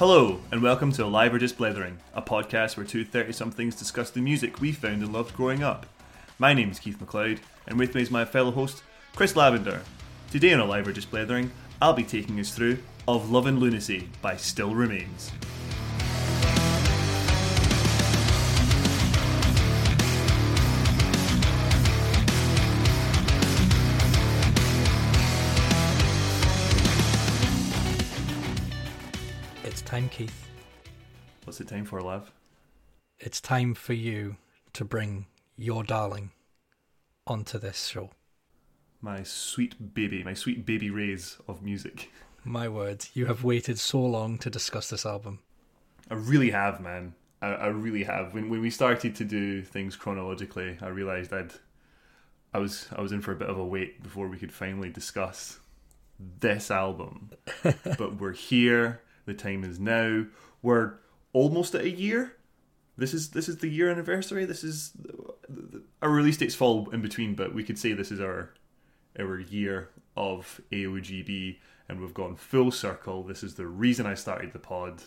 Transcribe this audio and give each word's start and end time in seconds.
Hello, 0.00 0.38
and 0.52 0.62
welcome 0.62 0.92
to 0.92 1.04
Alive 1.04 1.34
or 1.34 1.40
Just 1.40 1.58
Blethering, 1.58 1.98
a 2.14 2.22
podcast 2.22 2.76
where 2.76 2.86
two 2.86 3.04
30 3.04 3.32
somethings 3.32 3.74
discuss 3.74 4.10
the 4.10 4.20
music 4.20 4.60
we 4.60 4.70
found 4.70 5.02
and 5.02 5.12
loved 5.12 5.34
growing 5.34 5.64
up. 5.64 5.86
My 6.38 6.54
name 6.54 6.70
is 6.70 6.78
Keith 6.78 7.00
McLeod, 7.00 7.40
and 7.66 7.76
with 7.80 7.96
me 7.96 8.02
is 8.02 8.08
my 8.08 8.24
fellow 8.24 8.52
host, 8.52 8.84
Chris 9.16 9.34
Lavender. 9.34 9.82
Today 10.30 10.52
on 10.52 10.60
Alive 10.60 10.86
or 10.86 10.92
Just 10.92 11.10
Blethering, 11.10 11.50
I'll 11.82 11.94
be 11.94 12.04
taking 12.04 12.38
us 12.38 12.54
through 12.54 12.78
Of 13.08 13.32
Love 13.32 13.48
and 13.48 13.58
Lunacy 13.58 14.08
by 14.22 14.36
Still 14.36 14.72
Remains. 14.72 15.32
Time, 29.98 30.08
Keith. 30.10 30.48
What's 31.42 31.60
it 31.60 31.66
time 31.66 31.84
for, 31.84 32.00
love? 32.00 32.30
It's 33.18 33.40
time 33.40 33.74
for 33.74 33.94
you 33.94 34.36
to 34.74 34.84
bring 34.84 35.26
your 35.56 35.82
darling 35.82 36.30
onto 37.26 37.58
this 37.58 37.88
show. 37.88 38.10
My 39.00 39.24
sweet 39.24 39.94
baby, 39.94 40.22
my 40.22 40.34
sweet 40.34 40.64
baby 40.64 40.88
rays 40.88 41.38
of 41.48 41.62
music. 41.62 42.12
My 42.44 42.68
words, 42.68 43.10
you 43.14 43.26
have 43.26 43.42
waited 43.42 43.80
so 43.80 44.00
long 44.00 44.38
to 44.38 44.48
discuss 44.48 44.88
this 44.88 45.04
album. 45.04 45.40
I 46.08 46.14
really 46.14 46.50
have, 46.50 46.80
man. 46.80 47.14
I, 47.42 47.48
I 47.48 47.66
really 47.66 48.04
have. 48.04 48.34
When 48.34 48.48
when 48.50 48.60
we 48.60 48.70
started 48.70 49.16
to 49.16 49.24
do 49.24 49.62
things 49.62 49.96
chronologically, 49.96 50.78
I 50.80 50.88
realised 50.88 51.32
I'd 51.32 51.54
I 52.54 52.58
was 52.58 52.86
I 52.94 53.00
was 53.00 53.10
in 53.10 53.20
for 53.20 53.32
a 53.32 53.36
bit 53.36 53.50
of 53.50 53.58
a 53.58 53.66
wait 53.66 54.00
before 54.00 54.28
we 54.28 54.38
could 54.38 54.52
finally 54.52 54.90
discuss 54.90 55.58
this 56.38 56.70
album. 56.70 57.30
but 57.98 58.20
we're 58.20 58.32
here. 58.32 59.02
The 59.28 59.34
time 59.34 59.62
is 59.62 59.78
now. 59.78 60.24
We're 60.62 60.94
almost 61.34 61.74
at 61.74 61.82
a 61.82 61.90
year. 61.90 62.38
This 62.96 63.12
is 63.12 63.32
this 63.32 63.46
is 63.46 63.58
the 63.58 63.68
year 63.68 63.90
anniversary. 63.90 64.46
This 64.46 64.64
is 64.64 64.92
our 66.00 66.08
release 66.08 66.38
dates 66.38 66.54
fall 66.54 66.88
in 66.90 67.02
between, 67.02 67.34
but 67.34 67.54
we 67.54 67.62
could 67.62 67.78
say 67.78 67.92
this 67.92 68.10
is 68.10 68.20
our 68.20 68.54
our 69.18 69.38
year 69.38 69.90
of 70.16 70.62
AOGB, 70.72 71.58
and 71.90 72.00
we've 72.00 72.14
gone 72.14 72.36
full 72.36 72.70
circle. 72.70 73.22
This 73.22 73.42
is 73.42 73.56
the 73.56 73.66
reason 73.66 74.06
I 74.06 74.14
started 74.14 74.54
the 74.54 74.58
pod, 74.58 75.02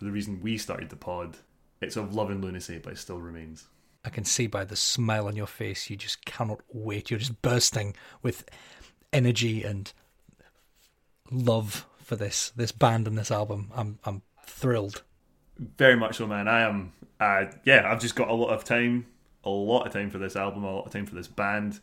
or 0.00 0.06
the 0.06 0.10
reason 0.10 0.40
we 0.40 0.56
started 0.56 0.88
the 0.88 0.96
pod. 0.96 1.36
It's 1.82 1.96
of 1.96 2.14
Love 2.14 2.30
and 2.30 2.42
Lunacy, 2.42 2.78
but 2.78 2.94
it 2.94 2.98
still 2.98 3.20
remains. 3.20 3.66
I 4.06 4.08
can 4.08 4.24
see 4.24 4.46
by 4.46 4.64
the 4.64 4.74
smile 4.74 5.28
on 5.28 5.36
your 5.36 5.46
face, 5.46 5.90
you 5.90 5.96
just 5.96 6.24
cannot 6.24 6.60
wait. 6.72 7.10
You're 7.10 7.18
just 7.18 7.42
bursting 7.42 7.94
with 8.22 8.48
energy 9.12 9.64
and 9.64 9.92
love 11.30 11.86
for 12.06 12.14
this 12.14 12.50
this 12.54 12.70
band 12.70 13.08
and 13.08 13.18
this 13.18 13.32
album. 13.32 13.70
I'm 13.74 13.98
I'm 14.04 14.22
thrilled. 14.46 15.02
Very 15.58 15.96
much 15.96 16.16
so, 16.16 16.26
man. 16.26 16.46
I 16.46 16.60
am. 16.60 16.92
Uh, 17.18 17.46
yeah, 17.64 17.90
I've 17.90 18.00
just 18.00 18.14
got 18.14 18.28
a 18.28 18.34
lot 18.34 18.50
of 18.50 18.62
time, 18.62 19.06
a 19.42 19.50
lot 19.50 19.86
of 19.86 19.92
time 19.92 20.10
for 20.10 20.18
this 20.18 20.36
album, 20.36 20.62
a 20.64 20.72
lot 20.72 20.86
of 20.86 20.92
time 20.92 21.06
for 21.06 21.14
this 21.14 21.26
band, 21.26 21.80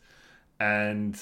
and 0.58 1.20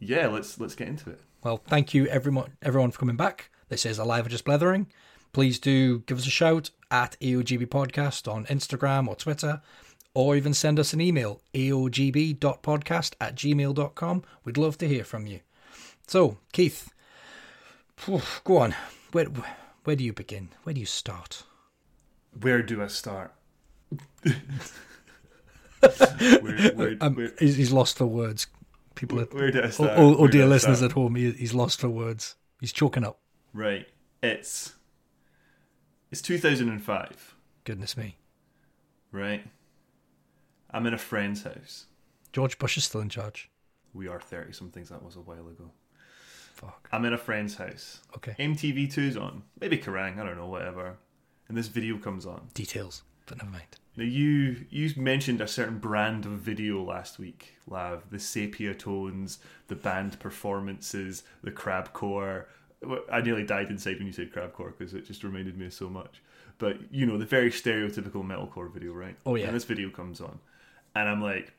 yeah, 0.00 0.26
let's 0.26 0.58
let's 0.58 0.74
get 0.74 0.88
into 0.88 1.10
it. 1.10 1.20
Well, 1.44 1.58
thank 1.68 1.94
you 1.94 2.06
everyone 2.06 2.52
everyone 2.60 2.90
for 2.90 2.98
coming 2.98 3.16
back. 3.16 3.50
This 3.68 3.86
is 3.86 3.98
Alive 3.98 4.26
or 4.26 4.30
Just 4.30 4.44
Blethering. 4.44 4.88
Please 5.32 5.58
do 5.58 6.00
give 6.00 6.18
us 6.18 6.26
a 6.26 6.30
shout 6.30 6.70
at 6.90 7.16
AOGB 7.20 7.66
Podcast 7.68 8.30
on 8.30 8.44
Instagram 8.46 9.06
or 9.06 9.14
Twitter, 9.14 9.62
or 10.14 10.34
even 10.36 10.52
send 10.52 10.80
us 10.80 10.92
an 10.92 11.00
email, 11.00 11.40
aogb.podcast 11.54 13.14
at 13.20 13.36
gmail.com. 13.36 14.24
We'd 14.44 14.58
love 14.58 14.76
to 14.78 14.88
hear 14.88 15.04
from 15.04 15.26
you. 15.26 15.40
So, 16.06 16.38
Keith, 16.52 16.90
go 18.44 18.58
on. 18.58 18.74
Where, 19.12 19.26
where 19.84 19.96
do 19.96 20.04
you 20.04 20.12
begin? 20.12 20.50
Where 20.64 20.74
do 20.74 20.80
you 20.80 20.86
start? 20.86 21.44
Where 22.40 22.62
do 22.62 22.82
I 22.82 22.86
start? 22.86 23.34
where, 25.80 26.72
where, 26.74 26.96
Um, 27.00 27.14
where, 27.16 27.32
he's, 27.38 27.72
lost 27.72 27.98
for 27.98 28.06
words. 28.06 28.46
People, 28.94 29.20
are, 29.20 29.24
where 29.26 29.50
do 29.50 29.60
I 29.60 29.64
or, 29.64 29.70
start? 29.70 29.98
or, 29.98 30.14
or 30.14 30.28
dear 30.28 30.46
listeners 30.46 30.78
start? 30.78 30.92
at 30.92 30.94
home, 30.94 31.14
he, 31.16 31.30
he's 31.32 31.54
lost 31.54 31.80
for 31.80 31.88
words. 31.88 32.36
He's 32.60 32.72
choking 32.72 33.04
up. 33.04 33.18
Right. 33.52 33.88
It's 34.22 34.74
it's 36.10 36.22
2005, 36.22 37.34
Goodness 37.64 37.96
me. 37.96 38.16
right? 39.10 39.44
I'm 40.70 40.86
in 40.86 40.94
a 40.94 40.98
friend's 40.98 41.42
house. 41.42 41.86
George 42.32 42.58
Bush 42.58 42.76
is 42.76 42.84
still 42.84 43.00
in 43.00 43.08
charge. 43.08 43.50
We 43.92 44.08
are 44.08 44.20
30 44.20 44.52
somethings 44.52 44.88
that 44.90 45.02
was 45.02 45.16
a 45.16 45.20
while 45.20 45.48
ago. 45.48 45.70
Fuck. 46.52 46.88
I'm 46.92 47.04
in 47.04 47.12
a 47.12 47.18
friend's 47.18 47.56
house. 47.56 48.00
Okay. 48.16 48.34
MTV2's 48.38 49.16
on. 49.16 49.42
Maybe 49.60 49.78
Kerrang, 49.78 50.18
I 50.18 50.24
don't 50.24 50.36
know, 50.36 50.46
whatever. 50.46 50.96
And 51.48 51.56
this 51.56 51.68
video 51.68 51.98
comes 51.98 52.26
on. 52.26 52.48
Details, 52.54 53.02
but 53.26 53.38
never 53.38 53.50
mind. 53.50 53.64
Now 53.96 54.04
you 54.04 54.64
you 54.70 54.90
mentioned 54.96 55.40
a 55.40 55.48
certain 55.48 55.78
brand 55.78 56.24
of 56.24 56.32
video 56.32 56.82
last 56.82 57.18
week, 57.18 57.56
Lav. 57.66 58.10
The 58.10 58.18
sepia 58.18 58.74
tones, 58.74 59.38
the 59.68 59.74
band 59.74 60.18
performances, 60.18 61.24
the 61.42 61.50
crabcore. 61.50 62.46
I 63.10 63.20
nearly 63.20 63.44
died 63.44 63.70
inside 63.70 63.98
when 63.98 64.06
you 64.06 64.12
said 64.12 64.32
crabcore 64.32 64.76
because 64.76 64.94
it 64.94 65.06
just 65.06 65.22
reminded 65.24 65.58
me 65.58 65.66
of 65.66 65.74
so 65.74 65.88
much. 65.88 66.22
But 66.58 66.78
you 66.90 67.06
know 67.06 67.18
the 67.18 67.26
very 67.26 67.50
stereotypical 67.50 68.24
metalcore 68.24 68.72
video, 68.72 68.92
right? 68.92 69.16
Oh, 69.26 69.34
yeah. 69.34 69.46
And 69.46 69.54
this 69.54 69.64
video 69.64 69.90
comes 69.90 70.20
on, 70.20 70.38
and 70.94 71.08
I'm 71.08 71.20
like, 71.20 71.52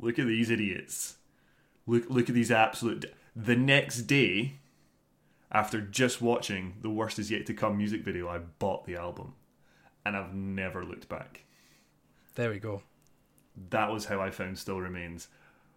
look 0.00 0.18
at 0.18 0.26
these 0.26 0.50
idiots. 0.50 1.16
Look 1.86 2.08
look 2.08 2.28
at 2.28 2.34
these 2.34 2.50
absolute. 2.50 3.12
The 3.34 3.56
next 3.56 4.02
day, 4.02 4.54
after 5.50 5.80
just 5.80 6.20
watching 6.20 6.74
the 6.82 6.90
worst 6.90 7.18
is 7.18 7.30
yet 7.30 7.46
to 7.46 7.54
come 7.54 7.76
music 7.78 8.02
video, 8.04 8.28
I 8.28 8.38
bought 8.38 8.84
the 8.86 8.96
album, 8.96 9.34
and 10.04 10.16
I've 10.16 10.34
never 10.34 10.84
looked 10.84 11.08
back 11.08 11.44
There 12.34 12.50
we 12.50 12.58
go. 12.58 12.82
that 13.70 13.90
was 13.90 14.06
how 14.06 14.20
I 14.20 14.30
found 14.30 14.58
Still 14.58 14.80
Remains. 14.80 15.28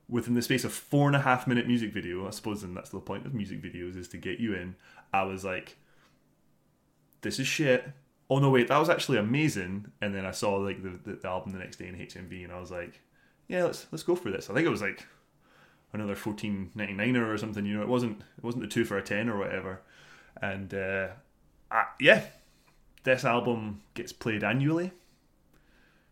Within 0.07 0.35
the 0.35 0.41
space 0.41 0.63
of 0.63 0.71
four 0.73 1.07
and 1.07 1.15
a 1.15 1.21
half 1.21 1.47
minute 1.47 1.65
music 1.67 1.91
video, 1.91 2.27
I 2.27 2.29
suppose, 2.29 2.61
and 2.63 2.75
that's 2.77 2.89
the 2.91 2.99
point 2.99 3.25
of 3.25 3.33
music 3.33 3.61
videos 3.61 3.97
is 3.97 4.07
to 4.09 4.17
get 4.17 4.39
you 4.39 4.53
in. 4.53 4.75
I 5.11 5.23
was 5.23 5.43
like, 5.43 5.77
"This 7.21 7.39
is 7.39 7.47
shit." 7.47 7.89
Oh 8.29 8.39
no, 8.39 8.49
wait, 8.51 8.67
that 8.67 8.77
was 8.77 8.89
actually 8.89 9.17
amazing. 9.17 9.91
And 10.01 10.13
then 10.13 10.25
I 10.25 10.31
saw 10.31 10.55
like 10.57 10.83
the, 10.83 10.99
the, 11.03 11.15
the 11.17 11.27
album 11.27 11.53
the 11.53 11.59
next 11.59 11.77
day 11.77 11.87
in 11.87 11.95
HMV, 11.95 12.43
and 12.43 12.53
I 12.53 12.59
was 12.59 12.69
like, 12.69 13.01
"Yeah, 13.47 13.63
let's 13.63 13.87
let's 13.91 14.03
go 14.03 14.15
for 14.15 14.29
this." 14.29 14.49
I 14.49 14.53
think 14.53 14.67
it 14.67 14.69
was 14.71 14.81
like 14.81 15.07
another 15.95 16.15
fourteen 16.15 16.69
ninety 16.75 16.93
nine 16.93 17.15
or 17.17 17.37
something. 17.37 17.65
You 17.65 17.77
know, 17.77 17.81
it 17.81 17.87
wasn't 17.87 18.21
it 18.37 18.43
wasn't 18.43 18.63
the 18.63 18.69
two 18.69 18.85
for 18.85 18.97
a 18.97 19.01
ten 19.03 19.29
or 19.29 19.37
whatever. 19.37 19.81
And 20.41 20.73
uh, 20.73 21.07
I, 21.71 21.85
yeah, 21.99 22.25
this 23.03 23.25
album 23.25 23.81
gets 23.93 24.11
played 24.13 24.43
annually. 24.43 24.91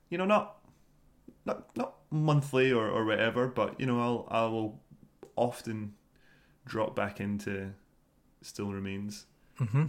You 0.09 0.17
know, 0.17 0.25
not 0.25 0.57
not 1.45 1.75
not 1.75 1.95
monthly 2.11 2.71
or, 2.71 2.87
or 2.89 3.05
whatever, 3.05 3.47
but 3.47 3.79
you 3.79 3.85
know, 3.85 3.99
I'll 3.99 4.27
I 4.29 4.45
will 4.45 4.79
often 5.35 5.93
drop 6.65 6.95
back 6.95 7.19
into 7.19 7.71
Still 8.41 8.71
Remains. 8.71 9.25
hmm 9.57 9.85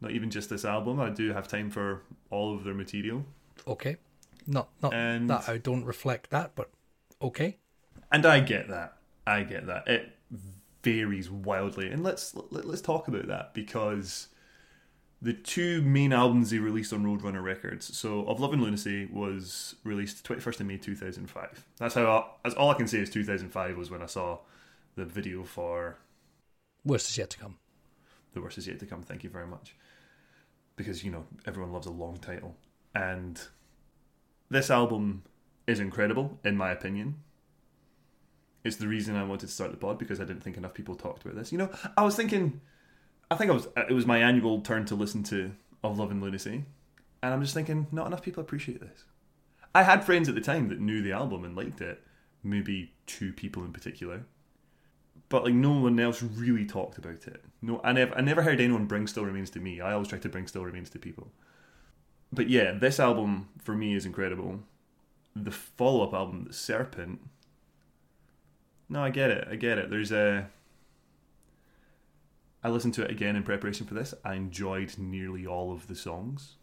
Not 0.00 0.12
even 0.12 0.30
just 0.30 0.48
this 0.50 0.64
album. 0.64 1.00
I 1.00 1.10
do 1.10 1.32
have 1.32 1.48
time 1.48 1.70
for 1.70 2.02
all 2.30 2.54
of 2.54 2.64
their 2.64 2.74
material, 2.74 3.24
Okay. 3.66 3.96
Not 4.46 4.68
not 4.82 4.94
And- 4.94 5.28
that 5.30 5.48
I 5.48 5.58
don't 5.58 5.84
reflect 5.84 6.30
that, 6.30 6.54
but 6.54 6.70
okay. 7.20 7.58
and 8.12 8.24
I 8.26 8.40
get 8.40 8.68
that. 8.68 8.96
I 9.26 9.42
get 9.42 9.66
that. 9.66 9.86
It 9.88 10.16
varies 10.82 11.30
wildly, 11.30 11.90
and 11.90 12.02
let's 12.02 12.34
let, 12.50 12.64
let's 12.64 12.80
talk 12.80 13.08
about 13.08 13.26
that 13.28 13.54
because 13.54 14.28
the 15.22 15.32
two 15.32 15.82
main 15.82 16.12
albums 16.12 16.50
they 16.50 16.58
released 16.58 16.92
on 16.92 17.04
Roadrunner 17.04 17.42
Records. 17.42 17.96
So, 17.96 18.24
Of 18.26 18.40
Love 18.40 18.52
and 18.52 18.62
Lunacy 18.62 19.06
was 19.06 19.76
released 19.84 20.24
twenty 20.24 20.40
first 20.40 20.60
of 20.60 20.66
May 20.66 20.78
two 20.78 20.96
thousand 20.96 21.28
five. 21.28 21.66
That's 21.78 21.94
how. 21.94 22.06
I, 22.06 22.24
that's 22.44 22.56
all 22.56 22.70
I 22.70 22.74
can 22.74 22.88
say 22.88 22.98
is 22.98 23.10
two 23.10 23.24
thousand 23.24 23.50
five 23.50 23.76
was 23.76 23.90
when 23.90 24.02
I 24.02 24.06
saw 24.06 24.38
the 24.96 25.04
video 25.04 25.44
for 25.44 25.98
Worst 26.84 27.10
is 27.10 27.18
yet 27.18 27.30
to 27.30 27.38
come. 27.38 27.58
The 28.32 28.40
Worst 28.40 28.58
Is 28.58 28.68
Yet 28.68 28.78
to 28.78 28.86
Come. 28.86 29.02
Thank 29.02 29.24
you 29.24 29.28
very 29.30 29.48
much. 29.48 29.74
Because, 30.76 31.04
you 31.04 31.10
know, 31.10 31.26
everyone 31.46 31.72
loves 31.72 31.88
a 31.88 31.90
long 31.90 32.16
title. 32.18 32.54
And 32.94 33.40
this 34.48 34.70
album 34.70 35.24
is 35.66 35.80
incredible, 35.80 36.38
in 36.44 36.56
my 36.56 36.70
opinion. 36.70 37.16
It's 38.64 38.76
the 38.76 38.88
reason 38.88 39.16
I 39.16 39.24
wanted 39.24 39.46
to 39.46 39.52
start 39.52 39.70
the 39.70 39.76
pod 39.76 39.98
because 39.98 40.20
I 40.20 40.24
didn't 40.24 40.42
think 40.42 40.56
enough 40.56 40.74
people 40.74 40.94
talked 40.94 41.24
about 41.24 41.36
this. 41.36 41.52
You 41.52 41.58
know, 41.58 41.70
I 41.96 42.02
was 42.02 42.14
thinking, 42.14 42.60
I 43.30 43.36
think 43.36 43.50
I 43.50 43.54
was, 43.54 43.68
it 43.76 43.92
was 43.92 44.06
my 44.06 44.18
annual 44.18 44.60
turn 44.60 44.84
to 44.86 44.94
listen 44.94 45.22
to 45.24 45.52
Of 45.82 45.98
Love 45.98 46.10
and 46.10 46.22
Lunacy. 46.22 46.64
And 47.22 47.34
I'm 47.34 47.42
just 47.42 47.54
thinking, 47.54 47.86
not 47.90 48.06
enough 48.06 48.22
people 48.22 48.42
appreciate 48.42 48.80
this. 48.80 49.04
I 49.74 49.84
had 49.84 50.04
friends 50.04 50.28
at 50.28 50.34
the 50.34 50.40
time 50.40 50.68
that 50.68 50.80
knew 50.80 51.00
the 51.00 51.12
album 51.12 51.44
and 51.44 51.56
liked 51.56 51.80
it. 51.80 52.02
Maybe 52.42 52.92
two 53.06 53.32
people 53.32 53.64
in 53.64 53.72
particular 53.72 54.24
but 55.30 55.44
like 55.44 55.54
no 55.54 55.70
one 55.70 55.98
else 55.98 56.22
really 56.22 56.66
talked 56.66 56.98
about 56.98 57.26
it. 57.26 57.42
No, 57.62 57.80
I 57.82 57.92
never, 57.92 58.14
I 58.18 58.20
never 58.20 58.42
heard 58.42 58.60
anyone 58.60 58.84
bring 58.86 59.06
Still 59.06 59.24
Remains 59.24 59.48
to 59.50 59.60
me. 59.60 59.80
I 59.80 59.92
always 59.92 60.08
try 60.08 60.18
to 60.18 60.28
bring 60.28 60.46
Still 60.46 60.64
Remains 60.64 60.90
to 60.90 60.98
people. 60.98 61.28
But 62.32 62.50
yeah, 62.50 62.72
this 62.72 63.00
album 63.00 63.48
for 63.62 63.74
me 63.74 63.94
is 63.94 64.04
incredible. 64.04 64.60
The 65.34 65.52
follow-up 65.52 66.12
album, 66.12 66.48
Serpent. 66.50 67.20
No, 68.90 69.02
I 69.02 69.10
get 69.10 69.30
it. 69.30 69.46
I 69.48 69.54
get 69.54 69.78
it. 69.78 69.88
There's 69.88 70.10
a 70.10 70.50
I 72.62 72.68
listened 72.68 72.94
to 72.94 73.02
it 73.04 73.10
again 73.10 73.36
in 73.36 73.42
preparation 73.44 73.86
for 73.86 73.94
this. 73.94 74.12
I 74.24 74.34
enjoyed 74.34 74.98
nearly 74.98 75.46
all 75.46 75.72
of 75.72 75.86
the 75.86 75.94
songs. 75.94 76.56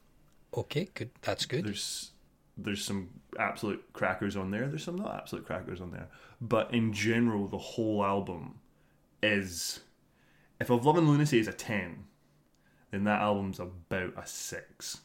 Okay, 0.56 0.90
good. 0.94 1.10
That's 1.22 1.46
good. 1.46 1.66
There's 1.66 2.12
there's 2.58 2.84
some 2.84 3.10
absolute 3.40 3.84
crackers 3.94 4.36
on 4.36 4.52
there. 4.52 4.68
There's 4.68 4.84
some 4.84 4.98
not 4.98 5.16
absolute 5.16 5.46
crackers 5.46 5.80
on 5.80 5.92
there. 5.92 6.10
But 6.42 6.74
in 6.74 6.92
general, 6.92 7.48
the 7.48 7.58
whole 7.58 8.04
album 8.04 8.60
is 9.24 9.80
if 10.60 10.70
Of 10.70 10.86
Love 10.86 10.98
and 10.98 11.08
Lunacy 11.08 11.40
is 11.40 11.48
a 11.48 11.54
ten, 11.54 12.06
then 12.92 13.06
that 13.06 13.22
album's 13.22 13.60
about 13.60 14.14
a 14.18 14.26
six. 14.26 15.00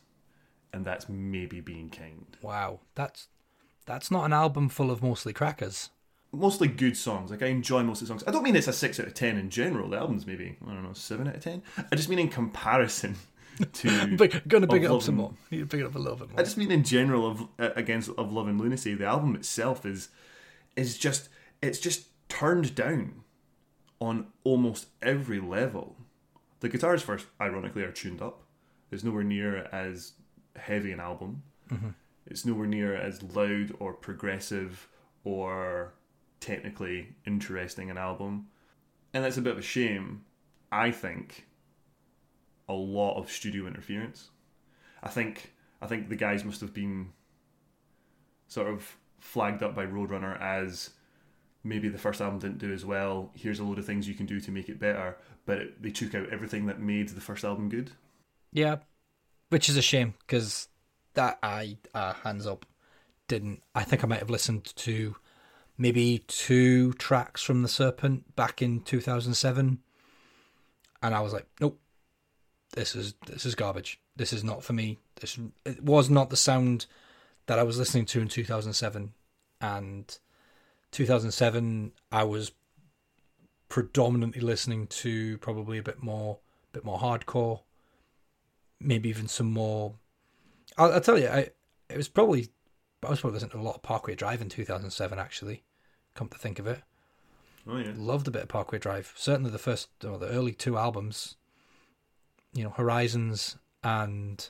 And 0.75 0.85
that's 0.85 1.09
maybe 1.09 1.61
being 1.61 1.91
kind. 1.91 2.27
Wow, 2.43 2.81
that's 2.95 3.29
that's 3.87 4.11
not 4.11 4.25
an 4.25 4.33
album 4.33 4.69
full 4.69 4.91
of 4.91 5.03
mostly 5.03 5.33
crackers. 5.33 5.91
Mostly 6.33 6.69
good 6.69 6.97
songs. 6.97 7.31
Like 7.31 7.43
I 7.43 7.47
enjoy 7.47 7.83
most 7.83 8.01
of 8.01 8.09
the 8.09 8.13
songs. 8.13 8.25
I 8.27 8.31
don't 8.31 8.43
mean 8.43 8.57
it's 8.57 8.69
a 8.69 8.73
six 8.73 8.99
out 8.99 9.07
of 9.07 9.15
ten 9.15 9.37
in 9.37 9.51
general. 9.51 9.91
The 9.91 9.99
album's 9.99 10.27
maybe 10.27 10.57
I 10.67 10.73
don't 10.73 10.83
know 10.83 10.93
seven 10.95 11.29
out 11.29 11.37
of 11.37 11.43
ten. 11.45 11.63
I 11.91 11.95
just 11.95 12.09
mean 12.09 12.19
in 12.19 12.29
comparison 12.29 13.17
to. 13.73 14.17
But 14.17 14.49
gonna 14.49 14.67
big 14.67 14.85
it 14.85 14.91
up 14.91 15.03
some 15.03 15.17
more. 15.17 15.35
You 15.51 15.67
big 15.67 15.81
it 15.81 15.87
up 15.87 15.95
a 15.95 15.99
little 15.99 16.17
bit 16.17 16.31
more. 16.31 16.41
I 16.41 16.43
just 16.43 16.57
mean 16.57 16.71
in 16.71 16.85
general 16.85 17.27
of 17.27 17.43
uh, 17.59 17.71
against 17.77 18.11
of 18.17 18.33
Love 18.33 18.49
and 18.49 18.59
Lunacy. 18.61 18.95
The 18.95 19.05
album 19.05 19.35
itself 19.35 19.85
is 19.85 20.09
is 20.75 20.97
just 20.97 21.29
it's 21.61 21.79
just 21.79 22.07
turned 22.29 22.75
down 22.75 23.23
on 24.01 24.27
almost 24.43 24.87
every 25.03 25.39
level. 25.39 25.97
The 26.61 26.69
guitars 26.69 27.03
first, 27.03 27.27
ironically, 27.41 27.83
are 27.83 27.93
tuned 27.93 28.23
up. 28.23 28.43
It's 28.91 29.05
nowhere 29.05 29.23
near 29.23 29.69
as 29.73 30.13
heavy 30.57 30.93
an 30.93 31.01
album. 31.01 31.43
It's 32.27 32.45
nowhere 32.45 32.67
near 32.67 32.95
as 32.95 33.23
loud 33.23 33.75
or 33.79 33.93
progressive 33.95 34.89
or 35.25 35.95
technically 36.43 37.15
interesting 37.27 37.91
an 37.91 37.97
album, 37.97 38.49
and 39.15 39.25
that's 39.25 39.39
a 39.39 39.43
bit 39.43 39.53
of 39.53 39.59
a 39.59 39.63
shame. 39.63 40.25
I 40.71 40.91
think 40.91 41.47
a 42.69 42.75
lot 42.75 43.19
of 43.19 43.31
studio 43.31 43.67
interference. 43.67 44.31
I 45.03 45.09
think 45.09 45.53
I 45.81 45.87
think 45.87 46.09
the 46.09 46.17
guys 46.17 46.45
must 46.45 46.61
have 46.61 46.75
been 46.75 47.13
sort 48.49 48.69
of 48.69 48.97
flagged 49.19 49.63
up 49.63 49.75
by 49.75 49.87
Roadrunner 49.87 50.41
as 50.41 50.91
maybe 51.65 51.89
the 51.89 51.99
first 51.99 52.21
album 52.21 52.39
didn't 52.39 52.59
do 52.59 52.73
as 52.73 52.85
well. 52.85 53.31
Here's 53.35 53.61
a 53.61 53.65
load 53.65 53.79
of 53.79 53.87
things 53.87 54.09
you 54.09 54.15
can 54.15 54.27
do 54.27 54.41
to 54.41 54.51
make 54.51 54.69
it 54.69 54.81
better, 54.81 55.17
but 55.47 55.59
it, 55.59 55.83
they 55.83 55.91
took 55.91 56.15
out 56.15 56.29
everything 56.31 56.67
that 56.67 56.81
made 56.81 57.09
the 57.09 57.21
first 57.21 57.45
album 57.45 57.69
good. 57.69 57.93
Yeah, 58.53 58.79
which 59.49 59.69
is 59.69 59.77
a 59.77 59.83
shame 59.83 60.15
because 60.27 60.69
that 61.15 61.39
I 61.43 61.79
uh, 61.95 62.15
hands 62.15 62.47
up 62.47 62.67
didn't. 63.29 63.63
I 63.75 63.85
think 63.85 64.03
I 64.03 64.07
might 64.07 64.19
have 64.19 64.31
listened 64.31 64.65
to 64.77 65.17
maybe 65.79 66.25
two 66.27 66.93
tracks 66.95 67.43
from 67.43 67.63
the 67.63 67.69
Serpent 67.69 68.35
back 68.37 68.63
in 68.63 68.81
2007, 68.81 69.79
and 71.03 71.15
I 71.15 71.21
was 71.21 71.33
like, 71.33 71.47
nope, 71.61 71.81
this 72.73 72.95
is 72.95 73.15
this 73.27 73.47
is 73.47 73.55
garbage. 73.55 74.01
This 74.17 74.33
is 74.33 74.45
not 74.45 74.63
for 74.63 74.73
me. 74.73 74.99
This 75.21 75.39
it 75.65 75.83
was 75.83 76.11
not 76.11 76.31
the 76.31 76.37
sound 76.37 76.87
that 77.47 77.59
I 77.59 77.63
was 77.63 77.79
listening 77.79 78.07
to 78.07 78.21
in 78.21 78.29
2007, 78.29 79.13
and 79.61 80.19
2007 80.93 81.93
I 82.11 82.25
was 82.25 82.53
predominantly 83.69 84.43
listening 84.43 84.87
to 84.87 85.39
probably 85.39 85.79
a 85.79 85.83
bit 85.83 86.03
more 86.03 86.39
bit 86.73 86.85
more 86.85 86.99
hardcore 86.99 87.61
maybe 88.83 89.09
even 89.09 89.29
some 89.29 89.51
more. 89.51 89.95
I'll, 90.77 90.93
I'll 90.93 91.01
tell 91.01 91.19
you, 91.19 91.29
I 91.29 91.49
it 91.89 91.97
was 91.97 92.09
probably 92.09 92.49
I 93.05 93.11
was 93.11 93.21
probably 93.21 93.35
listening 93.35 93.53
to 93.53 93.59
a 93.59 93.63
lot 93.63 93.75
of 93.75 93.83
Parkway 93.83 94.15
Drive 94.15 94.41
in 94.41 94.49
2007. 94.49 95.19
Actually, 95.19 95.65
come 96.15 96.29
to 96.29 96.39
think 96.39 96.59
of 96.59 96.67
it, 96.67 96.83
Oh 97.67 97.77
yeah, 97.77 97.93
loved 97.97 98.29
a 98.29 98.31
bit 98.31 98.43
of 98.43 98.49
Parkway 98.49 98.79
Drive. 98.79 99.13
Certainly 99.17 99.51
the 99.51 99.59
first 99.59 99.89
or 100.05 100.19
the 100.19 100.29
early 100.29 100.53
two 100.53 100.77
albums, 100.77 101.37
you 102.53 102.65
know, 102.65 102.71
Horizons 102.71 103.57
and 103.85 104.49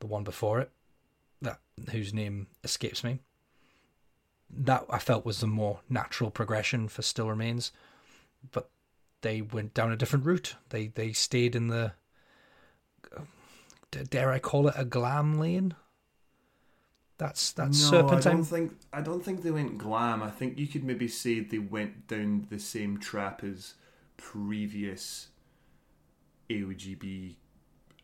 the 0.00 0.06
one 0.06 0.24
before 0.24 0.60
it, 0.60 0.70
that 1.42 1.60
whose 1.90 2.12
name 2.12 2.48
escapes 2.64 3.04
me. 3.04 3.20
That 4.50 4.84
I 4.90 4.98
felt 4.98 5.24
was 5.24 5.40
the 5.40 5.46
more 5.46 5.80
natural 5.88 6.30
progression 6.30 6.88
for 6.88 7.02
Still 7.02 7.28
Remains, 7.28 7.72
but 8.52 8.70
they 9.22 9.40
went 9.40 9.74
down 9.74 9.92
a 9.92 9.96
different 9.96 10.24
route. 10.24 10.56
They 10.70 10.88
they 10.88 11.12
stayed 11.12 11.54
in 11.54 11.68
the 11.68 11.92
uh, 13.16 13.22
dare 14.10 14.32
I 14.32 14.38
call 14.38 14.68
it 14.68 14.74
a 14.76 14.84
glam 14.84 15.38
lane? 15.38 15.74
That's 17.18 17.52
that's 17.52 17.90
no, 17.90 18.08
I 18.08 18.20
don't 18.20 18.44
think 18.44 18.72
I 18.92 19.00
don't 19.00 19.24
think 19.24 19.42
they 19.42 19.50
went 19.50 19.78
glam. 19.78 20.22
I 20.22 20.28
think 20.30 20.58
you 20.58 20.66
could 20.66 20.84
maybe 20.84 21.08
say 21.08 21.40
they 21.40 21.58
went 21.58 22.06
down 22.08 22.46
the 22.50 22.58
same 22.58 22.98
trap 22.98 23.42
as 23.42 23.74
previous 24.18 25.28
AOGB 26.50 27.36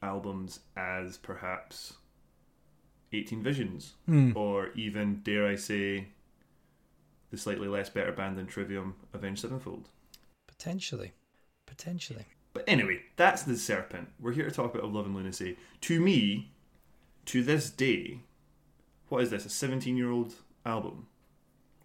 albums, 0.03 0.61
as 0.77 1.19
perhaps 1.19 1.95
Eighteen 3.13 3.43
Visions, 3.43 3.95
Hmm. 4.07 4.33
or 4.35 4.71
even 4.75 5.21
dare 5.23 5.47
I 5.47 5.57
say, 5.57 6.09
the 7.31 7.37
slightly 7.37 7.69
less 7.69 7.91
better 7.91 8.13
band 8.13 8.39
than 8.39 8.47
Trivium, 8.47 8.95
Avenged 9.13 9.43
Sevenfold. 9.43 9.91
Potentially, 10.47 11.13
potentially. 11.67 12.25
But 12.55 12.65
anyway, 12.67 13.03
that's 13.17 13.43
the 13.43 13.57
Serpent. 13.57 14.09
We're 14.19 14.33
here 14.33 14.45
to 14.47 14.51
talk 14.51 14.75
about 14.75 14.91
Love 14.93 15.07
and 15.07 15.15
Lunacy. 15.15 15.57
To 15.83 16.01
me, 16.01 16.53
to 17.27 17.43
this 17.43 17.71
day, 17.71 18.21
what 19.13 19.23
is 19.23 19.29
this? 19.29 19.45
A 19.45 19.51
seventeen-year-old 19.51 20.35
album? 20.65 21.07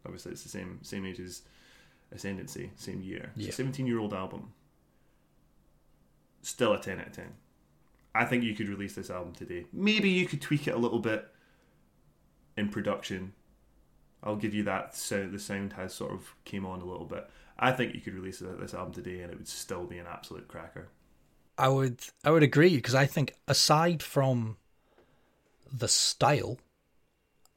Obviously, 0.06 0.32
it's 0.32 0.44
the 0.44 0.50
same 0.50 0.80
same 0.82 1.06
age 1.06 1.20
as 1.20 1.42
Ascendancy, 2.16 2.72
same 2.78 3.02
year. 3.02 3.34
Yeah. 3.36 3.50
a 3.50 3.52
seventeen-year-old 3.52 4.14
album. 4.14 4.54
Still 6.42 6.72
a 6.72 6.80
ten 6.80 7.02
out 7.02 7.08
of 7.08 7.14
ten. 7.14 7.34
I 8.16 8.24
think 8.24 8.46
you 8.46 8.56
could 8.56 8.70
release 8.70 8.96
this 8.96 9.10
album 9.10 9.34
today. 9.34 9.66
Maybe 9.74 10.10
you 10.10 10.26
could 10.26 10.42
tweak 10.42 10.70
it 10.70 10.74
a 10.74 10.78
little 10.78 11.00
bit 11.00 11.28
in 12.56 12.70
production. 12.70 13.34
I'll 14.24 14.38
give 14.38 14.54
you 14.54 14.64
that. 14.64 14.96
So 14.96 15.28
the 15.28 15.38
sound 15.38 15.74
has 15.74 15.94
sort 15.94 16.14
of 16.14 16.34
came 16.46 16.66
on 16.66 16.80
a 16.80 16.86
little 16.86 17.06
bit. 17.06 17.30
I 17.60 17.74
think 17.74 17.94
you 17.94 18.00
could 18.00 18.14
release 18.14 18.40
this 18.40 18.74
album 18.74 18.94
today 18.94 19.20
and 19.20 19.32
it 19.34 19.38
would 19.38 19.50
still 19.50 19.84
be 19.84 19.98
an 19.98 20.06
absolute 20.10 20.48
cracker. 20.48 20.88
I 21.58 21.68
would 21.68 22.00
I 22.24 22.32
would 22.32 22.44
agree 22.44 22.78
because 22.78 22.96
I 22.96 23.06
think 23.06 23.34
aside 23.50 24.02
from 24.02 24.56
the 25.72 25.90
style, 25.90 26.58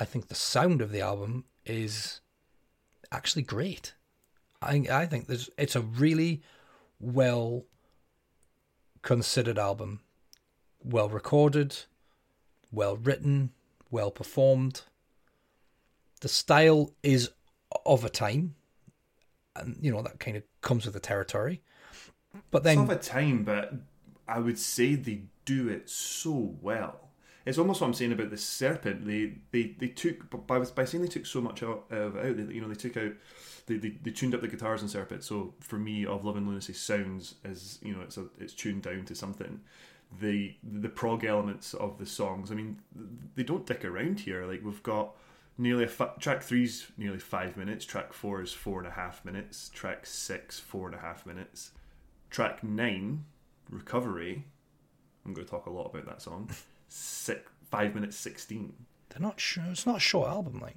I 0.00 0.06
think 0.06 0.28
the 0.28 0.34
sound 0.34 0.80
of 0.80 0.90
the 0.90 1.02
album 1.02 1.44
is 1.66 2.20
actually 3.12 3.42
great. 3.42 3.94
I 4.62 4.86
I 4.90 5.04
think 5.06 5.26
there's 5.26 5.50
it's 5.58 5.76
a 5.76 5.82
really 5.82 6.42
well 6.98 7.66
considered 9.02 9.58
album, 9.58 10.00
well 10.82 11.10
recorded, 11.10 11.76
well 12.72 12.96
written, 12.96 13.50
well 13.90 14.10
performed. 14.10 14.82
The 16.22 16.28
style 16.28 16.94
is 17.02 17.30
of 17.84 18.02
a 18.02 18.10
time, 18.10 18.54
and 19.54 19.76
you 19.82 19.92
know 19.92 20.00
that 20.02 20.18
kind 20.18 20.36
of 20.38 20.44
comes 20.62 20.86
with 20.86 20.94
the 20.94 21.00
territory. 21.00 21.60
But 22.50 22.62
then 22.62 22.80
It's 22.80 22.90
of 22.90 22.96
a 22.96 23.02
time, 23.02 23.44
but 23.44 23.74
I 24.26 24.38
would 24.38 24.58
say 24.58 24.94
they 24.94 25.24
do 25.44 25.68
it 25.68 25.90
so 25.90 26.56
well. 26.62 27.09
It's 27.50 27.58
almost 27.58 27.80
what 27.80 27.88
I'm 27.88 27.94
saying 27.94 28.12
about 28.12 28.30
the 28.30 28.38
serpent. 28.38 29.04
They 29.04 29.32
they, 29.50 29.74
they 29.76 29.88
took 29.88 30.46
by 30.46 30.60
by 30.60 30.84
saying 30.84 31.02
they 31.02 31.08
took 31.08 31.26
so 31.26 31.40
much 31.40 31.64
out 31.64 31.84
of 31.90 32.16
out. 32.16 32.36
They, 32.36 32.54
you 32.54 32.60
know, 32.60 32.68
they 32.68 32.76
took 32.76 32.96
out 32.96 33.10
they, 33.66 33.76
they, 33.76 33.88
they 34.00 34.12
tuned 34.12 34.36
up 34.36 34.40
the 34.40 34.46
guitars 34.46 34.82
in 34.82 34.88
serpent. 34.88 35.24
So 35.24 35.54
for 35.58 35.76
me, 35.76 36.06
of 36.06 36.24
Love 36.24 36.36
and 36.36 36.46
Lunacy 36.46 36.74
sounds 36.74 37.34
as 37.42 37.80
you 37.82 37.92
know, 37.92 38.02
it's 38.02 38.16
a, 38.16 38.26
it's 38.38 38.54
tuned 38.54 38.82
down 38.82 39.04
to 39.06 39.16
something. 39.16 39.62
The 40.20 40.54
the 40.62 40.88
prog 40.88 41.24
elements 41.24 41.74
of 41.74 41.98
the 41.98 42.06
songs. 42.06 42.52
I 42.52 42.54
mean, 42.54 42.78
they 43.34 43.42
don't 43.42 43.66
dick 43.66 43.84
around 43.84 44.20
here. 44.20 44.46
Like 44.46 44.62
we've 44.62 44.84
got 44.84 45.16
nearly 45.58 45.82
a 45.82 46.10
track 46.20 46.44
three's 46.44 46.86
nearly 46.96 47.18
five 47.18 47.56
minutes. 47.56 47.84
Track 47.84 48.12
four 48.12 48.40
is 48.42 48.52
four 48.52 48.78
and 48.78 48.86
a 48.86 48.92
half 48.92 49.24
minutes. 49.24 49.70
Track 49.70 50.06
six 50.06 50.60
four 50.60 50.86
and 50.86 50.94
a 50.94 51.00
half 51.00 51.26
minutes. 51.26 51.72
Track 52.30 52.62
nine, 52.62 53.24
Recovery. 53.68 54.44
I'm 55.26 55.34
going 55.34 55.44
to 55.44 55.50
talk 55.50 55.66
a 55.66 55.70
lot 55.70 55.86
about 55.86 56.06
that 56.06 56.22
song. 56.22 56.48
Six, 56.92 57.50
five 57.70 57.94
minutes 57.94 58.16
sixteen. 58.16 58.74
they're 59.08 59.20
not 59.20 59.38
sure. 59.38 59.64
It's 59.70 59.86
not 59.86 59.98
a 59.98 60.00
short 60.00 60.28
album, 60.28 60.58
like. 60.60 60.76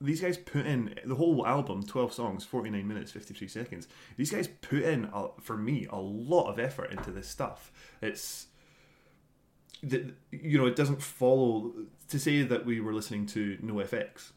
These 0.00 0.20
guys 0.20 0.36
put 0.36 0.64
in 0.64 0.94
the 1.04 1.16
whole 1.16 1.44
album, 1.46 1.82
twelve 1.82 2.12
songs, 2.12 2.44
forty 2.44 2.70
nine 2.70 2.86
minutes, 2.86 3.10
fifty 3.10 3.34
three 3.34 3.48
seconds. 3.48 3.88
These 4.16 4.30
guys 4.30 4.48
put 4.48 4.82
in, 4.82 5.10
a, 5.12 5.28
for 5.40 5.56
me, 5.56 5.86
a 5.90 5.98
lot 5.98 6.50
of 6.50 6.58
effort 6.58 6.92
into 6.92 7.10
this 7.10 7.26
stuff. 7.26 7.72
It's, 8.00 8.46
the, 9.82 10.12
you 10.30 10.56
know, 10.56 10.66
it 10.66 10.76
doesn't 10.76 11.02
follow 11.02 11.72
to 12.08 12.18
say 12.18 12.42
that 12.42 12.64
we 12.64 12.80
were 12.80 12.94
listening 12.94 13.26
to 13.26 13.56
NoFX. 13.62 14.32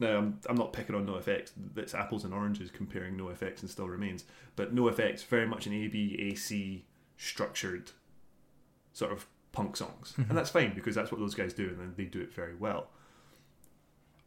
Now, 0.00 0.16
I'm, 0.18 0.40
I'm 0.48 0.56
not 0.56 0.72
picking 0.72 0.94
on 0.94 1.06
NoFX. 1.06 1.50
That's 1.74 1.94
apples 1.94 2.24
and 2.24 2.32
oranges 2.32 2.70
comparing 2.70 3.16
NoFX 3.16 3.60
and 3.60 3.70
still 3.70 3.88
remains. 3.88 4.24
But 4.56 4.74
NoFX 4.74 5.24
very 5.26 5.46
much 5.46 5.66
an 5.66 5.72
A 5.72 5.88
B 5.88 6.16
A 6.30 6.36
C 6.36 6.86
structured 7.16 7.90
sort 8.92 9.12
of 9.12 9.26
punk 9.52 9.76
songs, 9.76 10.14
and 10.16 10.26
mm-hmm. 10.26 10.34
that's 10.34 10.50
fine 10.50 10.74
because 10.74 10.94
that's 10.94 11.10
what 11.10 11.20
those 11.20 11.34
guys 11.34 11.54
do, 11.54 11.68
and 11.68 11.96
they 11.96 12.04
do 12.04 12.20
it 12.20 12.32
very 12.32 12.54
well. 12.54 12.88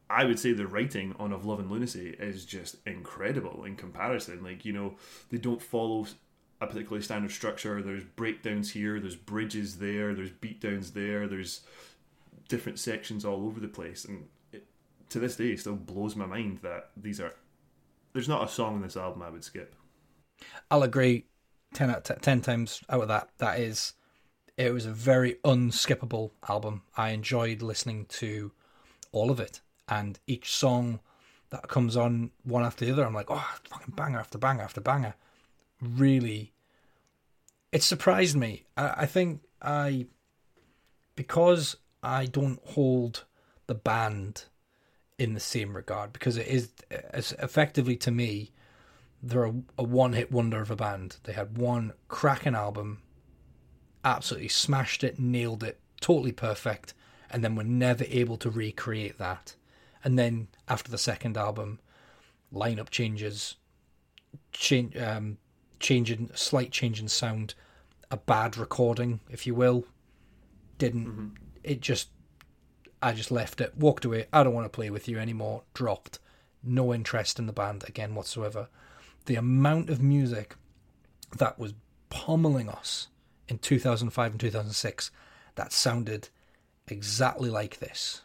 I 0.09 0.25
would 0.25 0.39
say 0.39 0.51
the 0.51 0.67
writing 0.67 1.15
on 1.19 1.31
Of 1.31 1.45
Love 1.45 1.59
and 1.59 1.71
Lunacy 1.71 2.09
is 2.19 2.45
just 2.45 2.75
incredible 2.85 3.63
in 3.63 3.77
comparison. 3.77 4.43
Like, 4.43 4.65
you 4.65 4.73
know, 4.73 4.95
they 5.29 5.37
don't 5.37 5.61
follow 5.61 6.05
a 6.59 6.67
particularly 6.67 7.01
standard 7.01 7.31
structure. 7.31 7.81
There's 7.81 8.03
breakdowns 8.03 8.71
here, 8.71 8.99
there's 8.99 9.15
bridges 9.15 9.77
there, 9.77 10.13
there's 10.13 10.31
beatdowns 10.31 10.93
there, 10.93 11.27
there's 11.27 11.61
different 12.49 12.77
sections 12.77 13.23
all 13.23 13.45
over 13.45 13.61
the 13.61 13.69
place, 13.69 14.03
and 14.03 14.25
it, 14.51 14.65
to 15.09 15.19
this 15.19 15.37
day, 15.37 15.51
it 15.51 15.61
still 15.61 15.75
blows 15.75 16.15
my 16.15 16.25
mind 16.25 16.59
that 16.61 16.89
these 16.97 17.21
are. 17.21 17.33
There's 18.13 18.27
not 18.27 18.43
a 18.43 18.51
song 18.51 18.75
in 18.75 18.81
this 18.81 18.97
album 18.97 19.21
I 19.21 19.29
would 19.29 19.45
skip. 19.45 19.75
I'll 20.69 20.83
agree. 20.83 21.25
10, 21.73 21.89
out 21.89 22.09
of 22.09 22.21
10 22.21 22.41
times 22.41 22.81
out 22.89 23.01
of 23.01 23.07
that, 23.07 23.29
that 23.37 23.59
is, 23.61 23.93
it 24.67 24.73
was 24.73 24.85
a 24.85 24.91
very 24.91 25.35
unskippable 25.43 26.31
album. 26.47 26.83
I 26.95 27.09
enjoyed 27.09 27.61
listening 27.61 28.05
to 28.19 28.51
all 29.11 29.31
of 29.31 29.39
it, 29.39 29.61
and 29.87 30.19
each 30.27 30.51
song 30.51 30.99
that 31.49 31.67
comes 31.67 31.97
on 31.97 32.31
one 32.43 32.63
after 32.63 32.85
the 32.85 32.91
other, 32.93 33.05
I'm 33.05 33.13
like, 33.13 33.29
oh, 33.29 33.55
fucking 33.69 33.95
banger 33.95 34.19
after 34.19 34.37
banger 34.37 34.63
after 34.63 34.79
banger. 34.79 35.15
Really, 35.81 36.53
it 37.71 37.83
surprised 37.83 38.37
me. 38.37 38.65
I, 38.77 38.93
I 38.97 39.05
think 39.05 39.41
I, 39.61 40.05
because 41.15 41.75
I 42.01 42.25
don't 42.25 42.59
hold 42.69 43.25
the 43.67 43.75
band 43.75 44.45
in 45.17 45.33
the 45.33 45.39
same 45.39 45.75
regard, 45.75 46.13
because 46.13 46.37
it 46.37 46.47
is 46.47 46.71
effectively 46.89 47.95
to 47.97 48.11
me, 48.11 48.51
they're 49.21 49.45
a, 49.45 49.53
a 49.77 49.83
one 49.83 50.13
hit 50.13 50.31
wonder 50.31 50.61
of 50.61 50.71
a 50.71 50.75
band. 50.75 51.17
They 51.23 51.33
had 51.33 51.57
one 51.57 51.93
cracking 52.07 52.55
album, 52.55 53.01
absolutely 54.03 54.49
smashed 54.49 55.03
it, 55.03 55.19
nailed 55.19 55.63
it, 55.63 55.79
totally 55.99 56.31
perfect, 56.31 56.93
and 57.29 57.43
then 57.43 57.55
were 57.55 57.63
never 57.63 58.03
able 58.09 58.37
to 58.37 58.49
recreate 58.49 59.17
that. 59.17 59.55
And 60.03 60.17
then 60.17 60.47
after 60.67 60.89
the 60.91 60.97
second 60.97 61.37
album, 61.37 61.79
lineup 62.53 62.89
changes, 62.89 63.55
change, 64.51 64.97
um, 64.97 65.37
changing, 65.79 66.31
slight 66.33 66.71
change 66.71 66.99
in 66.99 67.07
sound, 67.07 67.53
a 68.09 68.17
bad 68.17 68.57
recording, 68.57 69.19
if 69.29 69.45
you 69.47 69.55
will. 69.55 69.85
Didn't 70.77 71.07
Mm-hmm. 71.07 71.27
it 71.63 71.79
just? 71.81 72.09
I 73.03 73.13
just 73.13 73.31
left 73.31 73.61
it, 73.61 73.75
walked 73.77 74.05
away. 74.05 74.25
I 74.33 74.43
don't 74.43 74.53
want 74.53 74.65
to 74.65 74.69
play 74.75 74.89
with 74.89 75.07
you 75.07 75.17
anymore. 75.17 75.63
Dropped. 75.73 76.19
No 76.63 76.93
interest 76.93 77.39
in 77.39 77.47
the 77.47 77.53
band 77.53 77.83
again 77.87 78.13
whatsoever. 78.13 78.67
The 79.25 79.35
amount 79.35 79.89
of 79.89 80.01
music 80.01 80.55
that 81.37 81.57
was 81.57 81.73
pummeling 82.09 82.69
us 82.69 83.07
in 83.51 83.59
2005 83.59 84.31
and 84.31 84.39
2006 84.39 85.11
that 85.55 85.73
sounded 85.73 86.29
exactly 86.87 87.49
like 87.49 87.79
this. 87.79 88.21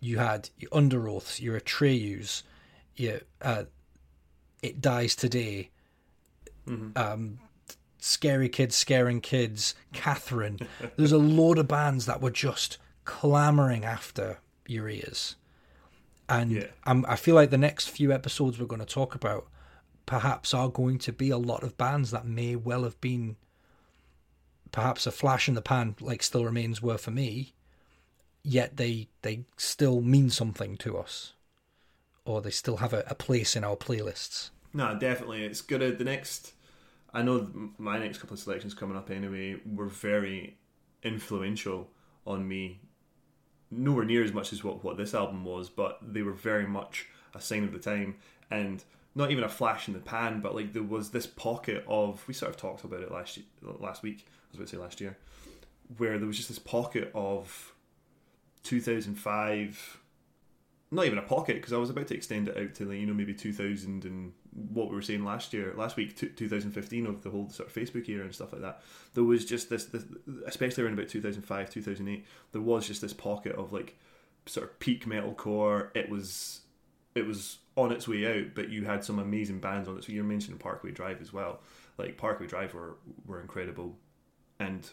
You 0.00 0.18
had 0.18 0.50
your 0.58 0.70
Underoaths, 0.72 1.40
your 1.40 1.58
Atreyus, 1.60 2.42
your 2.96 3.20
uh, 3.40 3.64
It 4.62 4.80
Dies 4.80 5.14
Today, 5.14 5.70
um, 6.96 7.38
Scary 7.98 8.48
Kids 8.48 8.74
Scaring 8.74 9.20
Kids, 9.20 9.74
Catherine. 9.92 10.58
There's 10.96 11.12
a 11.12 11.18
load 11.18 11.58
of 11.58 11.68
bands 11.68 12.06
that 12.06 12.20
were 12.20 12.30
just 12.30 12.78
clamoring 13.04 13.84
after 13.84 14.40
your 14.66 14.88
ears. 14.88 15.36
And 16.28 16.50
Yeah. 16.50 16.66
I'm, 16.84 17.04
I 17.06 17.16
feel 17.16 17.34
like 17.36 17.50
the 17.50 17.58
next 17.58 17.88
few 17.90 18.10
episodes 18.12 18.58
we're 18.58 18.66
going 18.66 18.80
to 18.80 18.86
talk 18.86 19.14
about 19.14 19.46
perhaps 20.06 20.54
are 20.54 20.68
going 20.68 20.98
to 20.98 21.12
be 21.12 21.30
a 21.30 21.38
lot 21.38 21.62
of 21.62 21.76
bands 21.76 22.10
that 22.10 22.26
may 22.26 22.56
well 22.56 22.82
have 22.82 23.00
been 23.00 23.36
perhaps 24.72 25.06
a 25.06 25.10
flash 25.10 25.48
in 25.48 25.54
the 25.54 25.62
pan 25.62 25.96
like 26.00 26.22
Still 26.22 26.44
Remains 26.44 26.82
were 26.82 26.98
for 26.98 27.10
me, 27.10 27.54
yet 28.42 28.76
they 28.76 29.08
they 29.22 29.44
still 29.56 30.00
mean 30.00 30.30
something 30.30 30.76
to 30.78 30.98
us. 30.98 31.34
Or 32.24 32.40
they 32.40 32.50
still 32.50 32.76
have 32.78 32.92
a, 32.92 33.04
a 33.06 33.14
place 33.14 33.56
in 33.56 33.64
our 33.64 33.76
playlists. 33.76 34.50
No, 34.72 34.96
definitely. 34.98 35.44
It's 35.44 35.60
gonna 35.62 35.92
the 35.92 36.04
next. 36.04 36.52
I 37.12 37.22
know 37.22 37.48
my 37.76 37.98
next 37.98 38.18
couple 38.18 38.34
of 38.34 38.40
selections 38.40 38.74
coming 38.74 38.96
up 38.96 39.10
anyway 39.10 39.60
were 39.66 39.86
very 39.86 40.58
influential 41.02 41.88
on 42.26 42.46
me. 42.46 42.80
Nowhere 43.70 44.04
near 44.04 44.22
as 44.22 44.32
much 44.32 44.52
as 44.52 44.62
what 44.62 44.84
what 44.84 44.96
this 44.96 45.14
album 45.14 45.44
was, 45.44 45.68
but 45.68 45.98
they 46.02 46.22
were 46.22 46.32
very 46.32 46.66
much 46.66 47.08
a 47.34 47.40
sign 47.40 47.64
of 47.64 47.72
the 47.72 47.78
time, 47.78 48.16
and 48.50 48.84
not 49.14 49.30
even 49.30 49.44
a 49.44 49.48
flash 49.48 49.88
in 49.88 49.94
the 49.94 50.00
pan. 50.00 50.40
But 50.40 50.54
like 50.54 50.72
there 50.72 50.82
was 50.82 51.10
this 51.10 51.26
pocket 51.26 51.84
of 51.88 52.26
we 52.28 52.34
sort 52.34 52.50
of 52.50 52.56
talked 52.56 52.84
about 52.84 53.00
it 53.00 53.10
last 53.10 53.38
last 53.62 54.02
week. 54.02 54.26
I 54.50 54.58
was 54.58 54.58
about 54.58 54.66
to 54.68 54.76
say 54.76 54.82
last 54.82 55.00
year, 55.00 55.16
where 55.96 56.18
there 56.18 56.26
was 56.26 56.36
just 56.36 56.48
this 56.48 56.58
pocket 56.58 57.10
of 57.14 57.74
2005 58.62 60.00
not 60.92 61.06
even 61.06 61.18
a 61.18 61.22
pocket 61.22 61.56
because 61.56 61.72
I 61.72 61.76
was 61.78 61.90
about 61.90 62.08
to 62.08 62.14
extend 62.14 62.48
it 62.48 62.56
out 62.56 62.74
to 62.76 62.84
like, 62.84 62.98
you 62.98 63.06
know 63.06 63.14
maybe 63.14 63.34
2000 63.34 64.04
and 64.04 64.32
what 64.52 64.88
we 64.88 64.96
were 64.96 65.02
saying 65.02 65.24
last 65.24 65.52
year 65.52 65.72
last 65.76 65.96
week 65.96 66.16
t- 66.16 66.28
2015 66.28 67.06
of 67.06 67.22
the 67.22 67.30
whole 67.30 67.48
sort 67.48 67.68
of 67.68 67.74
Facebook 67.74 68.08
era 68.08 68.24
and 68.24 68.34
stuff 68.34 68.52
like 68.52 68.62
that. 68.62 68.82
There 69.14 69.24
was 69.24 69.44
just 69.44 69.70
this, 69.70 69.84
this 69.86 70.04
especially 70.46 70.84
around 70.84 70.94
about 70.94 71.08
2005 71.08 71.70
2008 71.70 72.26
there 72.52 72.60
was 72.60 72.86
just 72.86 73.00
this 73.00 73.12
pocket 73.12 73.54
of 73.54 73.72
like 73.72 73.96
sort 74.46 74.66
of 74.66 74.78
peak 74.80 75.06
metalcore. 75.06 75.90
It 75.94 76.10
was 76.10 76.62
it 77.14 77.26
was 77.26 77.58
on 77.76 77.92
its 77.92 78.08
way 78.08 78.26
out 78.26 78.54
but 78.54 78.68
you 78.68 78.84
had 78.84 79.04
some 79.04 79.20
amazing 79.20 79.60
bands 79.60 79.88
on 79.88 79.96
it. 79.96 80.04
So 80.04 80.12
you're 80.12 80.24
mentioning 80.24 80.58
Parkway 80.58 80.90
Drive 80.90 81.20
as 81.20 81.32
well. 81.32 81.60
Like 81.98 82.16
Parkway 82.16 82.46
Drive 82.48 82.74
were, 82.74 82.96
were 83.26 83.40
incredible 83.40 83.96
and 84.60 84.88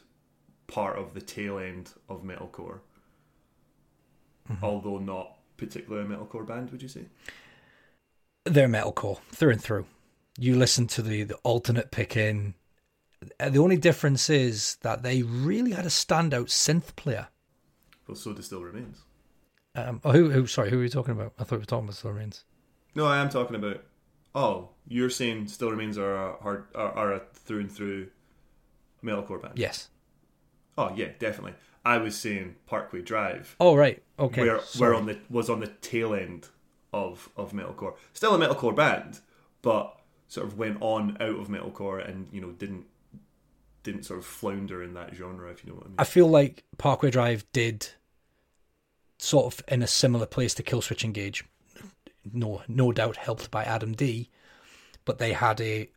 part 0.66 0.98
of 0.98 1.14
the 1.14 1.22
tail 1.22 1.60
end 1.60 1.92
of 2.10 2.24
metalcore 2.24 2.80
although 4.62 4.98
not 4.98 5.38
particularly 5.58 6.06
a 6.06 6.18
metalcore 6.18 6.46
band, 6.46 6.72
would 6.72 6.82
you 6.82 6.88
say? 6.88 7.06
They're 8.46 8.68
metalcore 8.68 9.20
through 9.32 9.52
and 9.52 9.62
through. 9.62 9.86
You 10.40 10.56
listen 10.56 10.88
to 10.88 11.02
the, 11.02 11.24
the 11.24 11.36
alternate 11.38 11.92
pick 11.92 12.16
in. 12.16 12.54
Uh, 13.40 13.50
The 13.50 13.60
only 13.60 13.78
difference 13.78 14.30
is 14.30 14.78
that 14.82 15.04
they 15.04 15.24
really 15.24 15.72
had 15.72 15.86
a 15.86 15.90
standout 15.90 16.48
synth 16.48 16.96
player. 16.96 17.28
Well, 18.08 18.16
so 18.16 18.34
does 18.34 18.46
Still 18.46 18.64
Remains. 18.64 19.02
Um, 19.76 20.02
oh, 20.04 20.12
who, 20.12 20.32
who? 20.32 20.48
Sorry, 20.48 20.70
who 20.70 20.80
are 20.80 20.84
you 20.84 20.90
talking 20.90 21.12
about? 21.14 21.34
I 21.38 21.44
thought 21.44 21.58
we 21.58 21.60
were 21.60 21.66
talking 21.66 21.86
about 21.86 21.96
Still 21.96 22.12
Remains. 22.12 22.46
No, 22.96 23.06
I 23.06 23.18
am 23.18 23.30
talking 23.30 23.56
about. 23.56 23.84
Oh, 24.34 24.70
you're 24.88 25.10
saying 25.10 25.48
Still 25.48 25.72
Remains 25.72 25.98
are 25.98 26.16
a 26.16 26.42
hard 26.42 26.66
are, 26.74 26.92
are 26.94 27.14
a 27.14 27.20
through 27.34 27.62
and 27.62 27.72
through 27.72 28.08
metalcore 29.04 29.42
band. 29.42 29.58
Yes. 29.58 29.90
Oh 30.78 30.92
yeah, 30.96 31.10
definitely. 31.20 31.54
I 31.86 31.98
was 31.98 32.16
saying 32.16 32.56
Parkway 32.66 33.02
Drive, 33.02 33.56
Oh 33.60 33.76
right. 33.76 34.04
Okay. 34.20 34.42
where 34.42 34.62
sorry. 34.62 34.92
where 34.92 35.00
on 35.00 35.06
the 35.06 35.20
was 35.30 35.50
on 35.50 35.60
the 35.60 35.68
tail 35.68 36.14
end 36.14 36.48
of 36.94 37.30
of 37.38 37.52
metalcore. 37.54 37.96
Still 38.14 38.36
a 38.36 38.38
metalcore 38.38 38.76
band, 38.76 39.20
but 39.62 39.98
sort 40.28 40.46
of 40.46 40.58
went 40.58 40.78
on 40.82 41.18
out 41.20 41.40
of 41.40 41.48
metalcore 41.48 42.06
and 42.08 42.28
you 42.32 42.42
know 42.42 42.52
didn't 42.52 42.86
didn't 43.84 44.04
sort 44.04 44.20
of 44.20 44.26
flounder 44.26 44.84
in 44.84 44.94
that 44.96 45.16
genre, 45.16 45.50
if 45.50 45.64
you 45.64 45.70
know 45.70 45.78
what 45.78 45.86
I 45.86 45.88
mean. 45.88 45.96
I 45.98 46.04
feel 46.04 46.28
like 46.28 46.66
Parkway 46.78 47.10
Drive 47.10 47.46
did 47.54 47.88
sort 49.18 49.46
of 49.46 49.64
in 49.70 49.82
a 49.82 49.88
similar 49.88 50.26
place 50.26 50.54
to 50.56 50.64
Killswitch 50.64 51.06
Engage. 51.06 51.46
No, 52.34 52.62
no 52.68 52.92
doubt 52.92 53.16
helped 53.16 53.50
by 53.50 53.64
Adam 53.64 53.94
D, 53.94 54.30
but 55.06 55.20
they 55.20 55.32
had 55.32 55.62
a 55.62 55.90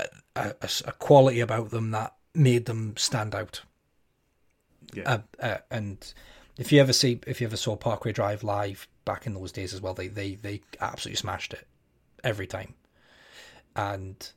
a, 0.00 0.08
a, 0.36 0.68
a 0.86 0.92
quality 0.92 1.40
about 1.40 1.70
them 1.70 1.90
that 1.90 2.14
made 2.34 2.66
them 2.66 2.96
stand 2.96 3.34
out. 3.34 3.62
yeah. 4.92 5.02
Uh, 5.14 5.18
uh, 5.40 5.58
and 5.70 6.12
if 6.56 6.72
you 6.72 6.80
ever 6.80 6.92
see, 6.92 7.20
if 7.26 7.40
you 7.40 7.46
ever 7.46 7.56
saw 7.56 7.76
Parkway 7.76 8.12
Drive 8.12 8.42
live 8.42 8.88
back 9.04 9.26
in 9.26 9.34
those 9.34 9.52
days 9.52 9.72
as 9.72 9.80
well, 9.80 9.94
they 9.94 10.08
they 10.08 10.34
they 10.34 10.60
absolutely 10.80 11.16
smashed 11.16 11.52
it 11.52 11.66
every 12.24 12.46
time. 12.46 12.74
And 13.76 14.30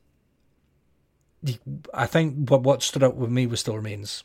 the, 1.42 1.58
I 1.92 2.06
think 2.06 2.48
what 2.48 2.62
what 2.62 2.82
stood 2.82 3.02
out 3.02 3.16
with 3.16 3.30
me 3.30 3.46
was 3.46 3.60
still 3.60 3.76
remains 3.76 4.24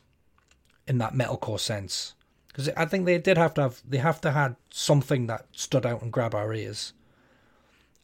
in 0.86 0.98
that 0.98 1.12
metalcore 1.12 1.60
sense 1.60 2.14
because 2.48 2.68
I 2.76 2.86
think 2.86 3.04
they 3.04 3.18
did 3.18 3.36
have 3.36 3.54
to 3.54 3.62
have 3.62 3.82
they 3.88 3.98
have 3.98 4.20
to 4.22 4.32
had 4.32 4.56
something 4.70 5.26
that 5.26 5.46
stood 5.52 5.86
out 5.86 6.02
and 6.02 6.12
grab 6.12 6.34
our 6.34 6.52
ears. 6.52 6.92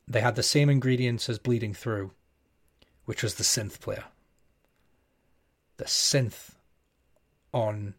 They 0.07 0.21
had 0.21 0.37
the 0.37 0.43
same 0.43 0.69
ingredients 0.69 1.29
as 1.29 1.39
Bleeding 1.39 1.73
Through, 1.75 2.13
which 3.05 3.23
was 3.23 3.35
the 3.35 3.45
synth 3.45 3.81
player. 3.81 4.05
The 5.77 5.85
synth 5.85 6.53
on 7.53 7.95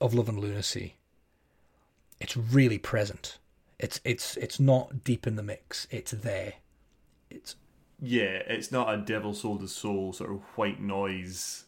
of 0.00 0.14
Love 0.14 0.28
and 0.28 0.38
Lunacy. 0.38 0.96
It's 2.20 2.36
really 2.36 2.78
present. 2.78 3.38
It's 3.78 4.00
it's 4.04 4.36
it's 4.36 4.60
not 4.60 5.04
deep 5.04 5.26
in 5.26 5.36
the 5.36 5.42
mix. 5.42 5.86
It's 5.90 6.12
there. 6.12 6.54
It's 7.30 7.56
Yeah, 8.00 8.42
it's 8.46 8.72
not 8.72 8.92
a 8.92 8.98
devil 8.98 9.34
sold 9.34 9.60
his 9.60 9.74
soul 9.74 10.12
sort 10.12 10.30
of 10.30 10.42
white 10.56 10.80
noise 10.80 11.64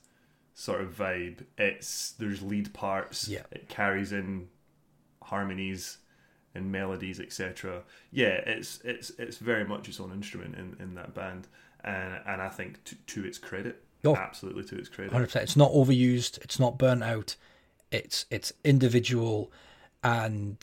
sort 0.54 0.80
of 0.80 0.96
vibe. 0.96 1.44
It's 1.58 2.12
there's 2.12 2.42
lead 2.42 2.72
parts. 2.72 3.28
Yeah. 3.28 3.42
It 3.50 3.68
carries 3.68 4.12
in 4.12 4.48
harmonies 5.22 5.98
and 6.54 6.72
melodies, 6.72 7.20
etc. 7.20 7.82
Yeah, 8.10 8.40
it's 8.46 8.80
it's 8.84 9.10
it's 9.18 9.38
very 9.38 9.64
much 9.64 9.88
its 9.88 10.00
own 10.00 10.12
instrument 10.12 10.54
in, 10.56 10.76
in 10.80 10.94
that 10.94 11.14
band, 11.14 11.48
and 11.86 12.20
and 12.26 12.42
I 12.42 12.48
think 12.48 12.82
to, 12.84 12.94
to 12.94 13.24
its 13.24 13.38
credit, 13.38 13.82
Oh. 14.04 14.14
absolutely 14.16 14.64
to 14.64 14.76
its 14.78 14.88
credit. 14.88 15.12
hundred 15.12 15.26
percent. 15.26 15.44
It's 15.44 15.56
not 15.56 15.72
overused. 15.72 16.38
It's 16.42 16.58
not 16.60 16.76
burnt 16.78 17.02
out. 17.02 17.36
It's 17.90 18.26
it's 18.30 18.52
individual, 18.64 19.50
and 20.02 20.56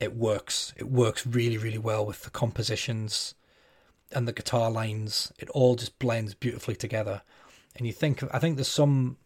it 0.00 0.16
works. 0.16 0.72
It 0.76 0.88
works 0.90 1.26
really 1.26 1.56
really 1.58 1.78
well 1.78 2.04
with 2.04 2.22
the 2.22 2.30
compositions. 2.30 3.34
and 4.12 4.26
the 4.26 4.32
guitar 4.32 4.72
lines, 4.72 5.32
it 5.38 5.48
all 5.50 5.76
just 5.76 5.96
blends 6.00 6.34
beautifully 6.34 6.74
together. 6.74 7.22
And 7.76 7.86
you 7.86 7.92
think, 7.92 8.24
I 8.34 8.40
think 8.40 8.56
there's 8.56 8.66
some 8.66 9.18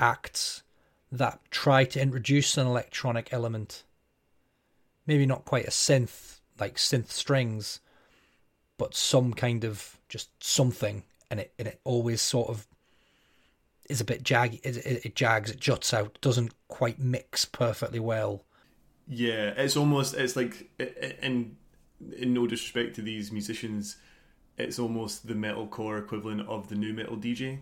acts 0.00 0.62
that 1.10 1.38
try 1.50 1.84
to 1.84 2.00
introduce 2.00 2.56
an 2.56 2.66
electronic 2.66 3.30
element, 3.30 3.82
maybe 5.06 5.26
not 5.26 5.44
quite 5.44 5.66
a 5.66 5.70
synth, 5.70 6.40
like 6.58 6.76
synth 6.76 7.10
strings, 7.10 7.80
but 8.78 8.94
some 8.94 9.34
kind 9.34 9.64
of 9.66 9.98
just 10.12 10.28
something, 10.44 11.02
and 11.30 11.40
it 11.40 11.54
and 11.58 11.66
it 11.66 11.80
always 11.84 12.20
sort 12.20 12.50
of 12.50 12.66
is 13.88 14.00
a 14.00 14.04
bit 14.04 14.22
jaggy. 14.22 14.60
It, 14.62 14.76
it, 14.76 15.06
it 15.06 15.16
jags, 15.16 15.50
it 15.50 15.58
juts 15.58 15.94
out, 15.94 16.18
doesn't 16.20 16.52
quite 16.68 16.98
mix 16.98 17.46
perfectly 17.46 17.98
well. 17.98 18.44
Yeah, 19.08 19.54
it's 19.56 19.76
almost 19.76 20.14
it's 20.14 20.36
like 20.36 20.70
in 20.78 21.56
in 22.16 22.34
no 22.34 22.46
disrespect 22.46 22.94
to 22.96 23.02
these 23.02 23.32
musicians, 23.32 23.96
it's 24.58 24.78
almost 24.78 25.26
the 25.26 25.34
metalcore 25.34 25.98
equivalent 25.98 26.46
of 26.46 26.68
the 26.68 26.74
nu 26.74 26.92
metal 26.92 27.16
DJ. 27.16 27.60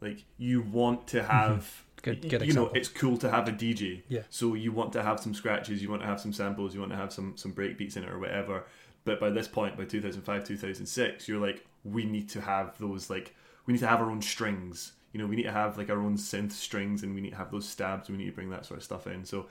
Like 0.00 0.24
you 0.36 0.62
want 0.62 1.08
to 1.08 1.18
mm-hmm. 1.18 1.30
have 1.30 1.84
good, 2.02 2.28
good 2.28 2.46
you 2.46 2.52
know 2.52 2.68
it's 2.68 2.88
cool 2.88 3.18
to 3.18 3.28
have 3.28 3.48
a 3.48 3.52
DJ. 3.52 4.02
Yeah. 4.08 4.22
So 4.30 4.54
you 4.54 4.70
want 4.70 4.92
to 4.92 5.02
have 5.02 5.18
some 5.18 5.34
scratches, 5.34 5.82
you 5.82 5.90
want 5.90 6.02
to 6.02 6.06
have 6.06 6.20
some 6.20 6.32
samples, 6.32 6.72
you 6.72 6.78
want 6.78 6.92
to 6.92 6.98
have 6.98 7.12
some 7.12 7.36
some 7.36 7.50
break 7.50 7.76
beats 7.76 7.96
in 7.96 8.04
it 8.04 8.10
or 8.10 8.20
whatever. 8.20 8.64
But 9.08 9.20
by 9.20 9.30
this 9.30 9.48
point, 9.48 9.74
by 9.78 9.86
2005, 9.86 10.44
2006, 10.44 11.28
you're 11.28 11.40
like, 11.40 11.64
we 11.82 12.04
need 12.04 12.28
to 12.28 12.42
have 12.42 12.76
those 12.76 13.08
like 13.08 13.34
we 13.64 13.72
need 13.72 13.78
to 13.78 13.86
have 13.86 14.00
our 14.02 14.10
own 14.10 14.20
strings. 14.20 14.92
You 15.14 15.20
know, 15.20 15.26
we 15.26 15.34
need 15.34 15.44
to 15.44 15.50
have 15.50 15.78
like 15.78 15.88
our 15.88 15.98
own 15.98 16.18
synth 16.18 16.52
strings, 16.52 17.02
and 17.02 17.14
we 17.14 17.22
need 17.22 17.30
to 17.30 17.36
have 17.36 17.50
those 17.50 17.66
stabs. 17.66 18.10
We 18.10 18.18
need 18.18 18.26
to 18.26 18.32
bring 18.32 18.50
that 18.50 18.66
sort 18.66 18.76
of 18.76 18.84
stuff 18.84 19.06
in. 19.06 19.24
So, 19.24 19.46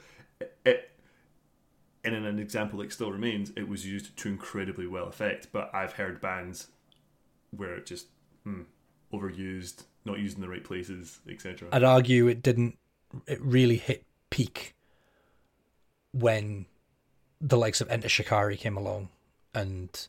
it, 0.64 0.92
and 2.04 2.14
in 2.14 2.24
an 2.24 2.38
example 2.38 2.78
that 2.80 2.94
still 2.94 3.12
remains, 3.12 3.52
it 3.58 3.68
was 3.68 3.84
used 3.84 4.16
to 4.16 4.30
incredibly 4.30 4.86
well 4.86 5.08
effect. 5.08 5.48
But 5.52 5.74
I've 5.74 5.94
heard 5.94 6.22
bands 6.22 6.68
where 7.50 7.74
it 7.74 7.88
just 7.88 8.06
hmm, 8.44 8.62
overused, 9.12 9.86
not 10.06 10.20
used 10.20 10.36
in 10.36 10.42
the 10.42 10.50
right 10.50 10.64
places, 10.64 11.20
etc. 11.28 11.70
I'd 11.72 11.84
argue 11.84 12.28
it 12.28 12.44
didn't. 12.44 12.78
It 13.26 13.42
really 13.42 13.78
hit 13.78 14.06
peak 14.30 14.76
when 16.12 16.68
the 17.42 17.58
likes 17.58 17.82
of 17.82 17.90
Enter 17.90 18.08
Shikari 18.08 18.56
came 18.56 18.78
along 18.78 19.10
and 19.58 20.08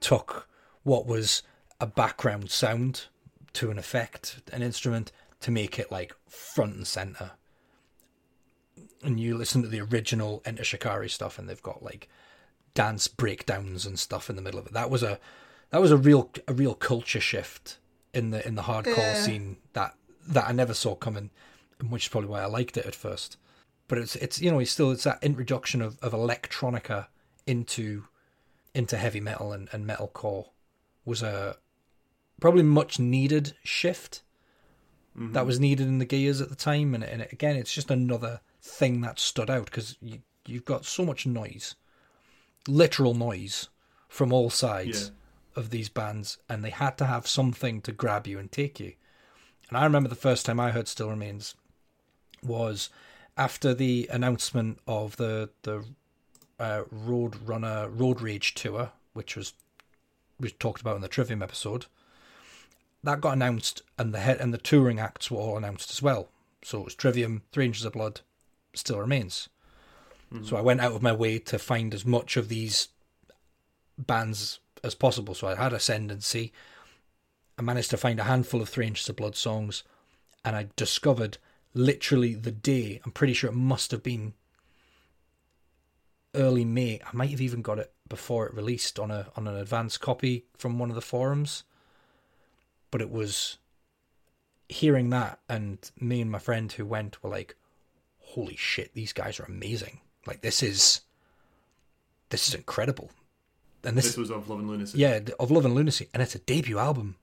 took 0.00 0.48
what 0.82 1.06
was 1.06 1.42
a 1.80 1.86
background 1.86 2.50
sound 2.50 3.06
to 3.54 3.70
an 3.70 3.78
effect, 3.78 4.40
an 4.52 4.62
instrument, 4.62 5.12
to 5.40 5.50
make 5.50 5.78
it 5.78 5.90
like 5.90 6.14
front 6.28 6.74
and 6.74 6.86
center 6.86 7.32
and 9.02 9.18
you 9.18 9.36
listen 9.36 9.62
to 9.62 9.68
the 9.68 9.80
original 9.80 10.42
Enter 10.44 10.64
Shikari 10.64 11.08
stuff, 11.08 11.38
and 11.38 11.48
they've 11.48 11.62
got 11.62 11.82
like 11.82 12.08
dance 12.74 13.08
breakdowns 13.08 13.84
and 13.84 13.98
stuff 13.98 14.30
in 14.30 14.36
the 14.36 14.42
middle 14.42 14.60
of 14.60 14.66
it. 14.66 14.72
That 14.72 14.90
was 14.90 15.02
a 15.02 15.18
that 15.70 15.80
was 15.80 15.90
a 15.90 15.96
real 15.96 16.30
a 16.46 16.52
real 16.52 16.74
culture 16.74 17.20
shift 17.20 17.78
in 18.14 18.30
the 18.30 18.46
in 18.46 18.54
the 18.54 18.62
hardcore 18.62 18.96
yeah. 18.96 19.20
scene 19.20 19.56
that 19.72 19.94
that 20.26 20.48
I 20.48 20.52
never 20.52 20.74
saw 20.74 20.94
coming, 20.94 21.30
which 21.88 22.04
is 22.06 22.08
probably 22.08 22.30
why 22.30 22.42
I 22.42 22.46
liked 22.46 22.76
it 22.76 22.86
at 22.86 22.94
first. 22.94 23.36
But 23.88 23.98
it's 23.98 24.16
it's 24.16 24.40
you 24.40 24.50
know 24.50 24.60
it's 24.60 24.70
still 24.70 24.92
it's 24.92 25.04
that 25.04 25.22
introduction 25.22 25.82
of, 25.82 25.98
of 26.00 26.12
electronica 26.12 27.06
into 27.46 28.04
into 28.74 28.96
heavy 28.96 29.20
metal 29.20 29.52
and, 29.52 29.68
and 29.72 29.86
metalcore 29.86 30.46
was 31.04 31.22
a 31.22 31.56
probably 32.40 32.62
much 32.62 32.98
needed 32.98 33.54
shift 33.62 34.22
mm-hmm. 35.16 35.32
that 35.32 35.46
was 35.46 35.60
needed 35.60 35.86
in 35.86 35.98
the 35.98 36.04
gears 36.04 36.40
at 36.40 36.48
the 36.48 36.56
time 36.56 36.94
and, 36.94 37.04
and 37.04 37.22
again 37.32 37.56
it's 37.56 37.72
just 37.72 37.90
another 37.90 38.40
thing 38.62 39.00
that 39.00 39.18
stood 39.18 39.50
out 39.50 39.66
because 39.66 39.96
you, 40.00 40.20
you've 40.46 40.64
got 40.64 40.84
so 40.84 41.04
much 41.04 41.26
noise, 41.26 41.74
literal 42.68 43.14
noise 43.14 43.68
from 44.08 44.32
all 44.32 44.50
sides 44.50 45.10
yeah. 45.10 45.60
of 45.60 45.70
these 45.70 45.88
bands, 45.88 46.38
and 46.48 46.64
they 46.64 46.70
had 46.70 46.96
to 46.98 47.06
have 47.06 47.26
something 47.26 47.80
to 47.82 47.92
grab 47.92 48.26
you 48.26 48.38
and 48.38 48.52
take 48.52 48.78
you. 48.78 48.92
And 49.68 49.76
I 49.76 49.84
remember 49.84 50.08
the 50.08 50.14
first 50.14 50.46
time 50.46 50.60
I 50.60 50.70
heard 50.70 50.88
Still 50.88 51.10
Remains 51.10 51.54
was 52.42 52.90
after 53.36 53.74
the 53.74 54.08
announcement 54.12 54.78
of 54.86 55.16
the 55.16 55.50
the 55.62 55.84
uh, 56.62 56.84
Road 56.90 57.36
Runner 57.44 57.88
Road 57.88 58.20
Rage 58.20 58.54
tour, 58.54 58.92
which 59.14 59.36
was 59.36 59.52
we 60.38 60.50
talked 60.50 60.80
about 60.80 60.96
in 60.96 61.02
the 61.02 61.08
Trivium 61.08 61.42
episode. 61.42 61.86
That 63.02 63.20
got 63.20 63.32
announced, 63.32 63.82
and 63.98 64.14
the 64.14 64.20
head 64.20 64.40
and 64.40 64.54
the 64.54 64.58
touring 64.58 65.00
acts 65.00 65.28
were 65.28 65.38
all 65.38 65.56
announced 65.56 65.90
as 65.90 66.00
well. 66.00 66.28
So 66.62 66.80
it 66.80 66.84
was 66.84 66.94
Trivium, 66.94 67.42
Three 67.50 67.66
Inches 67.66 67.84
of 67.84 67.94
Blood, 67.94 68.20
still 68.74 69.00
remains. 69.00 69.48
Mm-hmm. 70.32 70.44
So 70.44 70.56
I 70.56 70.60
went 70.60 70.80
out 70.80 70.92
of 70.92 71.02
my 71.02 71.12
way 71.12 71.40
to 71.40 71.58
find 71.58 71.92
as 71.92 72.06
much 72.06 72.36
of 72.36 72.48
these 72.48 72.88
bands 73.98 74.60
as 74.84 74.94
possible. 74.94 75.34
So 75.34 75.48
I 75.48 75.56
had 75.56 75.72
Ascendancy. 75.72 76.52
I 77.58 77.62
managed 77.62 77.90
to 77.90 77.96
find 77.96 78.20
a 78.20 78.24
handful 78.24 78.62
of 78.62 78.68
Three 78.68 78.86
Inches 78.86 79.08
of 79.08 79.16
Blood 79.16 79.34
songs, 79.34 79.82
and 80.44 80.54
I 80.54 80.68
discovered 80.76 81.38
literally 81.74 82.34
the 82.34 82.52
day. 82.52 83.00
I'm 83.04 83.10
pretty 83.10 83.32
sure 83.32 83.50
it 83.50 83.54
must 83.56 83.90
have 83.90 84.04
been 84.04 84.34
early 86.34 86.64
May. 86.64 87.00
I 87.04 87.10
might 87.12 87.30
have 87.30 87.40
even 87.40 87.62
got 87.62 87.78
it 87.78 87.92
before 88.08 88.46
it 88.46 88.54
released 88.54 88.98
on 88.98 89.10
a 89.10 89.28
on 89.36 89.46
an 89.48 89.56
advanced 89.56 90.00
copy 90.00 90.44
from 90.56 90.78
one 90.78 90.90
of 90.90 90.94
the 90.94 91.00
forums. 91.00 91.64
But 92.90 93.00
it 93.00 93.10
was 93.10 93.58
hearing 94.68 95.10
that, 95.10 95.40
and 95.48 95.78
me 95.98 96.20
and 96.20 96.30
my 96.30 96.38
friend 96.38 96.70
who 96.70 96.84
went 96.84 97.22
were 97.22 97.30
like, 97.30 97.56
holy 98.18 98.56
shit, 98.56 98.94
these 98.94 99.12
guys 99.12 99.40
are 99.40 99.44
amazing. 99.44 100.00
Like 100.26 100.40
this 100.42 100.62
is 100.62 101.02
this 102.30 102.48
is 102.48 102.54
incredible. 102.54 103.10
And 103.84 103.96
this, 103.96 104.06
this 104.06 104.16
was 104.16 104.30
of 104.30 104.48
Love 104.48 104.60
and 104.60 104.68
Lunacy. 104.68 104.98
Yeah, 104.98 105.20
of 105.40 105.50
Love 105.50 105.64
and 105.64 105.74
Lunacy, 105.74 106.08
and 106.14 106.22
it's 106.22 106.34
a 106.34 106.38
debut 106.38 106.78
album. 106.78 107.16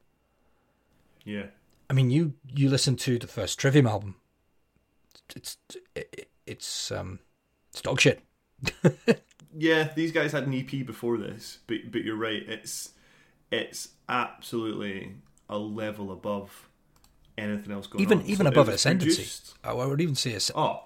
Yeah. 1.23 1.47
I 1.89 1.93
mean, 1.93 2.11
you 2.11 2.33
you 2.47 2.69
listen 2.69 2.95
to 2.97 3.17
the 3.17 3.27
first 3.27 3.59
Trivium 3.59 3.87
album. 3.87 4.15
It's 5.35 5.57
it, 5.95 6.29
it's 6.45 6.91
um 6.91 7.19
it's 7.71 7.81
dog 7.81 7.99
shit. 7.99 8.21
yeah, 9.57 9.89
these 9.95 10.11
guys 10.11 10.31
had 10.31 10.47
an 10.47 10.53
EP 10.53 10.85
before 10.85 11.17
this, 11.17 11.59
but 11.67 11.91
but 11.91 12.03
you're 12.03 12.15
right. 12.15 12.43
It's 12.47 12.91
it's 13.51 13.89
absolutely 14.07 15.13
a 15.49 15.57
level 15.57 16.11
above 16.11 16.69
anything 17.37 17.71
else 17.71 17.87
going 17.87 18.03
even, 18.03 18.19
on. 18.19 18.25
Even 18.25 18.45
so 18.45 18.51
above 18.51 18.69
Ascendancy. 18.69 19.15
Produced... 19.15 19.53
I 19.63 19.73
would 19.73 20.01
even 20.01 20.15
say. 20.15 20.37
Oh, 20.55 20.83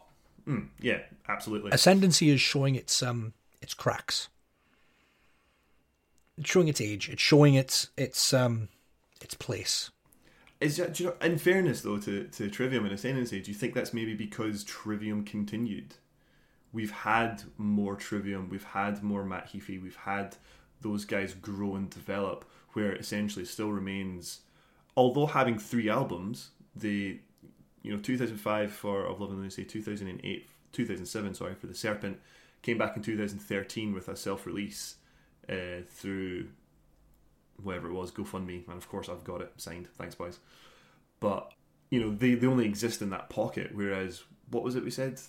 Mm, 0.47 0.69
yeah, 0.79 0.99
absolutely. 1.27 1.71
Ascendancy 1.71 2.29
is 2.29 2.41
showing 2.41 2.75
its 2.75 3.01
um 3.01 3.33
its 3.61 3.73
cracks. 3.73 4.29
It's 6.37 6.49
showing 6.49 6.67
its 6.67 6.81
age. 6.81 7.09
It's 7.09 7.21
showing 7.21 7.55
its 7.55 7.89
its 7.97 8.33
um 8.33 8.69
its 9.21 9.35
place. 9.35 9.91
Is 10.59 10.77
that, 10.77 10.97
you 10.99 11.07
know, 11.07 11.15
in 11.21 11.37
fairness 11.37 11.81
though 11.81 11.97
to, 11.99 12.25
to 12.25 12.49
Trivium 12.49 12.85
and 12.85 12.93
Ascendancy, 12.93 13.41
do 13.41 13.51
you 13.51 13.57
think 13.57 13.73
that's 13.73 13.93
maybe 13.93 14.13
because 14.13 14.63
Trivium 14.63 15.25
continued? 15.25 15.95
We've 16.73 16.91
had 16.91 17.43
more 17.57 17.95
Trivium, 17.95 18.49
we've 18.49 18.63
had 18.63 19.03
more 19.03 19.23
Matt 19.23 19.53
Heafy, 19.53 19.81
we've 19.81 19.95
had 19.95 20.35
those 20.81 21.05
guys 21.05 21.33
grow 21.35 21.75
and 21.75 21.89
develop, 21.89 22.45
where 22.73 22.93
essentially 22.95 23.45
still 23.45 23.71
remains, 23.71 24.41
although 24.97 25.27
having 25.27 25.59
three 25.59 25.89
albums, 25.89 26.49
the 26.75 27.19
you 27.83 27.93
know 27.93 28.01
2005 28.01 28.71
for 28.71 29.05
Of 29.05 29.21
Love 29.21 29.29
and 29.29 29.39
Lunacy, 29.39 29.63
2008, 29.63 30.49
2007, 30.71 31.33
sorry, 31.35 31.53
for 31.53 31.67
the 31.67 31.75
Serpent, 31.75 32.19
came 32.63 32.79
back 32.79 32.97
in 32.97 33.03
2013 33.03 33.93
with 33.93 34.07
a 34.07 34.15
self-release 34.15 34.95
uh, 35.49 35.81
through 35.87 36.47
whatever 37.61 37.89
it 37.89 37.93
was, 37.93 38.11
GoFundMe, 38.11 38.67
and 38.67 38.77
of 38.77 38.89
course 38.89 39.09
I've 39.09 39.23
got 39.23 39.41
it 39.41 39.53
signed. 39.57 39.87
Thanks, 39.97 40.15
boys. 40.15 40.39
But 41.19 41.53
you 41.91 41.99
know 41.99 42.09
they 42.09 42.33
they 42.33 42.47
only 42.47 42.65
exist 42.65 43.01
in 43.03 43.11
that 43.11 43.29
pocket, 43.29 43.71
whereas 43.73 44.23
what 44.49 44.63
was 44.63 44.75
it 44.75 44.83
we 44.83 44.91
said 44.91 45.19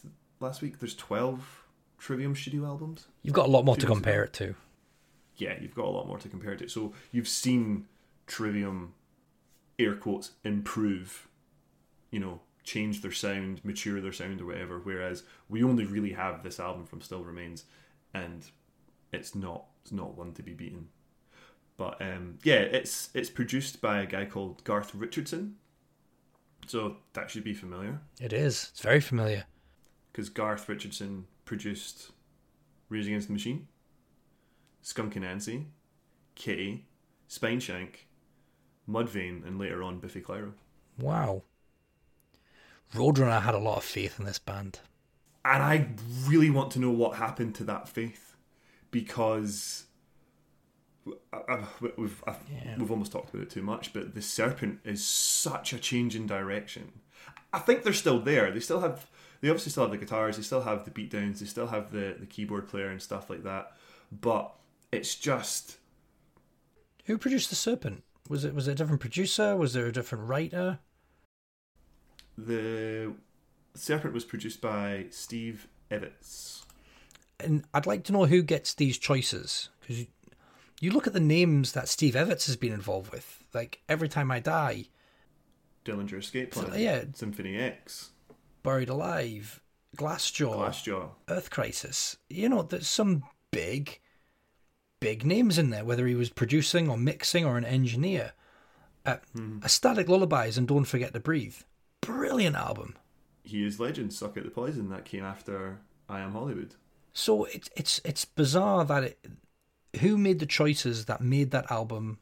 last 0.45 0.63
week? 0.63 0.79
There's 0.79 0.95
12 0.95 1.65
Trivium 1.99 2.37
studio 2.37 2.67
albums. 2.67 3.07
You've 3.23 3.35
got 3.35 3.47
a 3.47 3.51
lot 3.51 3.65
more 3.65 3.77
to 3.77 3.87
compare 3.87 4.23
it 4.25 4.33
to. 4.35 4.55
Yeah, 5.37 5.55
you've 5.61 5.75
got 5.75 5.87
a 5.87 5.91
lot 5.91 6.07
more 6.07 6.19
to 6.19 6.29
compare 6.29 6.53
it 6.53 6.59
to. 6.61 6.69
So 6.69 6.93
you've 7.11 7.29
seen 7.29 7.87
Trivium, 8.27 8.95
air 9.79 9.95
quotes, 9.95 10.33
improve 10.45 11.29
you 12.15 12.21
know, 12.21 12.39
change 12.63 13.03
their 13.03 13.11
sound, 13.11 13.61
mature 13.65 14.01
their 14.01 14.13
sound, 14.13 14.41
or 14.41 14.47
whatever. 14.47 14.79
Whereas 14.79 15.25
we 15.49 15.65
only 15.65 15.85
really 15.85 16.13
have 16.13 16.45
this 16.45 16.61
album 16.61 16.87
from 16.87 17.01
Still 17.01 17.25
Remains, 17.25 17.65
and 18.15 18.47
it's 19.13 19.35
not 19.35 19.65
it's 19.83 19.91
not 19.91 20.17
one 20.17 20.33
to 20.35 20.43
be 20.45 20.53
beaten. 20.53 20.87
But 21.77 22.01
um, 22.01 22.39
yeah, 22.45 22.61
it's 22.61 23.11
it's 23.15 23.31
produced 23.31 23.81
by 23.81 24.01
a 24.01 24.07
guy 24.07 24.27
called 24.27 24.63
Garth 24.63 24.95
Richardson, 24.95 25.57
so 26.69 26.99
that 27.15 27.33
should 27.33 27.43
be 27.43 27.53
familiar. 27.53 27.99
It 28.21 28.33
is. 28.33 28.69
It's 28.71 28.81
very 28.81 29.01
familiar. 29.01 29.47
Because 30.15 30.29
Garth 30.29 30.69
Richardson 30.69 31.27
produced 31.45 32.13
Rage 32.89 33.09
Against 33.09 33.27
the 33.27 33.33
Machine, 33.33 33.67
Skunk 34.81 35.15
Anansie, 35.15 35.65
Kittie, 36.37 36.87
Spineshank, 37.29 38.07
Mudvayne, 38.89 39.45
and 39.45 39.59
later 39.59 39.83
on 39.83 39.99
Biffy 39.99 40.21
Clyro. 40.21 40.53
Wow. 41.01 41.43
Roadrunner 42.95 43.43
had 43.43 43.57
a 43.57 43.59
lot 43.59 43.79
of 43.79 43.83
faith 43.83 44.21
in 44.21 44.25
this 44.25 44.39
band. 44.39 44.79
And 45.45 45.61
I 45.65 45.89
really 46.29 46.49
want 46.49 46.71
to 46.73 46.79
know 46.79 46.91
what 46.91 47.17
happened 47.17 47.57
to 47.57 47.65
that 47.65 47.89
faith 47.89 48.37
because 48.93 49.87
I, 51.33 51.39
I, 51.49 51.65
we've 51.99 52.23
Yeah. 52.53 52.77
we've 52.79 52.91
almost 52.93 53.11
talked 53.11 53.35
about 53.35 53.43
it 53.43 53.51
too 53.51 53.63
much, 53.63 53.93
but 53.93 54.15
the 54.15 54.23
Serpent 54.23 54.79
is 54.85 55.05
such 55.05 55.73
a 55.73 55.79
change 55.81 56.15
in 56.15 56.29
direction. 56.29 56.93
I 57.53 57.59
think 57.59 57.83
they're 57.83 57.93
still 57.93 58.21
there. 58.21 58.53
They 58.53 58.61
still 58.61 58.81
have. 58.81 59.09
They 59.45 59.51
obviously 59.51 59.73
still 59.73 59.83
have 59.85 59.91
the 59.91 59.99
guitars. 59.99 60.39
They 60.39 60.43
still 60.43 60.63
have 60.63 60.87
the 60.87 60.91
beatdowns. 60.91 61.41
They 61.41 61.45
still 61.45 61.67
have 61.67 61.93
the 61.93 62.17
the 62.19 62.25
keyboard 62.25 62.67
player 62.67 62.89
and 62.89 63.03
stuff 63.03 63.29
like 63.29 63.43
that. 63.43 63.73
But 64.11 64.55
it's 64.91 65.15
just 65.15 65.77
Who 67.05 67.19
produced 67.19 67.51
the 67.51 67.55
Serpent? 67.55 68.05
Was 68.31 68.47
it 68.47 68.55
was 68.55 68.69
it 68.69 68.73
a 68.73 68.75
different 68.75 69.03
producer? 69.03 69.55
Was 69.55 69.75
there 69.75 69.85
a 69.85 69.93
different 69.93 70.27
writer? 70.31 70.79
the 72.39 73.13
Serpent 73.75 74.15
was 74.15 74.25
produced 74.25 74.63
by 74.63 75.07
Steve 75.11 75.69
Evans. 75.91 76.65
And 77.39 77.65
I'd 77.75 77.85
like 77.85 78.05
to 78.05 78.13
know 78.13 78.25
who 78.25 78.43
gets 78.43 78.73
these 78.73 78.97
choices 78.97 79.69
because 79.81 80.01
you, 80.01 80.07
you 80.81 80.91
look 80.91 81.07
at 81.07 81.13
the 81.13 81.21
names 81.21 81.73
that 81.73 81.91
Steve 81.91 82.17
Evans 82.17 82.47
has 82.47 82.57
been 82.57 82.73
involved 82.73 83.13
with. 83.13 83.45
Like 83.53 83.83
every 83.91 84.09
time 84.09 84.31
I 84.31 84.41
die, 84.41 84.87
Dillinger 85.85 86.19
Escape 86.19 86.53
Plan, 86.53 86.71
So, 86.71 86.77
yeah. 86.79 87.05
Symphony 87.13 87.59
X, 87.59 88.11
Buried 88.65 88.89
Alive, 88.89 89.61
Glassjaw, 89.97 90.57
Glassjaw. 90.57 91.11
Earth 91.29 91.51
Crisis. 91.51 92.17
You 92.29 92.49
know, 92.49 92.63
there's 92.63 92.89
some 92.89 93.23
big, 93.53 94.01
big 94.99 95.25
names 95.25 95.59
in 95.59 95.71
there. 95.71 95.85
Whether 95.85 96.07
he 96.09 96.17
was 96.17 96.31
producing 96.31 96.89
or 96.89 96.97
mixing 96.97 97.45
or 97.45 97.57
an 97.57 97.65
engineer. 97.65 98.33
Uh, 99.07 99.19
A 99.63 99.69
Static 99.69 100.09
Lullaby's 100.09 100.57
and 100.57 100.67
Don't 100.67 100.87
Forget 100.87 101.13
to 101.13 101.21
Breathe. 101.21 101.59
Brilliant 102.01 102.57
album. 102.57 102.97
He 103.45 103.65
is 103.65 103.79
legend. 103.79 104.13
Suck 104.15 104.39
out 104.39 104.45
the 104.45 104.51
poison. 104.51 104.89
That 104.89 105.05
came 105.05 105.25
after 105.25 105.79
I 106.09 106.21
Am 106.21 106.33
Hollywood. 106.33 106.75
So 107.13 107.45
it's 107.45 107.69
it's 107.77 108.01
it's 108.05 108.25
bizarre 108.25 108.85
that 108.87 109.05
it. 109.05 109.27
Who 110.01 110.17
made 110.17 110.39
the 110.41 110.47
choices 110.47 111.05
that 111.05 111.21
made 111.21 111.51
that 111.53 111.71
album 111.71 112.19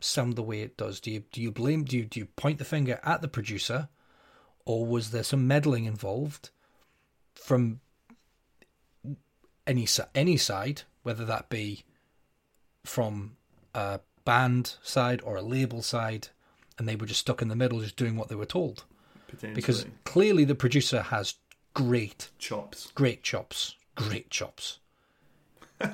sound 0.00 0.34
the 0.36 0.42
way 0.42 0.62
it 0.62 0.78
does? 0.78 1.00
Do 1.00 1.10
you 1.10 1.24
do 1.30 1.42
you 1.42 1.52
blame 1.52 1.84
do 1.84 1.98
you 1.98 2.06
do 2.06 2.18
you 2.18 2.26
point 2.26 2.58
the 2.58 2.64
finger 2.64 2.98
at 3.04 3.20
the 3.20 3.28
producer, 3.28 3.88
or 4.70 4.86
was 4.86 5.10
there 5.10 5.24
some 5.24 5.48
meddling 5.48 5.84
involved 5.84 6.50
from 7.34 7.80
any 9.66 9.84
any 10.14 10.36
side, 10.36 10.82
whether 11.02 11.24
that 11.24 11.48
be 11.48 11.82
from 12.84 13.36
a 13.74 13.98
band 14.24 14.76
side 14.80 15.20
or 15.24 15.34
a 15.34 15.42
label 15.42 15.82
side, 15.82 16.28
and 16.78 16.88
they 16.88 16.94
were 16.94 17.06
just 17.06 17.18
stuck 17.18 17.42
in 17.42 17.48
the 17.48 17.56
middle, 17.56 17.80
just 17.80 17.96
doing 17.96 18.16
what 18.16 18.28
they 18.28 18.36
were 18.36 18.46
told? 18.46 18.84
Because 19.54 19.86
clearly 20.04 20.44
the 20.44 20.54
producer 20.54 21.02
has 21.02 21.34
great 21.74 22.30
chops. 22.38 22.92
great 22.94 23.24
chops, 23.24 23.74
great 23.96 24.30
chops. 24.30 24.78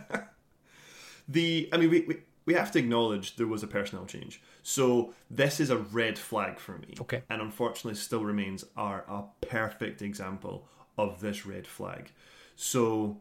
The 1.29 1.69
I 1.73 1.77
mean 1.79 1.91
we, 1.91 2.01
we 2.03 2.17
we 2.45 2.55
have 2.55 2.71
to 2.71 2.79
acknowledge 2.79 3.35
there 3.35 3.49
was 3.49 3.65
a 3.65 3.67
personnel 3.67 4.07
change. 4.07 4.41
So 4.69 5.15
this 5.31 5.61
is 5.61 5.71
a 5.71 5.77
red 5.77 6.19
flag 6.19 6.59
for 6.59 6.77
me. 6.79 6.95
Okay. 7.01 7.23
And 7.31 7.41
unfortunately 7.41 7.95
still 7.95 8.25
remains 8.25 8.65
are 8.77 9.05
a 9.09 9.23
perfect 9.41 10.03
example 10.03 10.67
of 10.99 11.21
this 11.21 11.47
red 11.47 11.69
flag. 11.69 12.11
So 12.57 13.19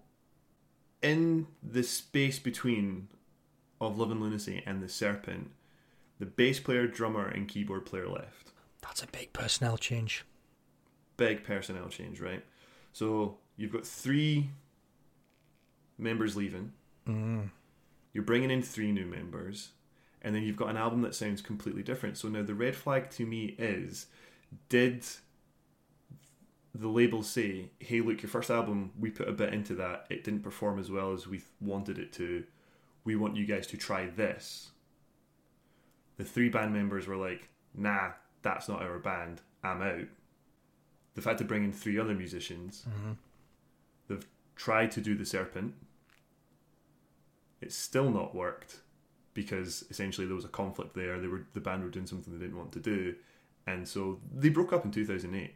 in 1.04 1.46
the 1.62 1.84
space 1.84 2.40
between 2.40 3.10
of 3.80 3.96
Love 4.00 4.10
and 4.10 4.22
Lunacy 4.22 4.64
and 4.66 4.82
the 4.82 4.90
Serpent, 4.90 5.52
the 6.18 6.26
bass 6.26 6.60
player, 6.60 6.88
drummer, 6.88 7.28
and 7.28 7.48
keyboard 7.48 7.86
player 7.86 8.08
left. 8.10 8.52
That's 8.82 9.04
a 9.04 9.08
big 9.08 9.32
personnel 9.32 9.78
change. 9.78 10.26
big 11.18 11.44
personnel 11.44 11.90
change, 11.90 12.20
right? 12.20 12.44
So 12.92 13.38
you've 13.56 13.72
got 13.72 13.86
three 13.86 14.50
members 15.98 16.36
leaving. 16.36 16.72
Mm. 17.08 17.52
You're 18.14 18.24
bringing 18.24 18.50
in 18.50 18.64
three 18.64 18.92
new 18.92 19.06
members, 19.06 19.70
and 20.26 20.34
then 20.36 20.42
you've 20.42 20.58
got 20.58 20.70
an 20.70 20.76
album 20.76 21.04
that 21.04 21.14
sounds 21.14 21.40
completely 21.40 21.84
different. 21.84 22.18
So 22.18 22.28
now 22.28 22.42
the 22.42 22.56
red 22.56 22.76
flag 22.76 23.12
to 23.12 23.28
me 23.28 23.56
is: 23.60 24.08
did 24.70 25.06
the 26.74 26.88
label 26.88 27.22
say, 27.22 27.70
"Hey, 27.80 28.02
look, 28.02 28.24
your 28.24 28.30
first 28.30 28.50
album, 28.50 28.92
we 29.00 29.12
put 29.12 29.30
a 29.30 29.34
bit 29.34 29.54
into 29.54 29.76
that. 29.76 30.08
It 30.10 30.24
didn't 30.24 30.42
perform 30.42 30.80
as 30.80 30.90
well 30.90 31.14
as 31.14 31.28
we 31.28 31.44
wanted 31.62 32.00
it 32.00 32.12
to. 32.14 32.44
We 33.04 33.16
want 33.16 33.38
you 33.38 33.46
guys 33.46 33.68
to 33.68 33.78
try 33.78 34.08
this." 34.08 34.72
The 36.18 36.26
three 36.26 36.50
band 36.50 36.74
members 36.74 37.06
were 37.06 37.18
like, 37.18 37.50
"Nah, 37.76 38.14
that's 38.42 38.68
not 38.68 38.82
our 38.82 39.00
band. 39.00 39.42
I'm 39.64 39.82
out." 39.82 40.08
they've 41.14 41.24
had 41.24 41.38
to 41.38 41.46
bring 41.46 41.64
in 41.64 41.72
three 41.72 41.98
other 41.98 42.14
musicians. 42.14 42.84
Mm-hmm. 42.90 43.12
They've 44.10 44.28
tried 44.58 44.92
to 44.92 45.02
do 45.02 45.16
the 45.16 45.26
Serpent. 45.26 45.76
It's 47.62 47.74
still 47.74 48.12
not 48.12 48.36
worked 48.36 48.82
because 49.36 49.86
essentially 49.92 50.26
there 50.26 50.36
was 50.36 50.46
a 50.46 50.48
conflict 50.48 50.96
there. 50.96 51.20
They 51.20 51.28
were 51.28 51.46
the 51.54 51.60
band 51.60 51.84
were 51.84 51.90
doing 51.90 52.08
something 52.08 52.34
they 52.34 52.44
didn't 52.44 52.58
want 52.58 52.72
to 52.72 52.80
do, 52.80 53.14
and 53.68 53.88
so 53.88 54.20
they 54.34 54.50
broke 54.50 54.74
up 54.74 54.84
in 54.84 54.90
two 54.90 55.06
thousand 55.06 55.36
eight. 55.36 55.54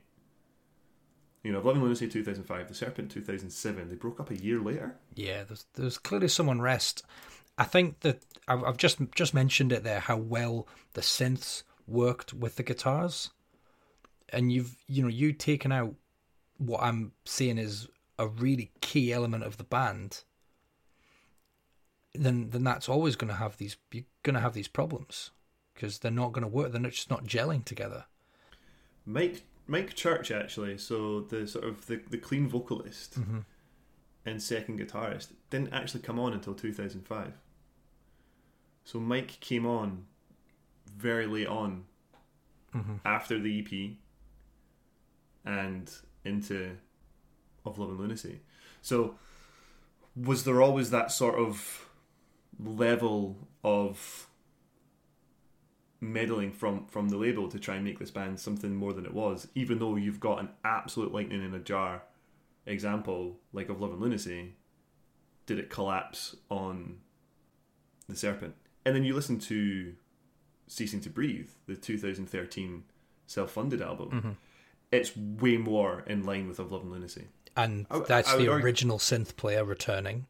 You 1.42 1.54
know, 1.54 1.62
Love 1.62 1.76
and 1.76 1.84
Lunacy 1.84 2.08
two 2.08 2.24
thousand 2.24 2.44
five, 2.44 2.68
the 2.68 2.76
Serpent 2.76 3.10
two 3.10 3.22
thousand 3.22 3.50
seven. 3.50 3.90
They 3.90 3.96
broke 3.96 4.20
up 4.20 4.30
a 4.30 4.36
year 4.36 4.60
later. 4.60 4.98
Yeah, 5.16 5.44
there's 5.46 5.66
there's 5.74 5.98
clearly 5.98 6.28
some 6.28 6.50
unrest. 6.50 7.04
I 7.58 7.64
think 7.64 8.02
that 8.02 8.22
I've, 8.48 8.64
I've 8.64 8.78
just 8.78 9.00
just 9.16 9.34
mentioned 9.34 9.72
it 9.72 9.84
there 9.84 10.02
how 10.02 10.18
well 10.18 10.68
the 10.94 11.02
synths 11.02 11.64
worked 11.88 12.34
with 12.34 12.58
the 12.58 12.64
guitars, 12.64 13.32
and 14.30 14.52
you've 14.52 14.76
you 14.88 15.02
know 15.02 15.10
you 15.10 15.34
taken 15.34 15.72
out 15.72 15.96
what 16.58 16.84
I'm 16.84 17.14
saying 17.26 17.58
is 17.58 17.88
a 18.18 18.28
really 18.28 18.72
key 18.82 19.14
element 19.14 19.46
of 19.46 19.56
the 19.56 19.64
band. 19.64 20.24
Then 22.20 22.50
then 22.50 22.64
that's 22.64 22.90
always 22.90 23.16
going 23.16 23.30
to 23.30 23.38
have 23.38 23.58
these 23.58 23.78
you're 23.92 24.04
going 24.24 24.34
to 24.34 24.42
have 24.42 24.54
these 24.54 24.68
problems 24.68 25.32
because 25.74 26.00
they're 26.00 26.12
not 26.12 26.34
going 26.34 26.44
to 26.44 26.48
work. 26.48 26.72
They're 26.72 26.82
not, 26.82 26.92
just 26.92 27.10
not 27.10 27.24
gelling 27.24 27.64
together. 27.64 28.06
Mike 29.06 29.44
Mike 29.68 29.96
Church 29.96 30.32
actually, 30.32 30.78
so 30.78 31.22
the 31.22 31.48
sort 31.48 31.66
of 31.66 31.86
the, 31.88 32.02
the 32.10 32.18
clean 32.18 32.48
vocalist 32.48 33.20
mm-hmm. 33.20 33.40
and 34.26 34.42
second 34.42 34.80
guitarist 34.80 35.28
didn't 35.50 35.74
actually 35.74 36.02
come 36.02 36.20
on 36.20 36.34
until 36.34 36.54
2005. 36.54 37.34
So 38.84 39.00
Mike 39.00 39.40
came 39.40 39.66
on 39.66 40.06
very 40.98 41.28
late 41.28 41.48
on 41.48 41.86
mm-hmm. 42.76 42.96
after 43.06 43.40
the 43.40 43.60
EP 43.60 43.92
and 45.46 45.90
into 46.26 46.76
of 47.66 47.78
Love 47.78 47.90
and 47.90 48.00
Lunacy. 48.00 48.42
So 48.82 49.16
was 50.16 50.44
there 50.44 50.62
always 50.62 50.90
that 50.90 51.12
sort 51.12 51.36
of 51.36 51.89
level 52.64 53.48
of 53.64 54.28
meddling 56.02 56.52
from 56.52 56.86
from 56.88 57.10
the 57.10 57.18
label 57.18 57.50
to 57.50 57.60
try 57.60 57.76
and 57.76 57.84
make 57.84 58.00
this 58.00 58.12
band 58.12 58.40
something 58.40 58.76
more 58.76 58.94
than 58.94 59.06
it 59.06 59.14
was, 59.14 59.48
even 59.56 59.80
though 59.80 59.96
you've 59.96 60.20
got 60.20 60.40
an 60.40 60.50
absolute 60.64 61.12
lightning 61.14 61.44
in 61.44 61.54
a 61.54 61.60
jar 61.60 62.04
example 62.66 63.38
like 63.54 63.70
of 63.70 63.82
Love 63.82 63.92
and 63.92 64.02
Lunacy, 64.02 64.54
did 65.46 65.60
it 65.60 65.70
collapse 65.70 66.36
on 66.50 66.98
the 68.08 68.16
Serpent? 68.16 68.56
And 68.86 68.96
then 68.96 69.04
you 69.04 69.14
listen 69.14 69.40
to 69.40 69.94
Ceasing 70.68 71.02
to 71.02 71.10
Breathe, 71.10 71.50
the 71.68 71.76
2013 71.76 72.84
self-funded 73.28 73.82
album. 73.82 74.10
Mm-hmm. 74.12 74.32
It's 74.92 75.16
way 75.18 75.58
more 75.58 76.04
in 76.08 76.24
line 76.26 76.48
with 76.48 76.60
Of 76.60 76.72
Love 76.72 76.84
and 76.84 76.92
Lunacy. 76.92 77.26
And 77.58 77.86
I- 77.92 78.00
that's 78.00 78.30
I 78.30 78.36
would 78.36 78.46
the 78.46 78.52
argue- 78.52 78.66
original 78.66 78.98
synth 79.00 79.36
player 79.36 79.64
returning. 79.66 80.28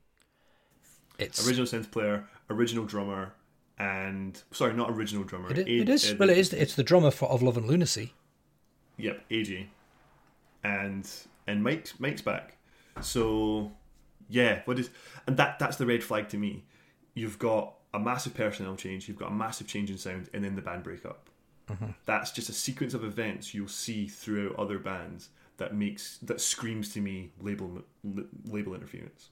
It's 1.20 1.46
Original 1.48 1.66
synth 1.68 1.92
player, 1.92 2.26
original 2.50 2.86
drummer, 2.86 3.34
and 3.78 4.42
sorry, 4.52 4.74
not 4.74 4.90
original 4.92 5.24
drummer. 5.24 5.52
It 5.52 5.60
is, 5.60 5.66
A- 5.68 5.82
it 5.82 5.90
is 5.90 6.12
uh, 6.12 6.16
well, 6.20 6.30
it 6.30 6.38
is. 6.38 6.54
It's 6.54 6.76
the 6.76 6.84
drummer 6.84 7.12
for 7.12 7.30
Of 7.30 7.42
Love 7.42 7.58
and 7.58 7.68
Lunacy. 7.68 8.14
Yep, 8.98 9.22
AJ, 9.30 9.68
and 10.64 11.10
and 11.48 11.64
Mike's 11.64 12.00
Mike's 12.00 12.22
back. 12.22 12.58
So 13.02 13.72
yeah, 14.30 14.62
what 14.66 14.78
is 14.80 14.90
and 15.28 15.38
that 15.38 15.60
that's 15.60 15.78
the 15.78 15.86
red 15.86 16.04
flag 16.04 16.30
to 16.30 16.38
me. 16.38 16.66
You've 17.14 17.40
got 17.40 17.76
a 17.94 18.00
massive 18.00 18.34
personnel 18.34 18.76
change. 18.76 19.08
You've 19.08 19.18
got 19.18 19.32
a 19.32 19.34
massive 19.34 19.68
change 19.68 19.90
in 19.90 19.98
sound, 19.98 20.30
and 20.34 20.44
then 20.44 20.56
the 20.56 20.62
band 20.62 20.84
breakup. 20.84 21.30
That's 22.06 22.32
just 22.32 22.50
a 22.50 22.54
sequence 22.54 22.96
of 22.96 23.04
events 23.04 23.54
you'll 23.54 23.68
see 23.68 24.08
throughout 24.08 24.56
other 24.58 24.80
bands 24.80 25.30
that 25.58 25.76
makes 25.76 26.18
that 26.24 26.42
screams 26.42 26.92
to 26.94 27.00
me 27.00 27.32
label 27.40 27.84
label 28.46 28.74
interference. 28.74 29.30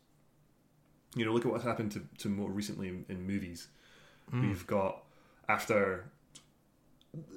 You 1.17 1.25
know, 1.25 1.33
look 1.33 1.45
at 1.45 1.51
what's 1.51 1.63
happened 1.63 1.91
to, 1.93 2.01
to 2.19 2.29
more 2.29 2.49
recently 2.49 2.87
in, 2.89 3.05
in 3.09 3.25
movies. 3.25 3.67
Hmm. 4.29 4.41
We've 4.47 4.67
got 4.67 5.03
after 5.49 6.11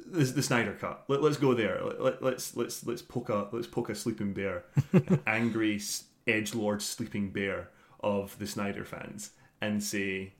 the, 0.06 0.24
the 0.24 0.42
Snyder 0.42 0.72
cut. 0.72 1.04
Let, 1.08 1.22
us 1.22 1.36
go 1.36 1.54
there. 1.54 1.82
Let, 1.82 2.02
let, 2.02 2.22
let's 2.22 2.56
let's 2.56 2.84
let's 2.86 3.02
poke 3.02 3.28
a 3.28 3.48
let's 3.52 3.66
poke 3.66 3.88
a 3.88 3.94
sleeping 3.94 4.32
bear, 4.32 4.64
an 4.92 5.20
angry 5.26 5.80
edge 6.26 6.54
lord 6.54 6.82
sleeping 6.82 7.30
bear 7.30 7.70
of 8.00 8.38
the 8.38 8.46
Snyder 8.46 8.84
fans, 8.84 9.30
and 9.60 9.82
say, 9.82 10.32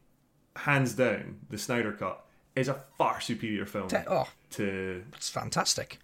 hands 0.56 0.94
down, 0.94 1.38
the 1.50 1.58
Snyder 1.58 1.92
cut 1.92 2.24
is 2.56 2.68
a 2.68 2.74
far 2.98 3.20
superior 3.20 3.64
film 3.64 3.88
Te- 3.88 3.98
Oh, 4.08 4.28
to 4.50 5.04
it's 5.14 5.28
fantastic. 5.30 5.98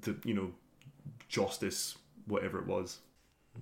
the 0.00 0.16
you 0.24 0.34
know 0.34 0.52
justice 1.28 1.96
whatever 2.26 2.58
it 2.58 2.66
was. 2.66 2.98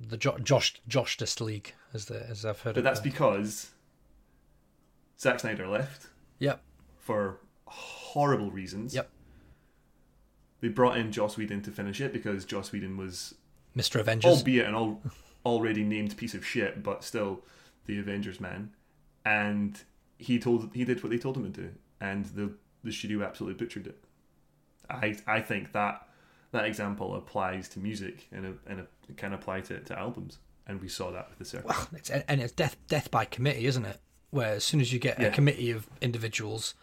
The 0.01 0.17
jo- 0.17 0.39
Josh 0.39 0.75
Josh 0.89 1.41
League, 1.41 1.75
as 1.93 2.07
the 2.07 2.29
as 2.29 2.45
I've 2.45 2.61
heard 2.61 2.75
But 2.75 2.81
it. 2.81 2.85
that's 2.85 3.01
called. 3.01 3.13
because 3.13 3.71
Zack 5.19 5.41
Snyder 5.41 5.67
left 5.69 6.09
Yep. 6.39 6.63
for 6.99 7.39
horrible 7.67 8.51
reasons. 8.51 8.95
Yep. 8.95 9.11
They 10.61 10.69
brought 10.69 10.97
in 10.97 11.11
Joss 11.13 11.37
Whedon 11.37 11.63
to 11.63 11.71
finish 11.71 12.01
it 12.01 12.13
because 12.13 12.45
Joss 12.45 12.73
Whedon 12.73 12.97
was, 12.97 13.35
Mr. 13.77 14.01
Avengers. 14.01 14.31
albeit 14.31 14.67
an 14.67 14.75
al- 14.75 15.03
already 15.45 15.83
named 15.83 16.17
piece 16.17 16.35
of 16.35 16.47
shit, 16.47 16.83
but 16.83 17.03
still 17.05 17.43
the 17.87 17.99
Avengers 17.99 18.41
man. 18.41 18.73
And 19.25 19.83
he 20.19 20.39
told 20.39 20.71
he 20.75 20.85
did 20.85 21.03
what 21.03 21.11
they 21.11 21.19
told 21.19 21.37
him 21.37 21.53
to 21.53 21.61
do, 21.63 21.71
and 22.01 22.27
the 22.27 22.53
the 22.85 22.93
studio 22.93 23.23
absolutely 23.25 23.59
butchered 23.65 23.87
it. 23.87 24.03
I 24.91 25.17
I 25.27 25.41
think 25.41 25.73
that 25.73 26.09
that 26.53 26.67
example 26.67 27.17
applies 27.17 27.69
to 27.71 27.81
music 27.81 28.29
and 28.31 28.47
a, 28.47 28.55
and 28.67 28.81
a, 28.81 28.87
it 29.09 29.17
can 29.17 29.33
apply 29.33 29.63
to, 29.63 29.81
to 29.81 29.99
albums, 29.99 30.39
and 30.67 30.81
we 30.81 30.89
saw 30.89 31.11
that 31.11 31.29
with 31.31 31.39
the 31.39 31.45
Serpent. 31.45 31.69
Well, 31.69 31.89
it's, 31.95 32.11
and 32.11 32.41
it's 32.41 32.53
death 32.53 32.77
death 32.89 33.11
by 33.11 33.25
committee, 33.25 33.67
isn't 33.67 33.85
it? 33.85 33.99
Where 34.31 34.55
as 34.55 34.65
soon 34.65 34.81
as 34.81 34.93
you 34.93 34.99
get 34.99 35.23
a 35.23 35.31
committee 35.31 35.71
of 35.71 35.87
individuals, 36.01 36.75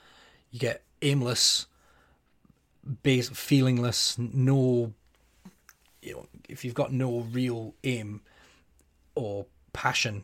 you 0.52 0.60
get 0.60 0.84
aimless, 1.02 1.68
base 3.04 3.30
feelingless, 3.30 4.18
no. 4.18 4.94
You 6.02 6.14
know, 6.14 6.28
if 6.48 6.64
you've 6.64 6.76
got 6.76 6.94
no 6.94 7.22
real 7.22 7.74
aim 7.84 8.22
or 9.16 9.46
passion, 9.74 10.24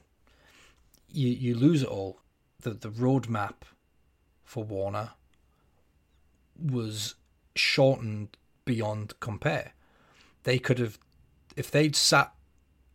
you 1.09 1.29
you 1.29 1.55
lose 1.55 1.83
it 1.83 1.89
all. 1.89 2.19
The 2.61 2.71
the 2.71 2.89
roadmap 2.89 3.55
for 4.43 4.63
Warner 4.63 5.11
was 6.57 7.15
shortened 7.55 8.37
beyond 8.65 9.19
compare. 9.19 9.73
They 10.43 10.59
could 10.59 10.79
have, 10.79 10.99
if 11.55 11.71
they'd 11.71 11.95
sat 11.95 12.33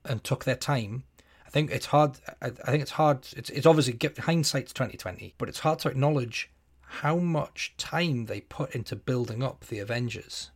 and 0.05 0.23
took 0.23 0.45
their 0.45 0.57
time. 0.57 1.05
I 1.47 1.51
think 1.51 1.71
it's 1.73 1.87
hard. 1.87 2.19
I, 2.41 2.51
think 2.51 2.83
it's 2.83 2.93
hard. 2.93 3.27
It's 3.37 3.51
it's 3.51 3.67
obviously 3.67 3.99
hindsight's 4.21 4.73
twenty 4.73 4.97
twenty, 4.97 5.35
but 5.37 5.49
it's 5.49 5.59
hard 5.61 5.81
to 5.81 5.89
acknowledge 5.89 6.49
how 6.81 7.17
much 7.17 7.75
time 7.77 8.27
they 8.27 8.41
put 8.41 8.73
into 8.75 8.95
building 8.95 9.43
up 9.43 9.67
the 9.67 9.81
Avengers 9.81 10.51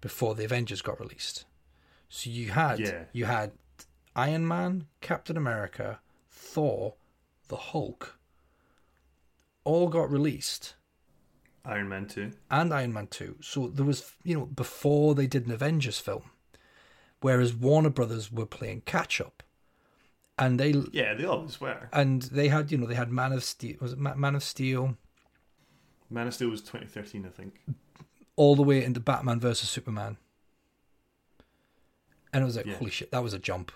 before 0.00 0.34
the 0.36 0.44
Avengers 0.44 0.80
got 0.80 1.00
released. 1.00 1.44
So 2.08 2.30
you 2.30 2.50
had 2.50 2.78
Yeah. 2.78 3.04
you 3.12 3.24
had 3.24 3.52
Iron 4.14 4.46
Man, 4.46 4.86
Captain 5.00 5.36
America, 5.36 5.98
Thor, 6.30 6.94
the 7.48 7.56
Hulk, 7.56 8.16
all 9.64 9.88
got 9.88 10.08
released 10.10 10.74
Iron 11.66 11.88
Man 11.88 12.06
two. 12.06 12.32
and 12.50 12.72
Iron 12.72 12.92
Man 12.92 13.08
2. 13.08 13.36
So 13.42 13.66
there 13.68 13.84
was, 13.84 14.12
you 14.22 14.38
know, 14.38 14.46
before 14.46 15.14
they 15.14 15.26
did 15.26 15.46
an 15.46 15.52
Avengers 15.52 15.98
film, 15.98 16.30
whereas 17.20 17.52
Warner 17.52 17.90
Brothers 17.90 18.30
were 18.30 18.46
playing 18.46 18.82
catch 18.82 19.20
up. 19.20 19.42
And 20.38 20.60
they 20.60 20.72
Yeah, 20.92 21.14
they 21.14 21.24
always 21.24 21.60
were. 21.60 21.88
and 21.92 22.22
they 22.22 22.48
had, 22.48 22.70
you 22.70 22.78
know, 22.78 22.86
they 22.86 22.94
had 22.94 23.10
Man 23.10 23.32
of 23.32 23.42
Steel, 23.42 23.76
was 23.80 23.92
it 23.94 23.98
Man 23.98 24.34
of 24.34 24.42
Steel 24.42 24.96
Man 26.08 26.28
of 26.28 26.34
Steel 26.34 26.50
was 26.50 26.60
2013, 26.62 27.26
I 27.26 27.30
think. 27.30 27.60
all 28.36 28.54
the 28.54 28.62
way 28.62 28.84
into 28.84 29.00
Batman 29.00 29.40
versus 29.40 29.68
Superman. 29.68 30.18
And 32.32 32.42
it 32.42 32.44
was 32.46 32.56
like, 32.56 32.66
Yeah. 32.66 32.76
holy 32.76 32.90
shit, 32.90 33.10
that 33.10 33.22
was 33.22 33.32
a 33.34 33.38
jump. 33.38 33.72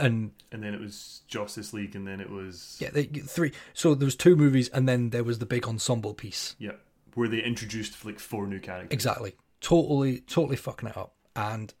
And 0.00 0.32
And 0.50 0.62
then 0.62 0.74
it 0.74 0.80
was 0.80 1.22
Justice 1.28 1.72
League, 1.72 1.94
and 1.94 2.06
then 2.06 2.20
it 2.20 2.30
was 2.30 2.76
yeah, 2.80 2.90
they 2.90 3.04
three 3.04 3.52
so 3.72 3.94
there 3.94 4.06
was 4.06 4.16
two 4.16 4.34
movies 4.36 4.68
and 4.70 4.88
then 4.88 5.10
there 5.10 5.24
was 5.24 5.38
the 5.38 5.46
big 5.46 5.66
ensemble 5.66 6.14
piece. 6.14 6.56
yeah, 6.58 6.72
where 7.14 7.28
they 7.28 7.42
introduced 7.42 8.04
like 8.04 8.18
four 8.18 8.46
new 8.46 8.58
characters. 8.58 8.92
Exactly. 8.92 9.36
Totally, 9.60 10.20
totally 10.20 10.56
fucking 10.56 10.88
it 10.90 10.96
up. 10.96 11.14
And 11.36 11.72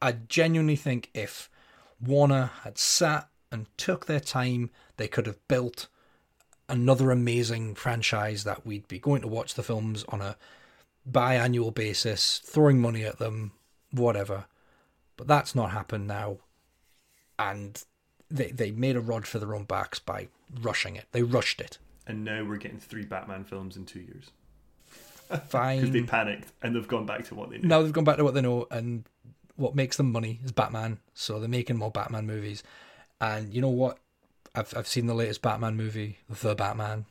I 0.00 0.12
genuinely 0.12 0.76
think 0.76 1.10
if 1.14 1.50
Warner 2.00 2.50
had 2.62 2.78
sat 2.78 3.28
and 3.50 3.66
took 3.76 4.06
their 4.06 4.20
time, 4.20 4.70
they 4.98 5.08
could 5.08 5.26
have 5.26 5.46
built 5.48 5.88
another 6.68 7.10
amazing 7.10 7.74
franchise 7.74 8.44
that 8.44 8.66
we'd 8.66 8.86
be 8.88 8.98
going 8.98 9.22
to 9.22 9.28
watch 9.28 9.54
the 9.54 9.62
films 9.62 10.04
on 10.10 10.20
a 10.20 10.36
biannual 11.10 11.74
basis, 11.74 12.40
throwing 12.44 12.78
money 12.78 13.04
at 13.04 13.18
them, 13.18 13.52
whatever. 13.90 14.44
But 15.16 15.26
that's 15.26 15.54
not 15.54 15.70
happened 15.72 16.06
now. 16.06 16.38
And 17.38 17.82
they 18.30 18.50
they 18.50 18.70
made 18.70 18.96
a 18.96 19.00
rod 19.00 19.26
for 19.26 19.38
their 19.38 19.54
own 19.54 19.64
backs 19.64 19.98
by 19.98 20.28
rushing 20.60 20.96
it. 20.96 21.06
They 21.12 21.22
rushed 21.22 21.60
it. 21.60 21.78
And 22.06 22.24
now 22.24 22.44
we're 22.44 22.56
getting 22.56 22.78
three 22.78 23.04
Batman 23.04 23.44
films 23.44 23.76
in 23.76 23.84
two 23.84 24.00
years 24.00 24.30
Fine. 25.48 25.80
because 25.80 25.92
they 25.92 26.02
panicked 26.02 26.50
and 26.62 26.74
they've 26.74 26.88
gone 26.88 27.04
back 27.04 27.26
to 27.26 27.34
what 27.34 27.50
they 27.50 27.58
know. 27.58 27.68
now 27.68 27.82
they've 27.82 27.92
gone 27.92 28.04
back 28.04 28.16
to 28.16 28.24
what 28.24 28.32
they 28.34 28.40
know 28.40 28.66
and 28.70 29.04
what 29.56 29.74
makes 29.74 29.96
them 29.98 30.10
money 30.10 30.40
is 30.44 30.52
Batman. 30.52 30.98
So 31.14 31.38
they're 31.38 31.48
making 31.48 31.76
more 31.76 31.90
Batman 31.90 32.26
movies. 32.26 32.62
And 33.20 33.52
you 33.52 33.60
know 33.60 33.68
what? 33.68 33.98
I've 34.54 34.72
I've 34.76 34.88
seen 34.88 35.06
the 35.06 35.14
latest 35.14 35.42
Batman 35.42 35.76
movie, 35.76 36.18
The 36.30 36.54
Batman. 36.54 37.04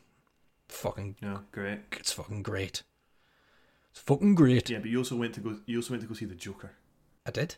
Fucking 0.69 1.15
No, 1.21 1.41
great. 1.51 1.79
it's 1.93 2.11
fucking 2.11 2.43
great. 2.43 2.83
It's 3.91 4.01
fucking 4.01 4.35
great. 4.35 4.69
Yeah, 4.69 4.79
but 4.79 4.89
you 4.89 4.97
also 4.97 5.15
went 5.15 5.33
to 5.35 5.39
go. 5.39 5.57
You 5.65 5.77
also 5.77 5.91
went 5.91 6.01
to 6.01 6.07
go 6.07 6.13
see 6.15 6.25
the 6.25 6.35
Joker. 6.35 6.71
I 7.25 7.31
did. 7.31 7.55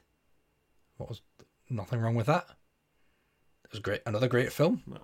What 0.98 1.10
was 1.10 1.22
nothing 1.70 2.00
wrong 2.02 2.16
with 2.16 2.28
that? 2.28 2.46
It 3.70 3.74
was 3.74 3.80
great. 3.82 4.02
Another 4.06 4.28
great 4.28 4.52
film. 4.52 4.82
No, 4.88 4.98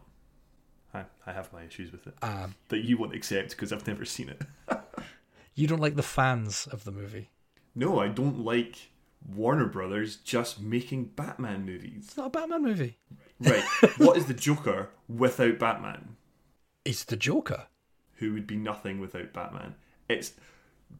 I 0.93 1.05
I 1.25 1.33
have 1.33 1.53
my 1.53 1.63
issues 1.63 1.91
with 1.91 2.07
it 2.07 2.15
Um, 2.21 2.55
that 2.69 2.79
you 2.79 2.97
won't 2.97 3.13
accept 3.15 3.51
because 3.51 3.71
I've 3.71 3.87
never 3.87 4.05
seen 4.05 4.29
it. 4.29 4.41
you 5.55 5.67
don't 5.67 5.81
like 5.81 5.95
the 5.95 6.03
fans 6.03 6.67
of 6.71 6.83
the 6.83 6.91
movie. 6.91 7.29
No, 7.75 7.99
I 7.99 8.07
don't 8.07 8.39
like 8.39 8.89
Warner 9.27 9.65
Brothers 9.67 10.15
just 10.17 10.61
making 10.61 11.05
Batman 11.15 11.65
movies. 11.65 12.05
It's 12.05 12.17
not 12.17 12.27
a 12.27 12.29
Batman 12.29 12.63
movie. 12.63 12.97
Right. 13.39 13.63
what 13.97 14.17
is 14.17 14.25
the 14.25 14.33
Joker 14.33 14.89
without 15.07 15.59
Batman? 15.59 16.15
It's 16.85 17.03
the 17.03 17.17
Joker. 17.17 17.67
Who 18.15 18.33
would 18.33 18.47
be 18.47 18.55
nothing 18.55 18.99
without 18.99 19.33
Batman? 19.33 19.75
It's, 20.07 20.33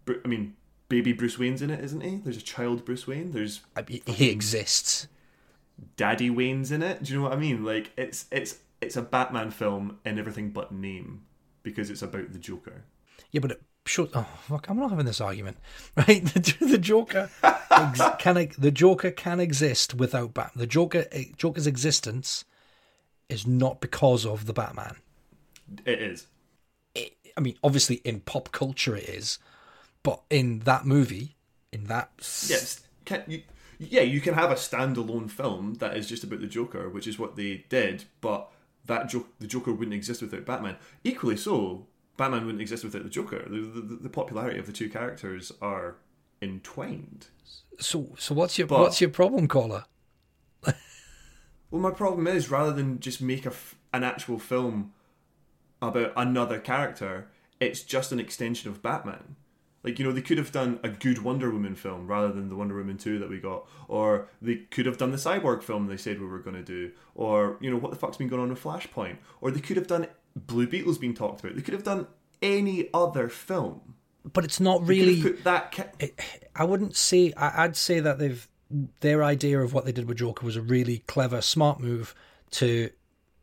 I 0.08 0.28
mean, 0.28 0.56
baby 0.90 1.14
Bruce 1.14 1.40
Wayne's 1.40 1.62
in 1.62 1.70
it, 1.70 1.84
isn't 1.84 2.02
he? 2.02 2.18
There's 2.18 2.38
a 2.38 2.42
child 2.42 2.84
Bruce 2.86 3.08
Wayne. 3.08 3.32
There's 3.32 3.62
I 3.76 3.84
mean, 3.88 4.02
he 4.06 4.30
exists. 4.30 5.08
Daddy 5.98 6.30
Wayne's 6.30 6.72
in 6.72 6.84
it. 6.84 7.04
Do 7.04 7.14
you 7.14 7.20
know 7.20 7.24
what 7.26 7.34
I 7.34 7.38
mean? 7.38 7.64
Like 7.64 7.92
it's 7.98 8.26
it's 8.32 8.60
it's 8.82 8.96
a 8.96 9.02
Batman 9.02 9.52
film 9.52 10.00
in 10.06 10.20
everything 10.20 10.52
but 10.52 10.72
name 10.72 11.24
because 11.64 11.90
it's 11.90 12.02
about 12.02 12.32
the 12.32 12.40
Joker. 12.40 12.84
Yeah, 13.32 13.42
but 13.42 13.52
it 13.52 13.62
shows. 13.86 14.10
Oh 14.14 14.28
fuck! 14.42 14.70
I'm 14.70 14.80
not 14.80 14.90
having 14.90 15.06
this 15.06 15.22
argument. 15.22 15.58
Right? 15.98 16.26
The, 16.26 16.58
the 16.62 16.78
Joker 16.78 17.30
ex- 17.44 18.02
can 18.20 18.50
the 18.58 18.72
Joker 18.72 19.12
can 19.12 19.40
exist 19.40 19.94
without 19.96 20.34
Batman. 20.34 20.60
The 20.62 20.68
Joker 20.68 21.06
eh, 21.12 21.26
Joker's 21.38 21.68
existence 21.68 22.46
is 23.30 23.48
not 23.48 23.82
because 23.82 24.26
of 24.26 24.46
the 24.46 24.54
Batman. 24.54 24.98
It 25.86 26.02
is. 26.02 26.28
It, 26.94 27.16
I 27.36 27.42
mean, 27.42 27.58
obviously 27.64 27.96
in 27.98 28.20
pop 28.22 28.52
culture 28.52 28.96
it 28.96 29.10
is, 29.10 29.40
but 30.04 30.22
in 30.30 30.60
that 30.60 30.86
movie, 30.86 31.36
in 31.72 31.86
that 31.86 32.12
Yes. 32.48 32.82
Can 33.06 33.24
you? 33.28 33.44
Yeah, 33.80 34.02
you 34.02 34.22
can 34.22 34.34
have 34.36 34.52
a 34.52 34.56
standalone 34.56 35.30
film 35.30 35.76
that 35.76 35.98
is 35.98 36.08
just 36.08 36.24
about 36.24 36.42
the 36.42 36.48
Joker, 36.48 36.90
which 36.90 37.08
is 37.08 37.20
what 37.20 37.36
they 37.36 37.66
did, 37.70 38.06
but 38.22 38.50
that 38.86 39.10
jo- 39.10 39.26
the 39.40 39.48
Joker 39.48 39.74
wouldn't 39.74 39.94
exist 39.96 40.22
without 40.22 40.46
Batman. 40.46 40.78
Equally 41.04 41.38
so, 41.38 41.88
Batman 42.18 42.46
wouldn't 42.46 42.62
exist 42.62 42.84
without 42.84 43.04
the 43.04 43.10
Joker. 43.10 43.44
The, 43.50 43.58
the, 43.60 43.96
the 44.04 44.10
popularity 44.10 44.60
of 44.60 44.66
the 44.68 44.72
two 44.74 44.90
characters 44.90 45.52
are 45.62 45.96
entwined. 46.42 47.28
So 47.80 48.10
so 48.18 48.34
what's 48.36 48.58
your 48.58 48.68
But- 48.68 48.80
what's 48.80 49.02
your 49.02 49.10
problem, 49.10 49.48
caller? 49.48 49.86
Well, 51.72 51.82
my 51.82 51.92
problem 51.92 52.28
is 52.28 52.50
rather 52.50 52.72
than 52.72 53.00
just 53.00 53.22
make 53.22 53.46
a 53.46 53.50
f- 53.50 53.76
an 53.92 54.04
actual 54.04 54.40
film 54.40 54.94
about 55.82 56.14
another 56.16 56.60
character, 56.60 57.28
it's 57.60 57.82
just 57.84 58.12
an 58.12 58.20
extension 58.20 58.70
of 58.70 58.82
Batman. 58.82 59.36
Like 59.86 60.00
you 60.00 60.06
know, 60.06 60.12
they 60.12 60.22
could 60.22 60.40
have 60.40 60.52
done 60.52 60.80
a 60.84 60.90
good 60.90 61.20
Wonder 61.20 61.52
Woman 61.52 61.76
film 61.76 62.08
rather 62.08 62.32
than 62.32 62.50
the 62.50 62.56
Wonder 62.56 62.76
Woman 62.76 62.98
two 62.98 63.20
that 63.20 63.30
we 63.30 63.40
got, 63.40 63.68
or 63.88 64.28
they 64.42 64.56
could 64.56 64.88
have 64.88 64.98
done 64.98 65.12
the 65.12 65.18
Cyborg 65.18 65.62
film 65.62 65.86
they 65.86 65.96
said 65.96 66.20
we 66.20 66.26
were 66.26 66.40
going 66.40 66.56
to 66.56 66.64
do, 66.64 66.92
or 67.14 67.58
you 67.62 67.70
know 67.70 67.78
what 67.78 67.92
the 67.92 67.98
fuck's 67.98 68.18
been 68.18 68.28
going 68.28 68.42
on 68.42 68.50
with 68.50 68.64
Flashpoint, 68.64 69.18
or 69.42 69.52
they 69.52 69.60
could 69.60 69.78
have 69.78 69.86
done 69.86 70.08
Blue 70.36 70.66
Beetle's 70.66 70.98
being 70.98 71.14
talked 71.14 71.42
about. 71.42 71.56
They 71.56 71.62
could 71.62 71.76
have 71.76 71.84
done 71.84 72.08
any 72.42 72.90
other 72.94 73.30
film. 73.30 73.96
But 74.34 74.44
it's 74.44 74.60
not 74.60 74.86
really. 74.88 75.22
put 75.22 75.44
that. 75.44 75.72
Ca- 75.72 76.10
I 76.56 76.64
wouldn't 76.64 76.96
say. 76.96 77.32
I, 77.38 77.66
I'd 77.66 77.76
say 77.76 78.00
that 78.00 78.18
they've 78.18 78.48
their 79.02 79.24
idea 79.24 79.62
of 79.62 79.74
what 79.74 79.86
they 79.86 79.92
did 79.92 80.08
with 80.08 80.18
Joker 80.18 80.46
was 80.46 80.56
a 80.56 80.62
really 80.62 81.04
clever, 81.08 81.42
smart 81.42 81.80
move 81.80 82.16
to 82.52 82.90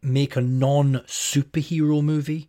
make 0.02 0.34
a 0.34 0.40
non-superhero 0.40 2.02
movie. 2.02 2.48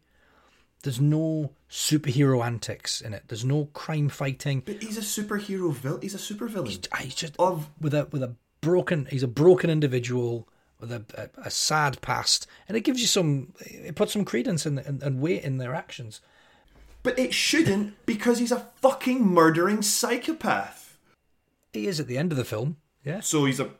There's 0.83 1.01
no 1.01 1.51
superhero 1.69 2.45
antics 2.45 3.01
in 3.01 3.13
it. 3.13 3.23
There's 3.27 3.45
no 3.45 3.65
crime 3.73 4.09
fighting. 4.09 4.61
but 4.65 4.83
he's 4.83 4.97
a 4.97 5.01
superhero 5.01 5.73
villain. 5.73 6.01
He's 6.01 6.13
a 6.13 6.17
supervillain 6.17 6.87
Ah, 6.91 6.97
He's 6.97 7.15
just 7.15 7.35
of 7.39 7.69
with 7.81 7.93
a 7.93 8.07
with 8.11 8.21
a 8.21 8.35
broken. 8.61 9.07
He's 9.09 9.23
a 9.23 9.27
broken 9.27 9.69
individual 9.69 10.47
with 10.79 10.91
a, 10.91 11.03
a, 11.15 11.47
a 11.47 11.49
sad 11.51 12.01
past, 12.01 12.47
and 12.67 12.75
it 12.77 12.81
gives 12.81 12.99
you 13.01 13.07
some. 13.07 13.53
It 13.59 13.95
puts 13.95 14.13
some 14.13 14.25
credence 14.25 14.65
in, 14.65 14.77
and 14.77 15.01
and 15.01 15.21
weight 15.21 15.43
in 15.43 15.57
their 15.57 15.73
actions. 15.73 16.21
But 17.01 17.17
it 17.19 17.33
shouldn't 17.33 18.05
because 18.05 18.39
he's 18.39 18.51
a 18.51 18.67
fucking 18.81 19.25
murdering 19.25 19.81
psychopath. 19.81 20.97
He 21.73 21.87
is 21.87 21.99
at 21.99 22.07
the 22.07 22.17
end 22.17 22.31
of 22.31 22.37
the 22.37 22.45
film. 22.45 22.77
Yeah. 23.03 23.19
So 23.21 23.45
he's 23.45 23.59
a 23.59 23.71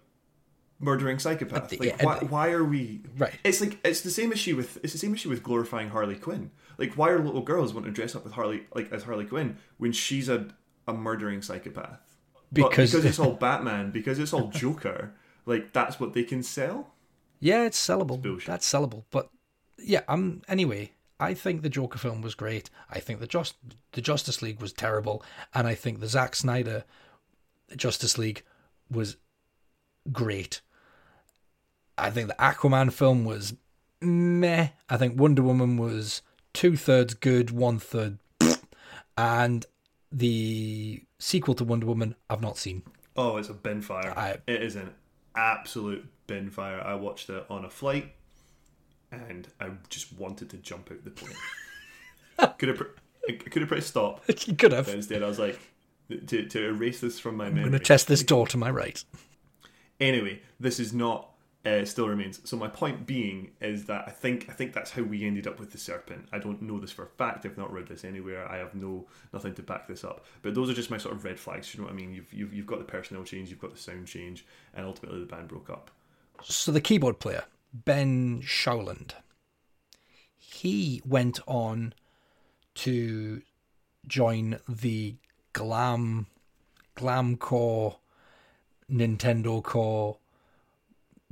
murdering 0.84 1.20
psychopath. 1.20 1.70
the- 1.70 1.78
like 1.78 1.90
yeah, 2.00 2.06
why, 2.06 2.18
why 2.20 2.52
are 2.52 2.64
we 2.64 3.02
Right. 3.18 3.34
It's 3.44 3.62
like 3.62 3.80
it's 3.86 4.02
the 4.02 4.12
same 4.12 4.32
issue 4.32 4.56
with 4.56 4.78
it's 4.84 4.94
the 4.94 5.00
same 5.00 5.14
issue 5.14 5.30
with 5.30 5.42
glorifying 5.44 5.90
Harley 5.90 6.16
Quinn. 6.16 6.52
Like 6.78 6.94
why 6.96 7.10
are 7.10 7.20
little 7.20 7.42
girls 7.42 7.74
want 7.74 7.86
to 7.86 7.92
dress 7.92 8.16
up 8.16 8.24
with 8.24 8.34
Harley 8.34 8.64
like 8.76 8.92
as 8.92 9.04
Harley 9.04 9.26
Quinn 9.26 9.58
when 9.78 9.92
she's 9.92 10.30
a 10.30 10.48
a 10.88 10.94
murdering 10.94 11.42
psychopath? 11.42 12.00
But 12.52 12.70
Because- 12.70 12.92
because 12.92 13.06
it's 13.06 13.20
all 13.24 13.34
Batman, 13.34 13.92
because 13.92 14.20
it's 14.20 14.34
all 14.34 14.50
Joker, 14.50 15.14
like 15.46 15.74
that's 15.74 16.00
what 16.00 16.14
they 16.14 16.24
can 16.24 16.44
sell. 16.44 16.94
Yeah, 17.40 17.66
it's 17.66 17.80
sellable. 17.80 18.22
bullshit. 18.22 18.48
That's 18.48 18.72
sellable. 18.72 19.04
But 19.12 19.30
yeah, 19.80 20.02
um. 20.08 20.42
Anyway, 20.48 20.92
I 21.20 21.34
think 21.34 21.62
the 21.62 21.70
Joker 21.70 21.98
film 21.98 22.22
was 22.22 22.36
great. 22.36 22.70
I 22.90 23.00
think 23.00 23.20
the 23.20 23.28
just 23.28 23.56
the 23.94 24.02
Justice 24.02 24.42
League 24.42 24.62
was 24.62 24.72
terrible, 24.72 25.24
and 25.54 25.68
I 25.68 25.76
think 25.76 26.00
the 26.00 26.08
Zack 26.08 26.36
Snyder 26.36 26.84
Justice 27.76 28.18
League 28.18 28.44
was 28.90 29.18
great. 30.12 30.62
I 31.98 32.10
think 32.10 32.28
the 32.28 32.36
Aquaman 32.36 32.92
film 32.92 33.26
was 33.26 33.54
meh. 34.02 34.70
I 34.90 34.98
think 34.98 35.20
Wonder 35.20 35.42
Woman 35.44 35.78
was 35.78 36.22
two 36.54 36.76
thirds 36.76 37.14
good, 37.14 37.52
one 37.52 37.80
third, 37.80 38.20
and 39.18 39.66
the 40.12 41.04
sequel 41.20 41.54
to 41.56 41.64
Wonder 41.64 41.86
Woman 41.86 42.16
I've 42.30 42.42
not 42.42 42.58
seen. 42.58 42.84
Oh, 43.16 43.38
it's 43.38 43.50
a 43.50 43.54
bin 43.54 43.82
fire. 43.82 44.14
I- 44.18 44.38
it 44.48 44.62
is 44.64 44.76
an 44.76 44.92
absolute 45.36 46.08
bin 46.28 46.50
fire. 46.50 46.82
I 46.82 46.96
watched 46.96 47.30
it 47.30 47.46
on 47.50 47.66
a 47.66 47.70
flight, 47.70 48.14
and 49.12 49.48
I 49.60 49.70
just 49.90 50.14
wanted 50.14 50.50
to 50.52 50.58
jump 50.58 50.92
out 50.92 51.04
the 51.04 51.12
plane. 51.12 51.36
could 52.58 52.70
have 52.70 52.84
could 53.40 53.62
have 53.62 53.70
pressed 53.70 53.88
stop, 53.90 54.24
you 54.48 54.56
could 54.56 54.72
have. 54.72 54.86
but 54.88 54.96
instead 54.96 55.24
I 55.24 55.28
was 55.28 55.40
like, 55.40 55.60
to 56.28 56.46
to 56.46 56.66
erase 56.68 57.00
this 57.00 57.20
from 57.20 57.38
my 57.38 57.46
memory. 57.46 57.62
I'm 57.64 57.70
going 57.70 57.80
to 57.80 57.86
test 57.86 58.08
this 58.08 58.24
door 58.24 58.48
to 58.48 58.58
my 58.58 58.70
right. 58.72 59.04
Anyway, 60.00 60.42
this 60.60 60.80
is 60.80 60.94
not. 60.94 61.30
Uh, 61.66 61.86
still 61.86 62.10
remains. 62.10 62.42
So 62.44 62.58
my 62.58 62.68
point 62.68 63.06
being 63.06 63.52
is 63.62 63.86
that 63.86 64.04
I 64.06 64.12
think 64.12 64.48
I 64.50 64.54
think 64.54 64.74
that's 64.74 64.92
how 64.92 65.02
we 65.02 65.26
ended 65.26 65.48
up 65.48 65.62
with 65.62 65.72
the 65.72 65.78
serpent. 65.78 66.28
I 66.34 66.38
don't 66.38 66.62
know 66.62 66.78
this 66.78 66.92
for 66.92 67.04
a 67.04 67.08
fact. 67.08 67.46
I've 67.46 67.58
not 67.58 67.72
read 67.72 67.88
this 67.88 68.04
anywhere. 68.04 68.46
I 68.52 68.58
have 68.58 68.76
no 68.76 69.08
nothing 69.32 69.54
to 69.56 69.62
back 69.62 69.88
this 69.88 70.04
up. 70.04 70.26
But 70.42 70.56
those 70.56 70.70
are 70.70 70.74
just 70.74 70.92
my 70.92 70.98
sort 70.98 71.16
of 71.16 71.24
red 71.24 71.40
flags. 71.40 71.74
You 71.74 71.80
know 71.80 71.86
what 71.86 71.94
I 71.94 71.96
mean? 71.96 72.14
You've 72.14 72.34
you've, 72.34 72.54
you've 72.54 72.68
got 72.68 72.80
the 72.80 72.86
personnel 72.86 73.24
change, 73.24 73.50
you've 73.50 73.62
got 73.62 73.72
the 73.72 73.80
sound 73.80 74.08
change, 74.08 74.46
and 74.74 74.86
ultimately 74.86 75.22
the 75.22 75.26
band 75.26 75.48
broke 75.48 75.70
up. 75.70 75.90
So 76.44 76.74
the 76.74 76.82
keyboard 76.82 77.20
player, 77.20 77.46
Ben 77.74 78.42
Showland, 78.42 79.14
he 80.38 81.02
went 81.06 81.40
on 81.48 81.94
to 82.76 83.42
join 84.06 84.60
the 84.68 85.16
glam 85.54 86.28
glamcore 86.98 87.96
Nintendo 88.92 89.64
core 89.64 90.18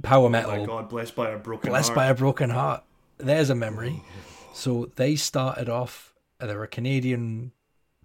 power 0.01 0.25
Oh 0.25 0.29
my 0.29 0.41
metal 0.41 0.65
God, 0.65 0.89
blessed 0.89 1.15
by 1.15 1.29
a 1.29 1.37
broken 1.37 1.69
heart. 1.69 1.73
blessed 1.73 1.89
heart. 1.89 1.95
by 1.95 2.05
a 2.07 2.15
broken 2.15 2.49
heart. 2.49 2.83
There's 3.17 3.49
a 3.49 3.55
memory. 3.55 4.03
So 4.53 4.91
they 4.95 5.15
started 5.15 5.69
off 5.69 6.13
they're 6.39 6.63
a 6.63 6.67
Canadian 6.67 7.51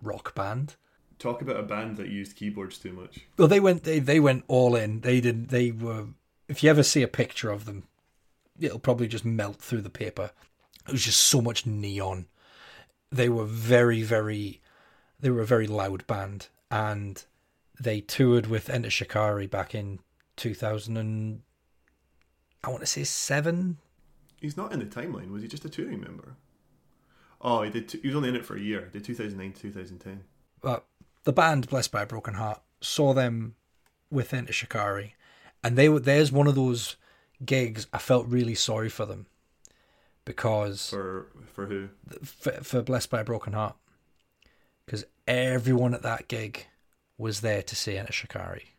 rock 0.02 0.34
band. 0.34 0.76
Talk 1.18 1.40
about 1.40 1.58
a 1.58 1.62
band 1.62 1.96
that 1.96 2.08
used 2.08 2.36
keyboards 2.36 2.78
too 2.78 2.92
much. 2.92 3.20
Well, 3.38 3.48
they 3.48 3.60
went 3.60 3.84
they 3.84 3.98
they 3.98 4.20
went 4.20 4.44
all 4.48 4.76
in. 4.76 5.00
They 5.00 5.20
did 5.20 5.48
they 5.48 5.70
were. 5.70 6.08
If 6.48 6.62
you 6.62 6.70
ever 6.70 6.82
see 6.82 7.02
a 7.02 7.08
picture 7.08 7.50
of 7.50 7.64
them, 7.64 7.84
it'll 8.60 8.78
probably 8.78 9.08
just 9.08 9.24
melt 9.24 9.56
through 9.56 9.80
the 9.80 9.90
paper. 9.90 10.30
It 10.86 10.92
was 10.92 11.04
just 11.04 11.20
so 11.20 11.40
much 11.40 11.66
neon. 11.66 12.26
They 13.10 13.28
were 13.28 13.46
very 13.46 14.02
very, 14.02 14.60
they 15.18 15.30
were 15.30 15.40
a 15.40 15.46
very 15.46 15.66
loud 15.66 16.06
band, 16.06 16.48
and 16.70 17.24
they 17.80 18.00
toured 18.00 18.46
with 18.46 18.68
Enter 18.68 18.90
Shikari 18.90 19.46
back 19.46 19.74
in 19.74 20.00
two 20.36 20.54
thousand 20.54 20.98
and 20.98 21.40
I 22.64 22.68
want 22.68 22.80
to 22.80 22.86
say 22.86 23.04
seven. 23.04 23.78
He's 24.40 24.56
not 24.56 24.72
in 24.72 24.78
the 24.80 24.84
timeline. 24.86 25.30
Was 25.30 25.42
he 25.42 25.48
just 25.48 25.64
a 25.64 25.68
touring 25.68 26.00
member? 26.00 26.34
Oh, 27.40 27.62
he 27.62 27.70
did. 27.70 27.88
T- 27.88 28.00
he 28.00 28.08
was 28.08 28.16
only 28.16 28.28
in 28.28 28.36
it 28.36 28.44
for 28.44 28.56
a 28.56 28.60
year. 28.60 28.88
Did 28.92 29.04
2009 29.04 29.52
to 29.52 29.60
2010. 29.60 30.24
But 30.60 30.84
the 31.24 31.32
band 31.32 31.68
Blessed 31.68 31.92
by 31.92 32.02
a 32.02 32.06
Broken 32.06 32.34
Heart 32.34 32.60
saw 32.80 33.12
them 33.14 33.54
within 34.10 34.40
Enter 34.40 34.52
Shikari, 34.52 35.14
and 35.62 35.76
they 35.76 35.88
were 35.88 36.00
there's 36.00 36.32
one 36.32 36.46
of 36.46 36.54
those 36.54 36.96
gigs 37.44 37.86
I 37.92 37.98
felt 37.98 38.26
really 38.26 38.54
sorry 38.54 38.88
for 38.88 39.04
them 39.04 39.26
because 40.24 40.88
For 40.88 41.26
for 41.52 41.66
who? 41.66 41.88
for, 42.24 42.52
for 42.62 42.82
Blessed 42.82 43.10
by 43.10 43.20
a 43.20 43.24
Broken 43.24 43.52
Heart 43.52 43.76
because 44.84 45.04
everyone 45.26 45.94
at 45.94 46.02
that 46.02 46.28
gig 46.28 46.66
was 47.18 47.40
there 47.40 47.62
to 47.62 47.76
see 47.76 47.96
Enter 47.96 48.12
Shikari. 48.12 48.70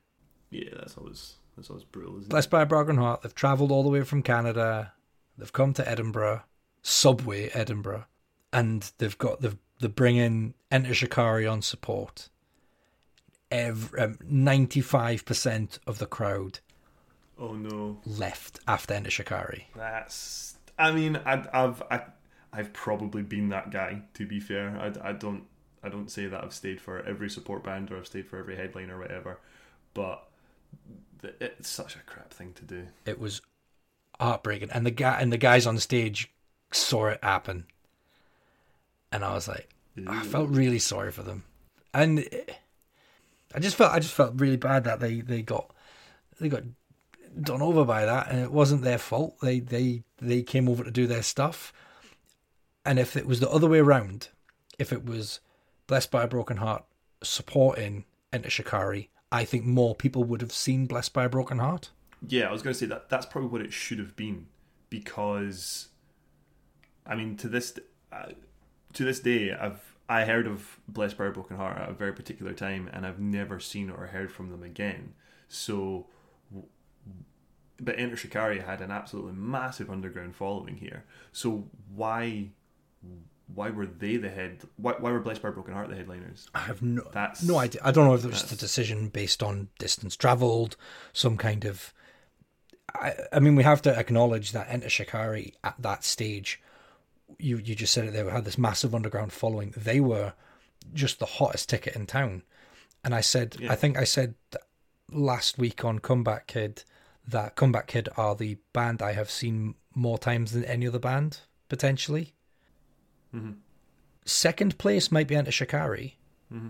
Yeah, 0.50 0.70
that's 0.78 0.98
always 0.98 1.36
that's 1.58 1.70
always 1.70 1.84
brutal, 1.84 2.18
isn't 2.18 2.30
Blessed 2.30 2.50
by 2.50 2.62
a 2.62 2.66
Broken 2.66 2.98
Heart, 2.98 3.24
they've 3.24 3.36
travelled 3.36 3.72
all 3.72 3.84
the 3.84 3.90
way 3.90 4.04
from 4.04 4.24
Canada, 4.24 4.94
they've 5.38 5.52
come 5.52 5.74
to 5.74 5.90
Edinburgh, 5.90 6.44
Subway 6.82 7.50
Edinburgh, 7.50 8.06
and 8.54 8.90
they've 9.00 9.18
got 9.18 9.42
the 9.42 9.58
the 9.80 9.90
bring 9.90 10.16
in 10.18 10.54
Enter 10.72 10.94
Shikari 10.94 11.46
on 11.46 11.62
support. 11.62 12.30
Every 13.52 14.00
um, 14.00 14.18
ninety 14.24 14.82
five 14.82 15.26
percent 15.26 15.80
of 15.86 16.00
the 16.00 16.06
crowd? 16.06 16.60
Oh 17.40 17.54
no, 17.54 18.00
left 18.06 18.60
after 18.68 18.94
Enter 18.94 19.12
Shikari. 19.12 19.68
that's. 19.76 20.56
I 20.80 20.92
mean, 20.92 21.20
I, 21.26 21.44
I've 21.54 21.82
I, 21.90 22.02
I've 22.54 22.72
probably 22.74 23.24
been 23.24 23.50
that 23.50 23.72
guy. 23.72 24.04
To 24.16 24.26
be 24.26 24.40
fair, 24.40 24.78
I, 24.80 25.10
I 25.10 25.12
don't 25.14 25.46
I 25.84 25.90
don't 25.90 26.10
say 26.10 26.28
that 26.28 26.44
I've 26.44 26.54
stayed 26.54 26.82
for 26.82 27.02
every 27.04 27.30
support 27.30 27.64
band 27.64 27.92
or 27.92 27.98
I've 27.98 28.08
stayed 28.08 28.28
for 28.28 28.38
every 28.38 28.56
headline 28.56 28.90
or 28.90 29.00
whatever, 29.00 29.40
but 29.94 30.28
it's 31.24 31.70
such 31.70 31.96
a 31.96 32.00
crap 32.00 32.32
thing 32.34 32.54
to 32.54 32.64
do. 32.66 32.88
It 33.06 33.20
was 33.20 33.42
heartbreaking, 34.20 34.72
and 34.72 34.86
the 34.86 34.92
guy 34.92 35.20
and 35.20 35.32
the 35.32 35.38
guys 35.38 35.66
on 35.68 35.78
stage 35.80 36.32
saw 36.72 37.08
it 37.08 37.20
happen, 37.24 37.66
and 39.12 39.24
I 39.24 39.34
was 39.34 39.48
like, 39.48 39.70
I 40.08 40.24
felt 40.24 40.50
really 40.50 40.80
sorry 40.80 41.12
for 41.12 41.24
them, 41.24 41.44
and 41.94 42.20
it- 42.20 42.56
I 43.56 43.60
just 43.60 43.76
felt 43.78 43.94
I 43.94 44.00
just 44.00 44.14
felt 44.14 44.40
really 44.40 44.58
bad 44.58 44.84
that 44.84 45.00
they 45.00 45.22
they 45.22 45.42
got 45.42 45.74
they 46.40 46.50
got 46.50 46.64
done 47.42 47.62
over 47.62 47.86
by 47.86 48.06
that, 48.06 48.30
and 48.30 48.40
it 48.40 48.52
wasn't 48.52 48.82
their 48.82 48.98
fault. 48.98 49.40
They 49.42 49.60
they 49.60 50.04
they 50.22 50.44
came 50.44 50.68
over 50.68 50.84
to 50.84 50.92
do 50.92 51.08
their 51.08 51.24
stuff, 51.24 51.72
and 52.86 53.00
if 53.00 53.16
it 53.16 53.26
was 53.26 53.40
the 53.40 53.50
other 53.50 53.68
way 53.68 53.80
around, 53.80 54.30
if 54.78 54.92
it 54.92 55.06
was 55.06 55.40
Blessed 55.88 56.12
by 56.12 56.24
a 56.24 56.28
Broken 56.28 56.58
Heart 56.58 56.84
supporting 57.24 58.04
Enter 58.34 58.50
Shikari, 58.50 59.10
I 59.32 59.44
think 59.44 59.66
more 59.66 59.96
people 59.96 60.24
would 60.24 60.42
have 60.42 60.54
seen 60.54 60.86
Blessed 60.86 61.14
by 61.14 61.26
a 61.26 61.30
Broken 61.30 61.60
Heart. 61.60 61.90
Yeah, 62.28 62.48
I 62.48 62.52
was 62.52 62.62
going 62.62 62.74
to 62.74 62.80
say 62.80 62.86
that 62.88 63.10
that's 63.10 63.26
probably 63.26 63.50
what 63.50 63.62
it 63.62 63.74
should 63.74 64.00
have 64.00 64.16
been 64.16 64.48
because, 64.90 65.90
I 67.06 67.16
mean, 67.16 67.36
to 67.38 67.48
this 67.48 67.78
uh, 68.12 68.32
to 68.94 69.04
this 69.04 69.20
day, 69.20 69.54
I've 69.54 69.98
I 70.10 70.24
heard 70.24 70.48
of 70.48 70.80
Blessed 70.88 71.18
by 71.18 71.26
a 71.26 71.32
Broken 71.32 71.58
Heart 71.58 71.78
at 71.78 71.90
a 71.90 71.94
very 71.94 72.14
particular 72.14 72.54
time, 72.54 72.90
and 72.94 73.06
I've 73.06 73.20
never 73.20 73.60
seen 73.60 73.90
or 73.90 74.08
heard 74.08 74.32
from 74.32 74.50
them 74.50 74.64
again. 74.64 75.14
So, 75.50 76.08
but 77.80 78.00
Enter 78.00 78.16
Shikari 78.16 78.60
had 78.60 78.82
an 78.82 78.92
absolutely 78.92 79.34
massive 79.34 79.90
underground 79.90 80.36
following 80.36 80.78
here. 80.78 81.04
So 81.34 81.70
why 81.94 82.52
why 83.54 83.70
were 83.70 83.86
they 83.86 84.18
the 84.18 84.30
head? 84.30 84.62
Why, 84.76 84.94
why 85.00 85.12
were 85.12 85.20
Blessed 85.20 85.42
by 85.42 85.50
Broken 85.50 85.74
Heart 85.74 85.90
the 85.90 85.96
headliners? 85.96 86.50
I 86.54 86.60
have 86.60 86.82
no 86.82 87.04
That's- 87.14 87.44
no 87.44 87.58
idea. 87.58 87.82
I 87.84 87.92
don't 87.92 88.06
know 88.06 88.14
if 88.14 88.24
it 88.26 88.30
was 88.30 88.44
the 88.44 88.56
decision 88.56 89.10
based 89.10 89.42
on 89.42 89.70
distance 89.80 90.16
travelled, 90.16 90.76
some 91.14 91.38
kind 91.38 91.66
of. 91.66 91.94
I, 92.94 93.14
I 93.34 93.40
mean, 93.40 93.56
we 93.56 93.64
have 93.64 93.82
to 93.84 93.98
acknowledge 93.98 94.52
that 94.54 94.68
Enter 94.70 94.90
Shikari 94.90 95.54
at 95.64 95.76
that 95.80 96.04
stage, 96.04 96.62
you 97.38 97.58
you 97.58 97.76
just 97.76 97.94
said 97.94 98.06
it. 98.06 98.12
They 98.12 98.24
had 98.24 98.46
this 98.46 98.58
massive 98.58 98.96
underground 98.96 99.34
following. 99.34 99.74
They 99.76 100.00
were 100.00 100.34
just 100.94 101.20
the 101.20 101.26
hottest 101.26 101.70
ticket 101.70 101.96
in 101.96 102.06
town, 102.06 102.44
and 103.04 103.14
I 103.14 103.22
said, 103.22 103.58
Yeah. 103.60 103.72
I 103.72 103.76
think 103.76 103.98
I 103.98 104.04
said 104.06 104.36
last 105.12 105.58
week 105.58 105.84
on 105.86 106.00
Comeback 106.00 106.48
Kid 106.48 106.84
that 107.28 107.56
Comeback 107.56 107.88
Kid 107.88 108.10
are 108.18 108.36
the 108.36 108.58
band 108.74 109.02
I 109.02 109.14
have 109.14 109.30
seen 109.30 109.76
more 109.94 110.18
times 110.18 110.52
than 110.52 110.64
any 110.66 110.88
other 110.88 111.00
band 111.00 111.40
potentially. 111.70 112.34
Mm-hmm. 113.36 113.52
Second 114.26 114.78
place 114.78 115.12
might 115.12 115.28
be 115.28 115.36
Enter 115.36 115.52
Shikari 115.52 116.18
mm-hmm. 116.54 116.70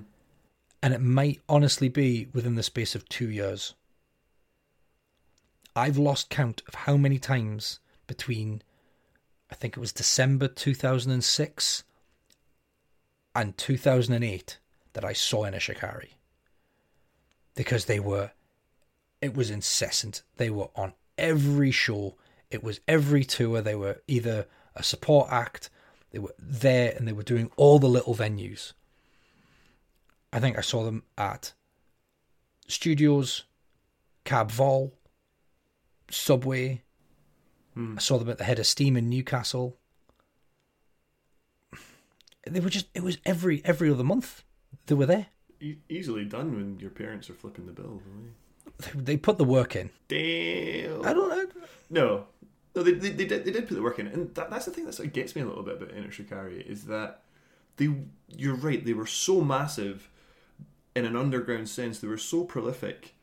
and 0.83 0.93
it 0.93 1.01
might 1.01 1.41
honestly 1.49 1.89
be 1.89 2.27
within 2.33 2.55
the 2.55 2.63
space 2.63 2.95
of 2.95 3.07
two 3.09 3.29
years. 3.29 3.73
I've 5.75 5.97
lost 5.97 6.29
count 6.29 6.63
of 6.67 6.73
how 6.73 6.97
many 6.97 7.19
times 7.19 7.79
between, 8.07 8.61
I 9.51 9.55
think 9.55 9.77
it 9.77 9.79
was 9.79 9.91
December 9.91 10.47
2006 10.47 11.83
and 13.35 13.57
2008 13.57 14.57
that 14.93 15.05
I 15.05 15.13
saw 15.13 15.43
Enter 15.43 15.59
Shikari. 15.59 16.17
Because 17.55 17.85
they 17.85 17.99
were, 17.99 18.31
it 19.21 19.35
was 19.35 19.51
incessant. 19.51 20.23
They 20.37 20.49
were 20.49 20.69
on 20.75 20.93
every 21.17 21.71
show, 21.71 22.15
it 22.49 22.63
was 22.63 22.79
every 22.87 23.23
tour. 23.23 23.61
They 23.61 23.75
were 23.75 24.01
either 24.07 24.47
a 24.75 24.83
support 24.83 25.27
act, 25.31 25.69
they 26.11 26.19
were 26.19 26.33
there, 26.39 26.93
and 26.95 27.07
they 27.07 27.13
were 27.13 27.23
doing 27.23 27.51
all 27.57 27.79
the 27.79 27.87
little 27.87 28.15
venues. 28.15 28.73
I 30.31 30.39
think 30.39 30.57
I 30.57 30.61
saw 30.61 30.83
them 30.83 31.03
at 31.17 31.53
Studios, 32.67 33.43
Cab 34.23 34.51
Vol, 34.51 34.93
Subway. 36.09 36.81
Hmm. 37.73 37.95
I 37.97 38.01
saw 38.01 38.17
them 38.17 38.29
at 38.29 38.37
the 38.37 38.43
Head 38.43 38.59
of 38.59 38.67
Steam 38.67 38.97
in 38.97 39.09
Newcastle. 39.09 39.77
They 42.45 42.59
were 42.59 42.69
just 42.69 42.87
it 42.93 43.03
was 43.03 43.17
every 43.25 43.61
every 43.65 43.91
other 43.91 44.03
month 44.03 44.43
they 44.85 44.95
were 44.95 45.05
there. 45.05 45.27
E- 45.59 45.77
easily 45.89 46.23
done 46.23 46.55
when 46.55 46.79
your 46.79 46.91
parents 46.91 47.29
are 47.29 47.33
flipping 47.33 47.65
the 47.65 47.73
bill, 47.73 48.01
really. 48.05 48.31
They, 48.79 49.13
they 49.13 49.17
put 49.17 49.37
the 49.37 49.43
work 49.43 49.75
in. 49.75 49.89
Damn. 50.07 51.05
I 51.05 51.13
don't 51.13 51.29
know. 51.29 51.45
No, 51.89 52.25
no, 52.77 52.83
they, 52.83 52.91
they, 52.91 53.09
they 53.09 53.25
did 53.25 53.43
they 53.43 53.51
did 53.51 53.67
put 53.67 53.73
the 53.73 53.81
work 53.81 53.97
in, 53.97 54.05
and 54.07 54.33
that, 54.35 54.51
that's 54.51 54.65
the 54.65 54.71
thing 54.71 54.85
that 54.85 54.93
sort 54.93 55.07
of 55.07 55.13
gets 55.13 55.35
me 55.35 55.41
a 55.41 55.45
little 55.45 55.63
bit 55.63 55.81
about 55.81 55.95
Enter 55.95 56.11
Shikari 56.11 56.61
is 56.61 56.85
that 56.85 57.23
they 57.77 57.89
you're 58.29 58.55
right 58.55 58.85
they 58.85 58.93
were 58.93 59.07
so 59.07 59.41
massive 59.41 60.09
in 60.95 61.05
an 61.05 61.15
underground 61.15 61.69
sense 61.69 61.99
they 61.99 62.07
were 62.07 62.17
so 62.17 62.43
prolific 62.43 63.15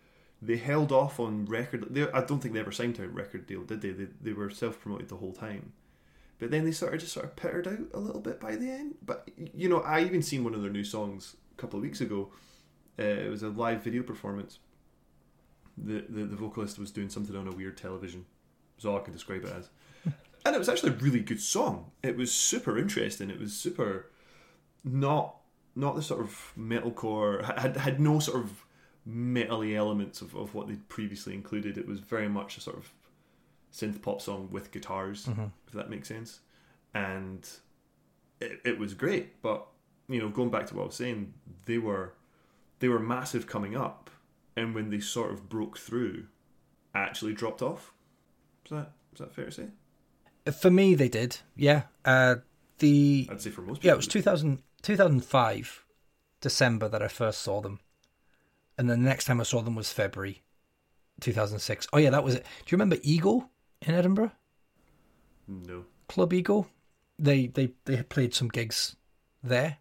they 0.43 0.57
held 0.57 0.91
off 0.91 1.21
on 1.21 1.47
record 1.47 1.87
they, 1.91 2.11
I 2.11 2.25
don't 2.25 2.41
think 2.41 2.55
they 2.55 2.61
ever 2.61 2.73
signed 2.73 2.97
to 2.97 3.05
a 3.05 3.09
record 3.09 3.47
deal 3.47 3.63
did 3.63 3.81
they? 3.81 3.91
They, 3.91 4.09
they 4.21 4.33
were 4.33 4.51
self 4.51 4.81
promoted 4.81 5.09
the 5.09 5.17
whole 5.17 5.33
time. 5.33 5.73
But 6.41 6.51
then 6.51 6.65
they 6.65 6.73
sort 6.73 6.93
of 6.93 7.01
just 7.01 7.13
sort 7.13 7.27
of 7.27 7.37
petered 7.37 7.69
out 7.69 7.79
a 7.95 8.01
little 8.01 8.21
bit 8.21 8.41
by 8.41 8.57
the 8.57 8.71
end 8.71 8.97
but 9.05 9.31
you 9.37 9.69
know 9.69 9.81
I 9.81 10.01
even 10.03 10.23
seen 10.23 10.43
one 10.43 10.55
of 10.55 10.63
their 10.63 10.71
new 10.71 10.85
songs 10.85 11.37
a 11.57 11.61
couple 11.61 11.79
of 11.79 11.83
weeks 11.83 12.01
ago. 12.01 12.31
Uh, 12.99 13.03
it 13.03 13.31
was 13.31 13.43
a 13.43 13.49
live 13.49 13.83
video 13.83 14.03
performance. 14.03 14.59
The, 15.77 16.05
the 16.09 16.25
the 16.25 16.37
vocalist 16.37 16.79
was 16.79 16.91
doing 16.91 17.09
something 17.09 17.35
on 17.35 17.49
a 17.49 17.53
weird 17.53 17.77
television 17.77 18.27
is 18.79 18.85
all 18.85 18.97
I 18.97 19.01
can 19.01 19.13
describe 19.13 19.45
it 19.45 19.53
as. 19.53 19.69
and 20.45 20.55
it 20.55 20.59
was 20.59 20.69
actually 20.69 20.93
a 20.93 20.97
really 20.97 21.21
good 21.21 21.41
song. 21.41 21.91
It 22.03 22.17
was 22.17 22.33
super 22.33 22.79
interesting. 22.79 23.31
It 23.31 23.41
was 23.41 23.55
super 23.55 24.11
not 24.85 25.37
not 25.77 25.97
the 25.97 26.03
sort 26.03 26.21
of 26.21 26.53
metalcore 26.59 27.59
had 27.59 27.77
had 27.77 28.01
no 28.01 28.19
sort 28.19 28.43
of 28.43 28.65
metally 29.09 29.75
elements 29.75 30.21
of, 30.21 30.35
of 30.35 30.55
what 30.55 30.69
they'd 30.69 30.89
previously 30.89 31.35
included. 31.35 31.77
It 31.77 31.87
was 31.87 32.01
very 32.01 32.29
much 32.29 32.57
a 32.57 32.61
sort 32.61 32.77
of 32.77 32.93
synth 33.73 34.01
pop 34.01 34.21
song 34.23 34.49
with 34.51 34.71
guitars, 34.71 35.27
mm-hmm. 35.27 35.47
if 35.67 35.73
that 35.73 35.91
makes 35.91 36.09
sense. 36.09 36.41
And 36.95 37.49
it, 38.41 38.61
it 38.65 38.79
was 38.79 38.95
great, 38.95 39.43
but 39.43 39.67
you 40.09 40.21
know, 40.21 40.29
going 40.29 40.51
back 40.51 40.67
to 40.67 40.77
what 40.77 40.83
I 40.83 40.87
was 40.87 40.95
saying, 40.95 41.35
they 41.67 41.79
were 41.79 42.15
they 42.79 42.89
were 42.89 43.01
massive 43.01 43.47
coming 43.47 43.77
up, 43.77 44.11
and 44.57 44.75
when 44.75 44.91
they 44.91 45.01
sort 45.01 45.33
of 45.33 45.49
broke 45.49 45.79
through, 45.79 46.27
actually 46.95 47.33
dropped 47.33 47.63
off. 47.63 47.93
Is 48.65 48.71
that 48.71 48.93
is 49.13 49.19
that 49.19 49.35
fair 49.35 49.47
to 49.47 49.51
say? 49.51 49.67
For 50.53 50.71
me, 50.71 50.95
they 50.95 51.09
did. 51.09 51.39
Yeah. 51.57 51.83
Uh, 52.05 52.37
the 52.79 53.29
I'd 53.31 53.41
say 53.41 53.51
for 53.51 53.63
most 53.63 53.79
people. 53.79 53.87
yeah, 53.89 53.93
it 53.95 53.97
was 53.97 54.09
2000, 54.09 54.61
2005, 54.83 55.85
December 56.41 56.89
that 56.89 57.03
I 57.03 57.09
first 57.09 57.41
saw 57.41 57.61
them, 57.61 57.81
and 58.77 58.91
then 58.91 59.03
the 59.03 59.09
next 59.09 59.25
time 59.27 59.41
I 59.41 59.45
saw 59.45 59.63
them 59.63 59.75
was 59.75 59.93
February, 59.93 60.43
two 61.21 61.33
thousand 61.33 61.61
six. 61.61 61.87
Oh 61.93 61.99
yeah, 61.99 62.11
that 62.11 62.25
was 62.25 62.35
it. 62.35 62.43
Do 62.43 62.73
you 62.73 62.77
remember 62.77 62.97
Eagle 63.03 63.49
in 63.83 63.95
Edinburgh? 63.95 64.33
No. 65.47 65.85
Club 66.09 66.33
Eagle. 66.33 66.69
They 67.19 67.47
they 67.47 67.73
they 67.85 68.03
played 68.03 68.35
some 68.35 68.49
gigs 68.49 68.97
there, 69.43 69.79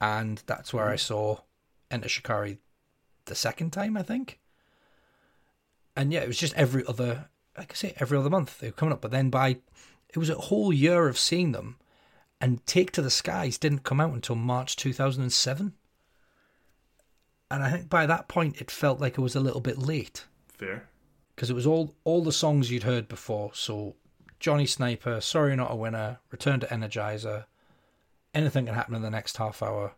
and 0.00 0.42
that's 0.46 0.72
where 0.72 0.88
I 0.88 0.96
saw 0.96 1.38
Enter 1.90 2.08
Shikari 2.08 2.58
the 3.26 3.34
second 3.34 3.70
time, 3.72 3.96
I 3.96 4.02
think. 4.02 4.40
And 5.94 6.12
yeah, 6.12 6.20
it 6.20 6.28
was 6.28 6.38
just 6.38 6.54
every 6.54 6.84
other, 6.86 7.28
like 7.56 7.72
I 7.72 7.74
say, 7.74 7.94
every 7.98 8.18
other 8.18 8.30
month 8.30 8.58
they 8.58 8.68
were 8.68 8.72
coming 8.72 8.92
up. 8.92 9.00
But 9.00 9.10
then 9.10 9.30
by, 9.30 9.58
it 10.08 10.18
was 10.18 10.30
a 10.30 10.34
whole 10.34 10.72
year 10.72 11.08
of 11.08 11.18
seeing 11.18 11.52
them, 11.52 11.76
and 12.40 12.64
Take 12.66 12.90
to 12.92 13.02
the 13.02 13.10
Skies 13.10 13.58
didn't 13.58 13.84
come 13.84 14.00
out 14.00 14.12
until 14.12 14.36
March 14.36 14.76
two 14.76 14.92
thousand 14.92 15.22
and 15.22 15.32
seven. 15.32 15.74
And 17.50 17.62
I 17.62 17.70
think 17.70 17.88
by 17.88 18.06
that 18.06 18.28
point 18.28 18.60
it 18.60 18.70
felt 18.70 19.00
like 19.00 19.16
it 19.16 19.20
was 19.20 19.36
a 19.36 19.40
little 19.40 19.60
bit 19.60 19.78
late 19.78 20.24
Fair. 20.48 20.88
because 21.34 21.50
it 21.50 21.54
was 21.54 21.66
all 21.66 21.94
all 22.04 22.24
the 22.24 22.32
songs 22.32 22.70
you'd 22.70 22.82
heard 22.82 23.06
before. 23.06 23.52
So 23.54 23.94
Johnny 24.40 24.66
Sniper, 24.66 25.20
Sorry 25.20 25.54
Not 25.54 25.70
a 25.70 25.76
Winner, 25.76 26.18
Return 26.30 26.60
to 26.60 26.66
Energizer, 26.66 27.44
anything 28.34 28.66
can 28.66 28.74
happen 28.74 28.94
in 28.94 29.02
the 29.02 29.10
next 29.10 29.36
half 29.36 29.62
hour. 29.62 29.94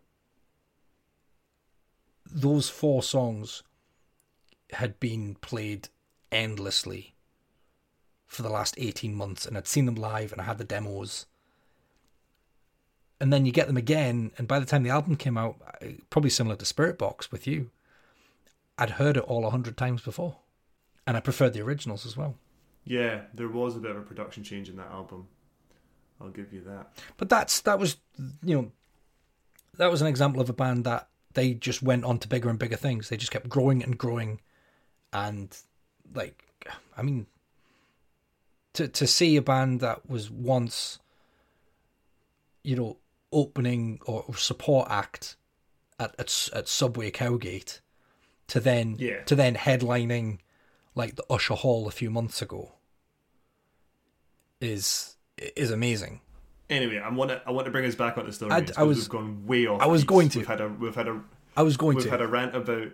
Those 2.30 2.68
four 2.68 3.02
songs 3.02 3.62
had 4.72 5.00
been 5.00 5.36
played 5.36 5.88
endlessly 6.30 7.14
for 8.26 8.42
the 8.42 8.48
last 8.48 8.74
18 8.78 9.14
months 9.14 9.46
and 9.46 9.56
I'd 9.56 9.66
seen 9.66 9.86
them 9.86 9.94
live 9.94 10.32
and 10.32 10.40
I 10.40 10.44
had 10.44 10.58
the 10.58 10.64
demos. 10.64 11.26
And 13.18 13.32
then 13.32 13.46
you 13.46 13.52
get 13.52 13.66
them 13.66 13.78
again, 13.78 14.32
and 14.36 14.46
by 14.46 14.58
the 14.58 14.66
time 14.66 14.82
the 14.82 14.90
album 14.90 15.16
came 15.16 15.38
out, 15.38 15.56
probably 16.10 16.28
similar 16.28 16.54
to 16.56 16.66
Spiritbox 16.66 17.32
with 17.32 17.46
you, 17.46 17.70
I'd 18.76 18.90
heard 18.90 19.16
it 19.16 19.22
all 19.22 19.46
a 19.46 19.50
hundred 19.50 19.78
times 19.78 20.02
before. 20.02 20.36
And 21.06 21.16
I 21.16 21.20
preferred 21.20 21.54
the 21.54 21.62
originals 21.62 22.04
as 22.04 22.14
well. 22.14 22.36
Yeah, 22.84 23.22
there 23.32 23.48
was 23.48 23.74
a 23.74 23.80
bit 23.80 23.90
of 23.90 23.96
a 23.96 24.02
production 24.02 24.44
change 24.44 24.68
in 24.68 24.76
that 24.76 24.90
album. 24.90 25.28
I'll 26.20 26.28
give 26.28 26.52
you 26.52 26.60
that. 26.62 26.88
But 27.16 27.28
that's 27.28 27.60
that 27.62 27.78
was 27.78 27.96
you 28.44 28.56
know 28.56 28.72
that 29.76 29.90
was 29.90 30.00
an 30.00 30.08
example 30.08 30.40
of 30.40 30.48
a 30.48 30.54
band 30.54 30.84
that 30.84 31.08
they 31.34 31.54
just 31.54 31.82
went 31.82 32.04
on 32.04 32.18
to 32.18 32.28
bigger 32.28 32.48
and 32.48 32.58
bigger 32.58 32.76
things. 32.76 33.08
They 33.08 33.16
just 33.16 33.32
kept 33.32 33.48
growing 33.48 33.82
and 33.82 33.98
growing 33.98 34.40
and 35.12 35.56
like 36.14 36.44
I 36.96 37.02
mean 37.02 37.26
to 38.76 38.88
to 38.88 39.06
see 39.06 39.36
a 39.36 39.42
band 39.42 39.80
that 39.80 40.08
was 40.08 40.30
once 40.30 40.98
you 42.62 42.76
know 42.76 42.96
opening 43.32 43.98
or 44.06 44.34
support 44.36 44.86
act 44.90 45.36
at 45.98 46.14
at, 46.18 46.48
at 46.54 46.68
Subway 46.68 47.10
Cowgate 47.10 47.80
to 48.48 48.60
then 48.60 48.96
Yeah. 48.98 49.22
to 49.24 49.34
then 49.34 49.54
headlining 49.56 50.38
like 50.94 51.16
the 51.16 51.24
Usher 51.28 51.54
Hall 51.54 51.88
a 51.88 51.90
few 51.90 52.10
months 52.10 52.40
ago 52.40 52.72
is 54.60 55.16
is 55.56 55.70
amazing. 55.70 56.20
Anyway, 56.68 56.98
I 56.98 57.08
want 57.10 57.30
to 57.30 57.42
I 57.46 57.50
want 57.50 57.66
to 57.66 57.70
bring 57.70 57.84
us 57.84 57.94
back 57.94 58.18
on 58.18 58.26
the 58.26 58.32
story. 58.32 58.52
I- 58.52 58.66
I 58.76 58.82
was- 58.82 58.98
we've 58.98 59.08
gone 59.08 59.46
way 59.46 59.66
off. 59.66 59.80
I 59.80 59.86
was 59.86 60.02
piece. 60.02 60.06
going 60.08 60.28
to. 60.30 60.38
We've 60.38 60.48
had 60.48 60.60
a 60.60 60.68
we've 60.68 60.94
had 60.94 61.08
a 61.08 61.20
I 61.56 61.62
was 61.62 61.76
going 61.76 61.96
we've 61.96 62.04
to 62.06 62.10
had 62.10 62.20
a 62.20 62.26
rant 62.26 62.54
about. 62.56 62.88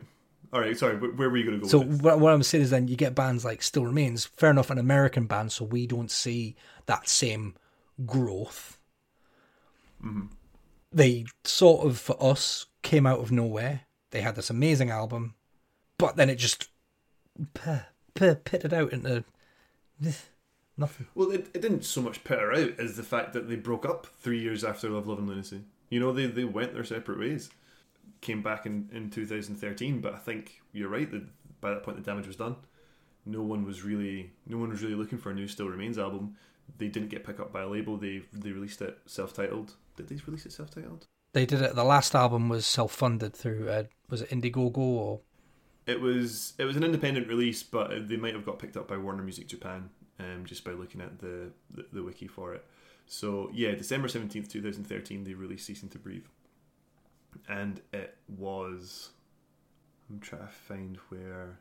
All 0.52 0.60
right, 0.60 0.76
sorry. 0.76 0.96
Where, 0.96 1.10
where 1.12 1.30
were 1.30 1.36
you 1.36 1.44
going 1.44 1.60
to 1.60 1.62
go? 1.62 1.68
So 1.68 1.80
what, 1.80 2.20
what 2.20 2.32
I'm 2.32 2.42
saying 2.42 2.64
is, 2.64 2.70
then 2.70 2.88
you 2.88 2.96
get 2.96 3.14
bands 3.14 3.44
like 3.44 3.62
Still 3.62 3.86
Remains, 3.86 4.26
fair 4.26 4.50
enough, 4.50 4.70
an 4.70 4.78
American 4.78 5.26
band, 5.26 5.52
so 5.52 5.64
we 5.64 5.86
don't 5.86 6.10
see 6.10 6.56
that 6.86 7.08
same 7.08 7.54
growth. 8.04 8.78
Mm-hmm. 10.04 10.26
They 10.92 11.24
sort 11.44 11.86
of, 11.86 11.98
for 11.98 12.22
us, 12.22 12.66
came 12.82 13.06
out 13.06 13.20
of 13.20 13.32
nowhere. 13.32 13.82
They 14.10 14.20
had 14.20 14.36
this 14.36 14.50
amazing 14.50 14.90
album, 14.90 15.36
but 15.96 16.16
then 16.16 16.28
it 16.28 16.36
just 16.36 16.68
p- 17.54 17.78
p- 18.14 18.34
pitted 18.34 18.74
out 18.74 18.92
into 18.92 19.24
nothing. 20.76 21.06
Well, 21.14 21.30
it, 21.30 21.48
it 21.54 21.62
didn't 21.62 21.86
so 21.86 22.02
much 22.02 22.24
put 22.24 22.38
her 22.38 22.52
out 22.52 22.78
as 22.78 22.98
the 22.98 23.02
fact 23.02 23.32
that 23.32 23.48
they 23.48 23.56
broke 23.56 23.86
up 23.86 24.06
three 24.20 24.40
years 24.40 24.64
after 24.64 24.90
Love, 24.90 25.06
Love 25.06 25.18
and 25.18 25.28
Lunacy. 25.28 25.62
You 25.88 26.00
know, 26.00 26.12
they, 26.12 26.26
they 26.26 26.44
went 26.44 26.74
their 26.74 26.84
separate 26.84 27.18
ways. 27.18 27.48
Came 28.22 28.42
back 28.42 28.64
in, 28.64 28.88
in 28.92 29.10
2013, 29.10 30.00
but 30.00 30.14
I 30.14 30.18
think 30.18 30.62
you're 30.72 30.88
right 30.88 31.10
that 31.10 31.24
by 31.60 31.70
that 31.70 31.82
point 31.82 31.98
the 31.98 32.02
damage 32.02 32.26
was 32.26 32.36
done. 32.36 32.56
No 33.26 33.42
one 33.42 33.64
was 33.66 33.82
really 33.84 34.30
no 34.46 34.56
one 34.56 34.70
was 34.70 34.82
really 34.82 34.94
looking 34.94 35.18
for 35.18 35.30
a 35.30 35.34
new 35.34 35.46
Still 35.46 35.68
Remains 35.68 35.98
album. 35.98 36.36
They 36.78 36.88
didn't 36.88 37.10
get 37.10 37.24
picked 37.24 37.40
up 37.40 37.52
by 37.52 37.62
a 37.62 37.68
label. 37.68 37.96
They 37.98 38.22
they 38.32 38.52
released 38.52 38.80
it 38.80 38.98
self-titled. 39.06 39.74
Did 39.96 40.08
they 40.08 40.16
release 40.26 40.46
it 40.46 40.52
self-titled? 40.52 41.06
They 41.34 41.46
did 41.46 41.62
it. 41.62 41.74
The 41.74 41.84
last 41.84 42.14
album 42.14 42.48
was 42.48 42.66
self-funded 42.66 43.34
through, 43.34 43.68
uh, 43.68 43.84
was 44.10 44.22
it 44.22 44.30
Indiegogo 44.30 44.78
or 44.78 45.20
It 45.86 46.00
was 46.00 46.54
it 46.58 46.64
was 46.64 46.76
an 46.76 46.84
independent 46.84 47.26
release, 47.28 47.62
but 47.62 48.08
they 48.08 48.16
might 48.16 48.34
have 48.34 48.46
got 48.46 48.58
picked 48.58 48.76
up 48.76 48.86
by 48.88 48.96
Warner 48.96 49.22
Music 49.22 49.48
Japan, 49.48 49.90
um, 50.20 50.44
just 50.44 50.64
by 50.64 50.72
looking 50.72 51.00
at 51.00 51.18
the, 51.18 51.50
the 51.70 51.86
the 51.92 52.02
wiki 52.02 52.28
for 52.28 52.54
it. 52.54 52.64
So 53.06 53.50
yeah, 53.52 53.72
December 53.74 54.08
seventeenth, 54.08 54.48
two 54.48 54.62
thousand 54.62 54.84
thirteen, 54.84 55.24
they 55.24 55.34
released 55.34 55.66
"Ceasing 55.66 55.88
to 55.90 55.98
Breathe," 55.98 56.26
and 57.48 57.80
it 57.92 58.16
was. 58.28 59.10
I'm 60.10 60.20
trying 60.20 60.42
to 60.42 60.48
find 60.48 60.96
where 61.08 61.58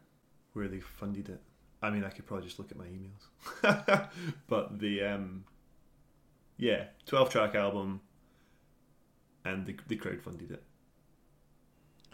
where 0.54 0.68
they 0.68 0.80
funded 0.80 1.30
it. 1.30 1.42
I 1.82 1.90
mean, 1.90 2.04
I 2.04 2.10
could 2.10 2.26
probably 2.28 2.46
just 2.46 2.60
look 2.60 2.70
at 2.72 2.78
my 2.78 2.86
emails, 2.86 4.10
but 4.48 4.80
the 4.80 5.04
um, 5.04 5.46
yeah, 6.58 6.86
twelve 7.06 7.30
track 7.30 7.56
album, 7.56 8.02
and 9.46 9.66
the 9.66 9.74
they 9.88 9.96
they 9.96 10.02
crowdfunded 10.02 10.52
it. 10.52 10.64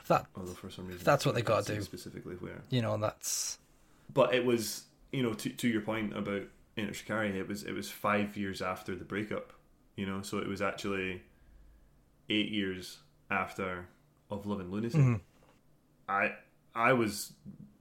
that, 0.08 0.26
Although 0.36 0.54
for 0.54 0.70
some 0.70 0.88
reason 0.88 1.04
that's 1.04 1.26
what 1.26 1.36
they 1.36 1.42
I 1.42 1.44
gotta 1.44 1.76
do. 1.76 1.82
specifically 1.82 2.36
where. 2.36 2.62
you 2.70 2.82
know, 2.82 2.98
that's 2.98 3.58
but 4.14 4.34
it 4.34 4.46
was 4.46 4.84
you 5.12 5.22
know 5.24 5.34
to, 5.34 5.50
to 5.50 5.68
your 5.68 5.82
point 5.82 6.16
about 6.16 6.44
Enter 6.78 6.94
Shikari 6.94 7.38
it 7.38 7.48
was 7.48 7.64
it 7.64 7.74
was 7.74 7.90
five 7.90 8.38
years 8.38 8.62
after 8.62 8.96
the 8.96 9.04
breakup 9.04 9.52
you 9.98 10.06
know 10.06 10.22
so 10.22 10.38
it 10.38 10.48
was 10.48 10.62
actually 10.62 11.24
eight 12.30 12.50
years 12.50 13.00
after 13.30 13.88
of 14.30 14.46
Love 14.46 14.60
and 14.60 14.72
Lunacy 14.72 14.98
Mhm. 14.98 15.22
I 16.08 16.36
I 16.76 16.94
was 16.94 17.34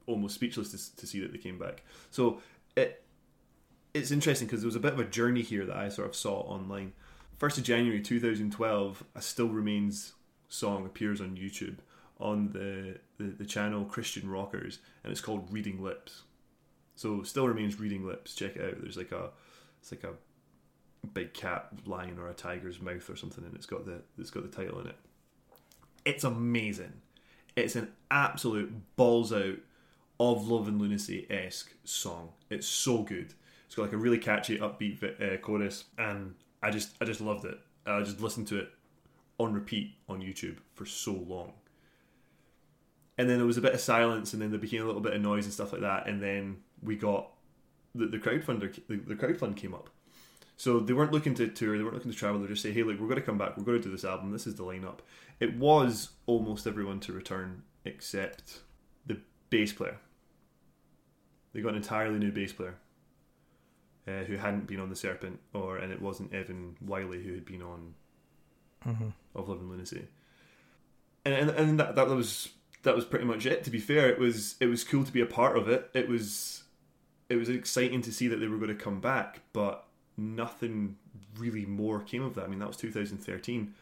almost 0.07 0.35
speechless 0.35 0.71
to, 0.71 0.97
to 0.97 1.07
see 1.07 1.21
that 1.21 1.33
they 1.33 1.39
came 1.39 1.59
back 1.59 1.83
so 2.11 2.41
it 2.77 3.03
it's 3.95 4.11
interesting 4.11 4.47
because 4.47 4.61
there 4.61 4.69
was 4.69 4.77
a 4.77 4.81
bit 4.81 4.93
of 4.93 5.01
a 5.01 5.05
journey 5.05 5.43
here 5.43 5.65
that 5.65 5.77
I 5.77 5.89
sort 5.89 6.09
of 6.09 6.15
saw 6.15 6.41
online 6.41 6.93
1st 7.39 7.59
of 7.59 7.65
January 7.65 8.01
2012 8.01 9.05
a 9.15 9.23
Still 9.23 9.49
Remains 9.49 10.13
song 10.49 10.87
appears 10.87 11.21
on 11.21 11.37
YouTube 11.37 11.79
on 12.19 12.53
the, 12.53 12.99
the, 13.19 13.25
the 13.31 13.45
channel 13.45 13.85
Christian 13.85 14.29
Rockers 14.31 14.79
and 15.03 15.11
it's 15.11 15.21
called 15.21 15.53
Reading 15.53 15.83
Lips 15.83 16.23
So 16.95 17.23
still 17.25 17.47
remains 17.47 17.79
reading 17.79 18.07
lips. 18.07 18.35
Check 18.35 18.57
it 18.57 18.63
out. 18.65 18.81
There's 18.81 18.97
like 18.97 19.13
a 19.13 19.31
it's 19.81 19.91
like 19.93 20.05
a 20.05 20.15
big 21.13 21.35
cat 21.35 21.69
lion 21.85 22.19
or 22.19 22.29
a 22.29 22.35
tiger's 22.35 22.81
mouth 22.81 23.09
or 23.11 23.17
something, 23.17 23.45
and 23.45 23.55
it's 23.55 23.67
got 23.67 23.85
the 23.85 24.03
it's 24.19 24.31
got 24.31 24.51
the 24.51 24.57
title 24.57 24.81
in 24.81 24.87
it. 24.87 24.97
It's 26.07 26.23
amazing. 26.25 26.93
It's 27.57 27.75
an 27.75 27.89
absolute 28.11 28.73
balls 28.95 29.33
out 29.33 29.57
of 30.21 30.49
Love 30.49 30.69
and 30.69 30.81
Lunacy 30.81 31.27
esque 31.29 31.75
song. 31.85 32.31
It's 32.49 32.67
so 32.67 33.03
good. 33.03 33.35
It's 33.67 33.75
got 33.75 33.83
like 33.83 33.93
a 33.93 33.97
really 33.99 34.19
catchy, 34.19 34.57
upbeat 34.59 35.03
uh, 35.21 35.37
chorus, 35.39 35.85
and 35.99 36.35
I 36.63 36.71
just 36.71 36.95
I 37.01 37.05
just 37.05 37.21
loved 37.21 37.45
it. 37.45 37.59
I 37.85 38.01
just 38.03 38.21
listened 38.21 38.47
to 38.49 38.59
it 38.59 38.69
on 39.39 39.53
repeat 39.53 39.95
on 40.09 40.21
YouTube 40.21 40.59
for 40.75 40.87
so 40.87 41.13
long. 41.13 41.53
And 43.19 43.29
then 43.29 43.39
there 43.39 43.47
was 43.47 43.57
a 43.57 43.63
bit 43.63 43.75
of 43.75 43.81
silence, 43.81 44.33
and 44.33 44.41
then 44.41 44.51
there 44.51 44.61
became 44.61 44.83
a 44.83 44.87
little 44.87 45.01
bit 45.01 45.13
of 45.13 45.21
noise 45.21 45.45
and 45.45 45.53
stuff 45.53 45.73
like 45.73 45.83
that, 45.83 46.07
and 46.07 46.23
then 46.23 46.59
we 46.83 46.95
got 46.95 47.33
the, 47.97 48.07
the 48.07 48.19
crowdfunder 48.19 48.73
the, 48.87 48.97
the 48.97 49.17
crowdfund 49.17 49.57
came 49.57 49.75
up. 49.75 49.91
So 50.57 50.81
they 50.81 50.95
weren't 50.95 51.13
looking 51.13 51.35
to 51.35 51.49
tour, 51.49 51.77
they 51.77 51.85
weren't 51.85 51.95
looking 51.95 52.11
to 52.11 52.17
travel. 52.17 52.41
They 52.41 52.49
just 52.49 52.63
say, 52.63 52.73
"Hey, 52.73 52.83
look, 52.83 52.99
we're 52.99 53.09
going 53.09 53.21
to 53.21 53.27
come 53.27 53.39
back. 53.39 53.57
We're 53.57 53.65
going 53.65 53.79
to 53.79 53.85
do 53.85 53.91
this 53.91 54.05
album. 54.05 54.33
This 54.33 54.47
is 54.47 54.55
the 54.55 54.65
lineup." 54.65 54.99
It 55.39 55.57
was 55.57 56.11
almost 56.25 56.67
everyone 56.67 56.99
to 57.01 57.13
return 57.13 57.63
except 57.85 58.61
the 59.07 59.19
bass 59.51 59.73
player. 59.73 59.99
They 61.53 61.61
got 61.61 61.71
an 61.71 61.77
entirely 61.77 62.19
new 62.19 62.33
bass 62.33 62.53
player 62.53 62.77
uh, 64.09 64.25
who 64.25 64.37
hadn't 64.37 64.67
been 64.67 64.81
on 64.81 64.89
the 64.89 64.97
Serpent, 64.97 65.41
or 65.53 65.77
and 65.77 65.93
it 65.93 66.01
wasn't 66.01 66.33
Evan 66.33 66.77
Wiley 66.81 67.23
who 67.23 67.35
had 67.35 67.45
been 67.45 67.63
on 67.63 67.95
Mm-hmm. 68.87 69.09
of 69.35 69.49
Love 69.49 69.59
and 69.61 69.69
Lunacy. 69.71 70.07
And 71.25 71.35
and, 71.35 71.51
and 71.51 71.81
that, 71.81 71.97
that 71.97 72.07
was 72.09 72.51
that 72.85 72.95
was 72.95 73.05
pretty 73.05 73.25
much 73.25 73.45
it. 73.47 73.65
To 73.65 73.71
be 73.71 73.81
fair, 73.81 74.09
it 74.09 74.19
was 74.19 74.55
it 74.61 74.67
was 74.67 74.85
cool 74.85 75.03
to 75.05 75.13
be 75.13 75.21
a 75.21 75.27
part 75.27 75.59
of 75.59 75.69
it. 75.69 75.91
It 75.93 76.09
was 76.09 76.63
it 77.29 77.37
was 77.37 77.49
exciting 77.49 78.01
to 78.03 78.13
see 78.13 78.29
that 78.29 78.37
they 78.37 78.47
were 78.47 78.59
going 78.59 78.69
to 78.69 78.75
come 78.77 79.01
back, 79.01 79.41
but 79.53 79.86
nothing 80.17 80.97
really 81.39 81.67
more 81.67 82.01
came 82.01 82.23
of 82.23 82.35
that. 82.35 82.45
I 82.45 82.47
mean, 82.49 82.59
that 82.59 82.69
was 82.69 82.77
2013. 82.77 83.75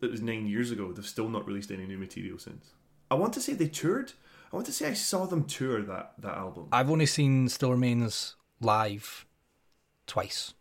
That 0.00 0.10
was 0.10 0.22
nine 0.22 0.46
years 0.46 0.70
ago. 0.70 0.92
They've 0.92 1.06
still 1.06 1.28
not 1.28 1.46
released 1.46 1.70
any 1.70 1.86
new 1.86 1.98
material 1.98 2.38
since. 2.38 2.70
I 3.10 3.14
want 3.14 3.32
to 3.34 3.40
say 3.40 3.52
they 3.54 3.68
toured. 3.68 4.12
I 4.52 4.56
want 4.56 4.66
to 4.66 4.72
say 4.72 4.88
I 4.88 4.94
saw 4.94 5.26
them 5.26 5.44
tour 5.44 5.82
that 5.82 6.14
that 6.18 6.36
album. 6.36 6.68
I've 6.72 6.90
only 6.90 7.06
seen 7.06 7.48
Still 7.48 7.72
Remains 7.72 8.36
live 8.60 9.26
twice. 10.06 10.54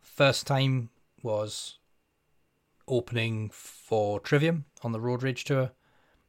First 0.00 0.46
time 0.46 0.90
was 1.22 1.78
opening 2.86 3.50
for 3.52 4.20
Trivium 4.20 4.64
on 4.82 4.92
the 4.92 5.00
Road 5.00 5.22
Rage 5.22 5.44
tour. 5.44 5.70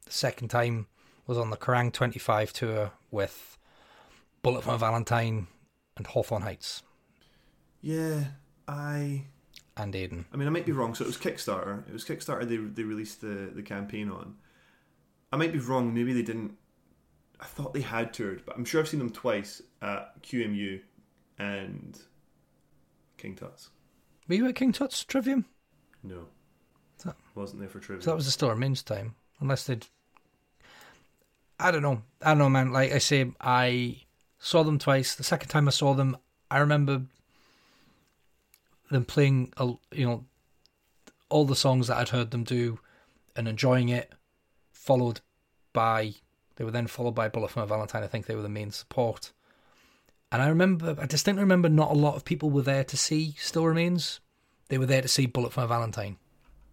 The 0.05 0.11
second 0.11 0.49
time 0.49 0.87
was 1.25 1.37
on 1.37 1.49
the 1.49 1.57
Kerrang 1.57 1.91
25 1.91 2.53
tour 2.53 2.91
with 3.11 3.57
Bullet 4.41 4.63
for 4.63 4.77
Valentine 4.77 5.47
and 5.97 6.07
Hawthorne 6.07 6.41
Heights 6.43 6.83
Yeah, 7.81 8.25
I 8.67 9.25
and 9.77 9.93
Aiden. 9.93 10.25
I 10.33 10.37
mean, 10.37 10.47
I 10.47 10.51
might 10.51 10.65
be 10.65 10.71
wrong. 10.73 10.93
So 10.95 11.03
it 11.03 11.07
was 11.07 11.17
Kickstarter. 11.17 11.87
It 11.87 11.93
was 11.93 12.03
Kickstarter. 12.05 12.47
They 12.47 12.57
they 12.57 12.83
released 12.83 13.21
the 13.21 13.51
the 13.53 13.61
campaign 13.63 14.09
on. 14.09 14.35
I 15.31 15.37
might 15.37 15.53
be 15.53 15.59
wrong. 15.59 15.93
Maybe 15.93 16.13
they 16.13 16.21
didn't. 16.23 16.57
I 17.39 17.45
thought 17.45 17.73
they 17.73 17.81
had 17.81 18.13
toured, 18.13 18.43
but 18.45 18.57
I'm 18.57 18.65
sure 18.65 18.81
I've 18.81 18.89
seen 18.89 18.99
them 18.99 19.11
twice 19.11 19.61
at 19.81 20.21
QMU 20.23 20.81
and 21.37 21.97
King 23.17 23.35
Tut's. 23.35 23.69
Were 24.27 24.35
you 24.35 24.47
at 24.47 24.55
King 24.55 24.73
Tut's 24.73 25.03
Trivium? 25.05 25.45
No, 26.03 26.25
That- 27.05 27.15
wasn't 27.35 27.61
there 27.61 27.69
for 27.69 27.79
Trivium. 27.79 28.01
So 28.01 28.11
that 28.11 28.15
was 28.17 28.25
the 28.25 28.31
Still 28.31 28.49
Remains 28.49 28.83
time. 28.83 29.15
Unless 29.39 29.65
they'd. 29.67 29.85
I 31.59 31.71
don't 31.71 31.81
know. 31.81 32.01
I 32.21 32.29
don't 32.31 32.37
know, 32.39 32.49
man. 32.49 32.71
Like 32.73 32.91
I 32.91 32.97
say, 32.97 33.31
I 33.39 34.01
saw 34.39 34.63
them 34.63 34.77
twice. 34.79 35.15
The 35.15 35.23
second 35.23 35.47
time 35.49 35.67
I 35.67 35.71
saw 35.71 35.93
them, 35.93 36.17
I 36.51 36.57
remember 36.59 37.03
them 38.89 39.05
playing, 39.05 39.53
a, 39.57 39.73
you 39.91 40.05
know, 40.05 40.25
all 41.29 41.45
the 41.45 41.55
songs 41.55 41.87
that 41.87 41.97
I'd 41.97 42.09
heard 42.09 42.31
them 42.31 42.43
do 42.43 42.79
and 43.35 43.47
enjoying 43.47 43.89
it, 43.89 44.13
followed 44.71 45.21
by, 45.73 46.15
they 46.55 46.63
were 46.63 46.71
then 46.71 46.87
followed 46.87 47.15
by 47.15 47.29
Bullet 47.29 47.51
for 47.51 47.59
My 47.59 47.65
Valentine. 47.65 48.03
I 48.03 48.07
think 48.07 48.25
they 48.25 48.35
were 48.35 48.41
the 48.41 48.49
main 48.49 48.71
support. 48.71 49.31
And 50.31 50.41
I 50.41 50.47
remember, 50.47 50.95
I 50.99 51.05
distinctly 51.05 51.43
remember 51.43 51.69
not 51.69 51.91
a 51.91 51.95
lot 51.95 52.15
of 52.15 52.25
people 52.25 52.49
were 52.49 52.61
there 52.61 52.83
to 52.83 52.97
see 52.97 53.35
Still 53.39 53.65
Remains. 53.65 54.19
They 54.69 54.77
were 54.77 54.85
there 54.85 55.01
to 55.01 55.07
see 55.07 55.25
Bullet 55.25 55.53
for 55.53 55.61
My 55.61 55.67
Valentine. 55.67 56.17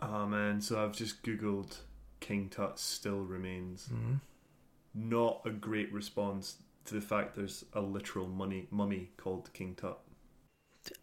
Oh 0.01 0.27
man, 0.27 0.61
so 0.61 0.83
I've 0.83 0.93
just 0.93 1.23
googled 1.23 1.79
King 2.21 2.49
Tut 2.51 2.79
still 2.79 3.21
remains. 3.21 3.89
Mhm. 3.93 4.21
Not 4.95 5.41
a 5.45 5.51
great 5.51 5.91
response 5.93 6.57
to 6.85 6.95
the 6.95 7.01
fact 7.01 7.35
there's 7.35 7.65
a 7.73 7.81
literal 7.81 8.27
money 8.29 8.67
mummy 8.71 9.13
called 9.17 9.53
King 9.55 9.75
Tut. 9.75 9.99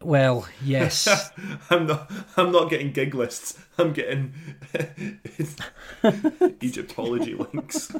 Well, 0.00 0.46
yes. 0.62 1.30
I'm 1.70 1.86
not. 1.86 2.10
I'm 2.36 2.52
not 2.52 2.70
getting 2.70 2.92
gig 2.92 3.14
lists. 3.14 3.58
I'm 3.78 3.92
getting 3.92 4.34
Egyptology 6.62 7.34
links. 7.34 7.94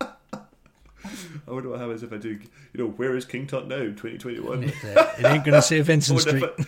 I 0.00 1.52
wonder 1.52 1.70
what 1.70 1.80
happens 1.80 2.02
if 2.02 2.12
I 2.12 2.18
do. 2.18 2.38
You 2.72 2.84
know, 2.84 2.88
where 2.88 3.16
is 3.16 3.24
King 3.24 3.46
Tut 3.46 3.66
now? 3.66 3.78
2021. 3.78 4.64
it 4.64 5.24
ain't 5.24 5.44
gonna 5.44 5.62
say 5.62 5.80
Vincent 5.80 6.20
Street. 6.20 6.44
I, 6.44 6.64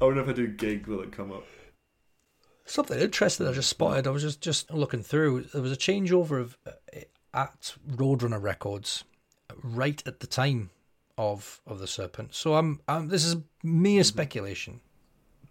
I 0.00 0.04
wonder 0.04 0.22
if 0.22 0.28
I 0.28 0.32
do 0.32 0.48
gig, 0.48 0.86
will 0.86 1.00
it 1.00 1.12
come 1.12 1.30
up? 1.30 1.44
Something 2.64 2.98
interesting 2.98 3.46
I 3.46 3.52
just 3.52 3.68
spotted. 3.68 4.06
I 4.06 4.10
was 4.10 4.22
just 4.22 4.40
just 4.40 4.72
looking 4.72 5.02
through. 5.02 5.42
There 5.42 5.62
was 5.62 5.72
a 5.72 5.76
changeover 5.76 6.40
of 6.40 6.56
uh, 6.66 7.00
at 7.32 7.74
Roadrunner 7.88 8.40
Records 8.42 9.04
right 9.62 10.02
at 10.06 10.20
the 10.20 10.26
time 10.26 10.70
of 11.16 11.60
of 11.66 11.78
the 11.78 11.86
Serpent. 11.86 12.34
So 12.34 12.54
I'm, 12.54 12.80
I'm 12.88 13.08
this 13.08 13.24
is 13.24 13.36
mere 13.62 14.04
speculation, 14.04 14.80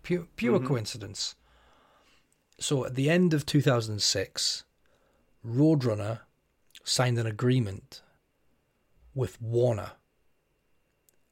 pure 0.03 0.27
pure 0.35 0.59
Mhm. 0.59 0.67
coincidence. 0.67 1.35
So 2.59 2.85
at 2.85 2.95
the 2.95 3.09
end 3.09 3.33
of 3.33 3.45
2006, 3.45 4.63
Roadrunner 5.45 6.21
signed 6.83 7.17
an 7.17 7.25
agreement 7.27 8.01
with 9.15 9.41
Warner 9.41 9.93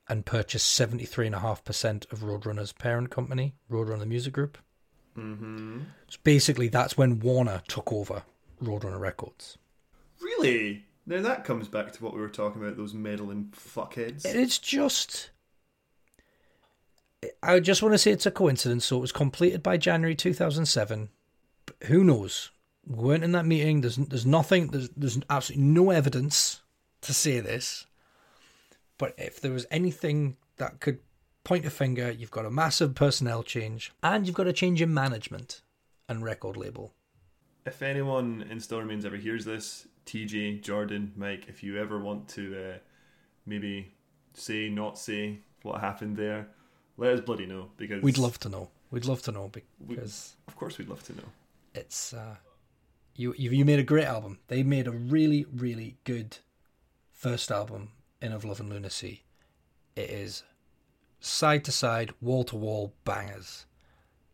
and 0.10 0.26
purchased 0.26 0.68
73.5% 0.78 2.12
of 2.12 2.20
Roadrunner's 2.20 2.74
parent 2.74 3.10
company, 3.12 3.56
Roadrunner 3.70 4.08
Music 4.08 4.34
Group. 4.34 4.58
Mm-hmm. 5.18 5.82
So 6.10 6.18
basically, 6.24 6.68
that's 6.68 6.98
when 6.98 7.20
Warner 7.20 7.62
took 7.68 7.92
over 7.94 8.24
Roadrunner 8.62 9.00
Records. 9.00 9.58
Really? 10.22 10.86
Now 11.06 11.22
that 11.22 11.43
comes 11.43 11.68
back 11.68 11.91
to 11.93 12.04
what 12.04 12.14
we 12.14 12.22
were 12.22 12.30
talking 12.30 12.62
about. 12.62 12.78
Those 12.78 12.93
meddling 12.93 13.54
fuckheads. 13.56 14.26
It's 14.26 14.60
just. 14.60 15.32
I 17.43 17.60
just 17.60 17.82
want 17.84 17.93
to 17.93 17.99
say 17.99 18.12
it's 18.12 18.26
a 18.26 18.32
coincidence. 18.32 18.86
So 18.86 18.97
it 18.97 19.02
was 19.02 19.12
completed 19.12 19.62
by 19.62 19.78
January 19.78 20.16
2007. 20.16 21.10
But 21.66 21.76
who 21.88 22.04
knows? 22.04 22.52
We 22.88 23.04
weren't 23.04 23.24
in 23.24 23.32
that 23.34 23.45
meeting. 23.45 23.82
There's 23.82 23.97
there's 23.97 24.26
nothing. 24.26 24.68
There's 24.68 24.89
there's 24.95 25.20
absolutely 25.30 25.66
no 25.66 25.91
evidence 25.91 26.62
to 27.02 27.14
say 27.14 27.39
this. 27.39 27.86
But 28.97 29.14
if 29.18 29.39
there 29.41 29.52
was 29.52 29.66
anything 29.72 30.38
that 30.58 30.80
could 30.80 30.99
point 31.43 31.66
a 31.66 31.72
finger, 31.72 32.12
you've 32.12 32.30
got 32.32 32.45
a 32.45 32.52
massive 32.52 32.93
personnel 32.93 33.41
change, 33.41 33.91
and 34.04 34.28
you've 34.28 34.36
got 34.36 34.47
a 34.47 34.54
change 34.54 34.82
in 34.82 34.93
management 34.93 35.62
and 36.08 36.24
record 36.24 36.56
label. 36.58 36.93
if 37.66 37.82
anyone 37.82 38.45
in 38.49 38.60
Still 38.60 38.80
Remains 38.80 39.06
ever 39.06 39.16
hears 39.18 39.45
this, 39.45 39.88
TJ, 40.06 40.62
Jordan, 40.62 41.14
Mike, 41.16 41.45
if 41.47 41.64
you 41.64 41.78
ever 41.80 41.99
want 41.99 42.28
to 42.30 42.56
uh, 42.74 42.78
maybe 43.45 43.91
say, 44.34 44.70
not 44.70 44.97
say 44.97 45.39
what 45.64 45.80
happened 45.82 46.18
there, 46.18 46.47
let 46.97 47.14
us 47.14 47.22
bloody 47.22 47.45
know 47.45 47.70
because 47.78 48.02
We'd 48.04 48.18
love 48.18 48.39
to 48.39 48.49
know. 48.49 48.70
We'd 48.89 49.06
love 49.06 49.22
to 49.24 49.32
know 49.32 49.49
We- 49.54 49.95
because 49.95 50.36
Of 50.47 50.56
course, 50.56 50.78
we'd 50.78 50.89
love 50.89 51.04
to 51.04 51.14
know. 51.16 51.24
it's 51.74 52.14
uh, 52.14 52.36
you, 53.16 53.34
you 53.38 53.52
you 53.52 53.66
made 53.66 53.80
a 53.80 53.84
great 53.84 54.06
album. 54.06 54.39
They 54.47 54.64
made 54.64 54.88
a 54.88 54.91
really 54.91 55.45
really 55.54 55.97
good 56.04 56.38
first 57.12 57.52
album 57.52 57.91
in 58.22 58.32
Of 58.32 58.43
Love 58.43 58.60
and 58.60 58.70
Lunacy. 58.70 59.24
It 59.95 60.10
is 60.10 60.43
side 61.20 61.64
to 61.66 61.72
side, 61.72 62.14
wall 62.22 62.43
to 62.45 62.56
wall 62.56 62.93
bangers. 63.06 63.66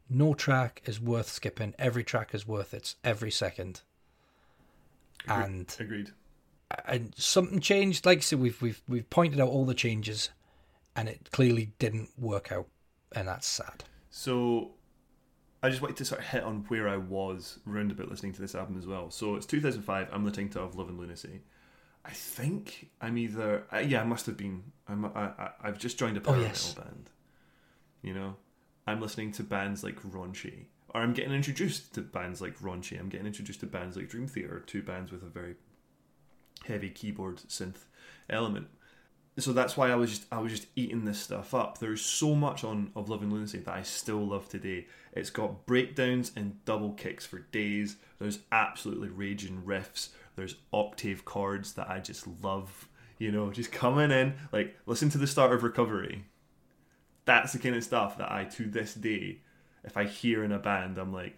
No 0.10 0.34
track 0.34 0.82
is 0.86 1.02
worth 1.02 1.30
skipping. 1.30 1.74
Every 1.78 2.04
track 2.04 2.34
is 2.34 2.48
worth 2.48 2.74
its 2.74 2.96
every 3.04 3.32
second. 3.32 3.82
Agreed. 5.26 5.44
And 5.46 5.76
Agreed. 5.80 6.12
and 6.86 7.14
something 7.18 7.60
changed. 7.60 8.06
Like 8.06 8.20
I 8.20 8.22
said, 8.22 8.40
we've 8.40 8.62
we've 8.62 8.82
we've 8.88 9.10
pointed 9.10 9.40
out 9.40 9.50
all 9.50 9.66
the 9.66 9.74
changes, 9.74 10.30
and 10.96 11.08
it 11.10 11.30
clearly 11.32 11.72
didn't 11.80 12.10
work 12.18 12.52
out, 12.52 12.68
and 13.14 13.28
that's 13.28 13.48
sad. 13.48 13.84
So 14.10 14.72
I 15.64 15.70
just 15.70 15.82
wanted 15.82 15.98
to 15.98 16.06
sort 16.06 16.22
of 16.22 16.28
hit 16.28 16.44
on 16.44 16.66
where 16.68 16.88
I 16.88 16.98
was 16.98 17.60
round 17.66 17.92
about 17.92 18.10
listening 18.10 18.34
to 18.34 18.42
this 18.42 18.56
album 18.56 18.78
as 18.78 18.86
well. 18.88 19.10
So 19.12 19.36
it's 19.36 19.46
2005. 19.46 20.10
I'm 20.12 20.24
listening 20.26 20.50
to 20.50 20.62
Of 20.62 20.76
Love 20.76 20.90
and 20.90 21.00
Lunacy. 21.00 21.42
I 22.06 22.12
think 22.12 22.90
I'm 23.02 23.18
either 23.18 23.64
uh, 23.74 23.80
yeah 23.80 24.00
I 24.02 24.06
must 24.06 24.26
have 24.28 24.38
been 24.38 24.64
I'm 24.88 25.04
I, 25.06 25.10
I 25.38 25.50
I've 25.62 25.78
just 25.78 26.00
joined 26.00 26.16
a 26.16 26.22
power 26.22 26.36
Oh, 26.38 26.40
yes. 26.40 26.74
metal 26.76 26.84
band. 26.90 27.10
You 28.02 28.14
know, 28.14 28.36
I'm 28.86 29.02
listening 29.02 29.34
to 29.34 29.44
bands 29.44 29.84
like 29.84 30.02
Raunchy, 30.04 30.68
or 30.90 31.02
I'm 31.02 31.14
getting 31.14 31.34
introduced 31.34 31.94
to 31.96 32.02
bands 32.02 32.42
like 32.42 32.60
Raunchy. 32.60 33.00
I'm 33.00 33.10
getting 33.10 33.28
introduced 33.28 33.60
to 33.62 33.66
bands 33.66 33.96
like 33.96 34.10
Dream 34.10 34.28
Theater, 34.28 34.64
two 34.66 34.82
bands 34.82 35.12
with 35.12 35.24
a 35.24 35.28
very 35.28 35.56
heavy 36.66 36.90
keyboard 36.90 37.38
synth 37.48 37.86
element. 38.30 38.68
So 39.40 39.54
that's 39.54 39.78
why 39.78 39.92
I 39.92 39.96
was 39.96 40.10
just 40.10 40.26
I 40.32 40.40
was 40.40 40.52
just 40.52 40.68
eating 40.76 41.06
this 41.06 41.20
stuff 41.20 41.54
up. 41.54 41.78
There's 41.78 42.02
so 42.02 42.34
much 42.34 42.64
on 42.64 42.92
of 42.96 43.08
Love 43.08 43.22
and 43.22 43.32
Lunacy 43.32 43.60
that 43.60 43.74
I 43.74 43.84
still 43.84 44.26
love 44.26 44.50
today. 44.50 44.88
It's 45.14 45.30
got 45.30 45.68
breakdowns 45.68 46.32
and 46.36 46.64
double 46.66 46.94
kicks 46.94 47.26
for 47.26 47.40
days. 47.40 47.98
There's 48.20 48.40
absolutely 48.52 49.10
raging 49.10 49.62
riffs. 49.64 50.10
There's 50.36 50.56
octave 50.74 51.24
chords 51.24 51.74
that 51.74 51.90
I 51.90 52.00
just 52.00 52.26
love. 52.44 52.90
You 53.20 53.32
know, 53.32 53.52
just 53.52 53.72
coming 53.72 54.10
in 54.10 54.36
like 54.52 54.76
listen 54.88 55.10
to 55.12 55.20
the 55.20 55.28
start 55.28 55.54
of 55.54 55.64
Recovery. 55.64 56.26
That's 57.26 57.54
the 57.54 57.60
kind 57.60 57.76
of 57.76 57.84
stuff 57.84 58.18
that 58.18 58.32
I 58.32 58.46
to 58.46 58.66
this 58.66 58.96
day, 58.96 59.42
if 59.88 59.98
I 59.98 60.04
hear 60.06 60.44
in 60.44 60.52
a 60.52 60.60
band, 60.60 61.00
I'm 61.00 61.12
like, 61.12 61.36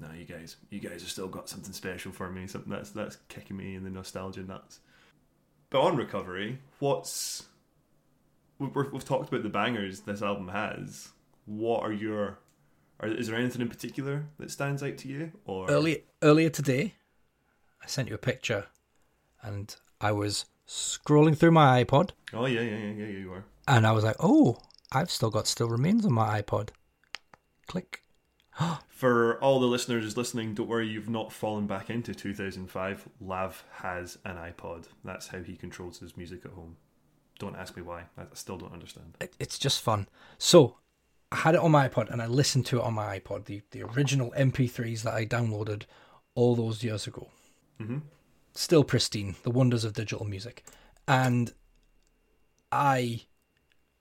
no, 0.00 0.08
you 0.16 0.24
guys, 0.24 0.56
you 0.70 0.80
guys 0.80 1.02
have 1.02 1.10
still 1.10 1.28
got 1.28 1.48
something 1.50 1.74
special 1.74 2.10
for 2.12 2.30
me. 2.30 2.46
Something 2.46 2.72
that's 2.72 2.90
that's 2.90 3.16
kicking 3.28 3.56
me 3.58 3.74
in 3.74 3.84
the 3.84 3.90
nostalgia 3.90 4.40
nuts. 4.42 4.80
But 5.68 5.82
on 5.82 5.96
recovery, 5.96 6.58
what's 6.78 7.44
we've, 8.58 8.74
we've 8.74 9.04
talked 9.04 9.28
about 9.28 9.42
the 9.42 9.48
bangers 9.50 10.00
this 10.00 10.22
album 10.22 10.48
has. 10.48 11.10
What 11.44 11.82
are 11.82 11.92
your? 11.92 12.38
Are, 13.00 13.08
is 13.08 13.26
there 13.28 13.36
anything 13.36 13.60
in 13.60 13.68
particular 13.68 14.24
that 14.38 14.50
stands 14.50 14.82
out 14.82 14.96
to 14.98 15.08
you? 15.08 15.32
Or 15.44 15.68
Earlier 15.70 15.98
earlier 16.22 16.48
today, 16.50 16.94
I 17.82 17.86
sent 17.86 18.08
you 18.08 18.14
a 18.14 18.18
picture, 18.18 18.66
and 19.42 19.74
I 20.00 20.12
was 20.12 20.46
scrolling 20.66 21.36
through 21.36 21.50
my 21.50 21.82
iPod, 21.84 22.10
oh 22.32 22.46
yeah, 22.46 22.60
yeah, 22.60 22.76
yeah, 22.76 22.92
yeah, 22.92 23.06
you 23.06 23.32
are. 23.32 23.44
and 23.68 23.86
I 23.86 23.92
was 23.92 24.04
like, 24.04 24.16
"Oh, 24.20 24.58
I've 24.92 25.10
still 25.10 25.30
got 25.30 25.46
Still 25.46 25.68
Remains 25.68 26.06
on 26.06 26.12
my 26.12 26.40
iPod." 26.40 26.70
Click. 27.70 28.02
For 28.88 29.38
all 29.38 29.60
the 29.60 29.66
listeners 29.66 30.16
listening, 30.16 30.54
don't 30.54 30.68
worry, 30.68 30.88
you've 30.88 31.08
not 31.08 31.32
fallen 31.32 31.68
back 31.68 31.88
into 31.88 32.12
2005. 32.12 33.08
Lav 33.20 33.64
has 33.74 34.18
an 34.24 34.34
iPod. 34.34 34.86
That's 35.04 35.28
how 35.28 35.38
he 35.44 35.54
controls 35.54 36.00
his 36.00 36.16
music 36.16 36.44
at 36.44 36.50
home. 36.50 36.78
Don't 37.38 37.54
ask 37.54 37.76
me 37.76 37.84
why. 37.84 38.06
I 38.18 38.24
still 38.34 38.58
don't 38.58 38.72
understand. 38.72 39.16
It, 39.20 39.36
it's 39.38 39.56
just 39.56 39.80
fun. 39.82 40.08
So 40.36 40.78
I 41.30 41.36
had 41.36 41.54
it 41.54 41.60
on 41.60 41.70
my 41.70 41.88
iPod 41.88 42.10
and 42.10 42.20
I 42.20 42.26
listened 42.26 42.66
to 42.66 42.78
it 42.80 42.82
on 42.82 42.94
my 42.94 43.20
iPod, 43.20 43.44
the, 43.44 43.62
the 43.70 43.84
original 43.84 44.34
MP3s 44.36 45.02
that 45.02 45.14
I 45.14 45.24
downloaded 45.24 45.84
all 46.34 46.56
those 46.56 46.82
years 46.82 47.06
ago. 47.06 47.28
hmm 47.78 47.98
Still 48.52 48.82
pristine, 48.82 49.36
the 49.44 49.52
wonders 49.52 49.84
of 49.84 49.92
digital 49.92 50.26
music. 50.26 50.64
And 51.06 51.54
I 52.72 53.26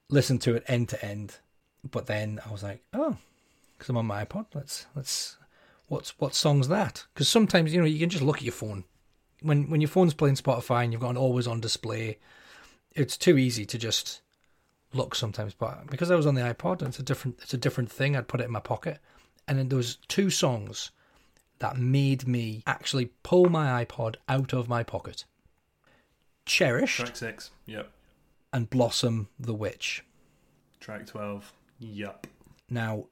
listened 0.09 0.41
to 0.41 0.55
it 0.55 0.63
end 0.67 0.89
to 0.89 1.05
end, 1.05 1.35
but 1.87 2.07
then 2.07 2.39
I 2.43 2.51
was 2.51 2.63
like, 2.63 2.81
oh, 2.93 3.17
because 3.79 3.89
I'm 3.89 3.97
on 3.97 4.05
my 4.05 4.25
iPod, 4.25 4.45
let's 4.53 4.85
let's 4.95 5.37
what's 5.87 6.11
what 6.19 6.35
song's 6.35 6.67
that? 6.67 7.05
Because 7.13 7.27
sometimes 7.27 7.73
you 7.73 7.79
know 7.79 7.87
you 7.87 7.99
can 7.99 8.09
just 8.09 8.23
look 8.23 8.37
at 8.37 8.43
your 8.43 8.53
phone 8.53 8.83
when 9.41 9.69
when 9.69 9.81
your 9.81 9.87
phone's 9.87 10.13
playing 10.13 10.35
Spotify 10.35 10.83
and 10.83 10.91
you've 10.91 11.01
got 11.01 11.11
an 11.11 11.17
always 11.17 11.47
on 11.47 11.59
display. 11.59 12.19
It's 12.91 13.17
too 13.17 13.37
easy 13.37 13.65
to 13.65 13.77
just 13.77 14.21
look 14.93 15.15
sometimes, 15.15 15.53
but 15.53 15.87
because 15.87 16.11
I 16.11 16.15
was 16.15 16.25
on 16.25 16.35
the 16.35 16.41
iPod, 16.41 16.81
it's 16.81 16.99
a 16.99 17.03
different 17.03 17.39
it's 17.41 17.53
a 17.53 17.57
different 17.57 17.91
thing. 17.91 18.15
I'd 18.15 18.27
put 18.27 18.41
it 18.41 18.45
in 18.45 18.51
my 18.51 18.59
pocket, 18.59 18.99
and 19.47 19.57
then 19.57 19.69
there 19.69 19.77
was 19.77 19.97
two 20.07 20.29
songs 20.29 20.91
that 21.59 21.77
made 21.77 22.27
me 22.27 22.63
actually 22.65 23.11
pull 23.23 23.49
my 23.49 23.83
iPod 23.83 24.15
out 24.27 24.53
of 24.53 24.67
my 24.69 24.83
pocket. 24.83 25.25
Cherished 26.45 26.97
Track 26.97 27.15
six. 27.15 27.51
Yep. 27.65 27.91
and 28.53 28.69
Blossom 28.69 29.27
the 29.39 29.53
Witch. 29.53 30.03
Track 30.79 31.05
twelve. 31.05 31.53
Yup. 31.79 32.27
Now, 32.69 33.05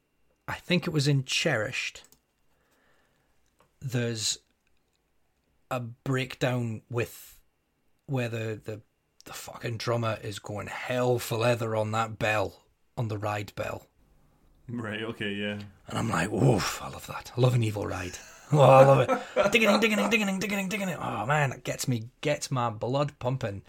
I 0.47 0.55
think 0.55 0.87
it 0.87 0.91
was 0.91 1.07
in 1.07 1.23
Cherished. 1.25 2.03
There's 3.81 4.39
a 5.69 5.79
breakdown 5.79 6.81
with 6.89 7.39
where 8.05 8.29
the, 8.29 8.59
the 8.63 8.81
the 9.25 9.33
fucking 9.33 9.77
drummer 9.77 10.17
is 10.23 10.39
going 10.39 10.67
hell 10.67 11.19
for 11.19 11.37
leather 11.37 11.75
on 11.75 11.91
that 11.91 12.17
bell, 12.17 12.61
on 12.97 13.09
the 13.09 13.17
ride 13.17 13.51
bell. 13.55 13.87
Right. 14.69 15.01
Okay. 15.01 15.33
Yeah. 15.33 15.59
And 15.87 15.97
I'm 15.97 16.09
like, 16.09 16.31
oof, 16.31 16.81
I 16.81 16.89
love 16.89 17.07
that. 17.07 17.33
I 17.37 17.41
love 17.41 17.53
an 17.53 17.63
evil 17.63 17.85
ride. 17.85 18.17
Oh, 18.49 18.61
I 18.61 18.85
love 18.85 19.09
it. 19.09 19.51
digging, 19.51 19.77
digging, 19.81 20.09
digging, 20.09 20.39
digging, 20.39 20.69
digging. 20.69 20.89
Oh 20.91 21.25
man, 21.25 21.51
it 21.51 21.65
gets 21.65 21.85
me, 21.85 22.03
gets 22.21 22.49
my 22.49 22.69
blood 22.69 23.11
pumping. 23.19 23.61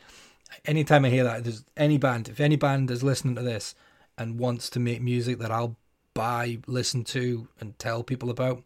Anytime 0.67 1.05
I 1.05 1.11
hear 1.11 1.25
that, 1.25 1.43
there's 1.43 1.65
any 1.77 1.99
band, 1.99 2.29
if 2.29 2.39
any 2.39 2.55
band 2.55 2.89
is 2.93 3.03
listening 3.03 3.35
to 3.35 3.43
this 3.43 3.75
and 4.17 4.39
wants 4.39 4.71
to 4.71 4.79
make 4.79 5.03
music 5.03 5.41
that 5.41 5.51
I'll 5.51 5.77
buy, 6.19 6.59
listen 6.67 7.05
to, 7.05 7.47
and 7.61 7.79
tell 7.79 8.03
people 8.03 8.29
about, 8.29 8.65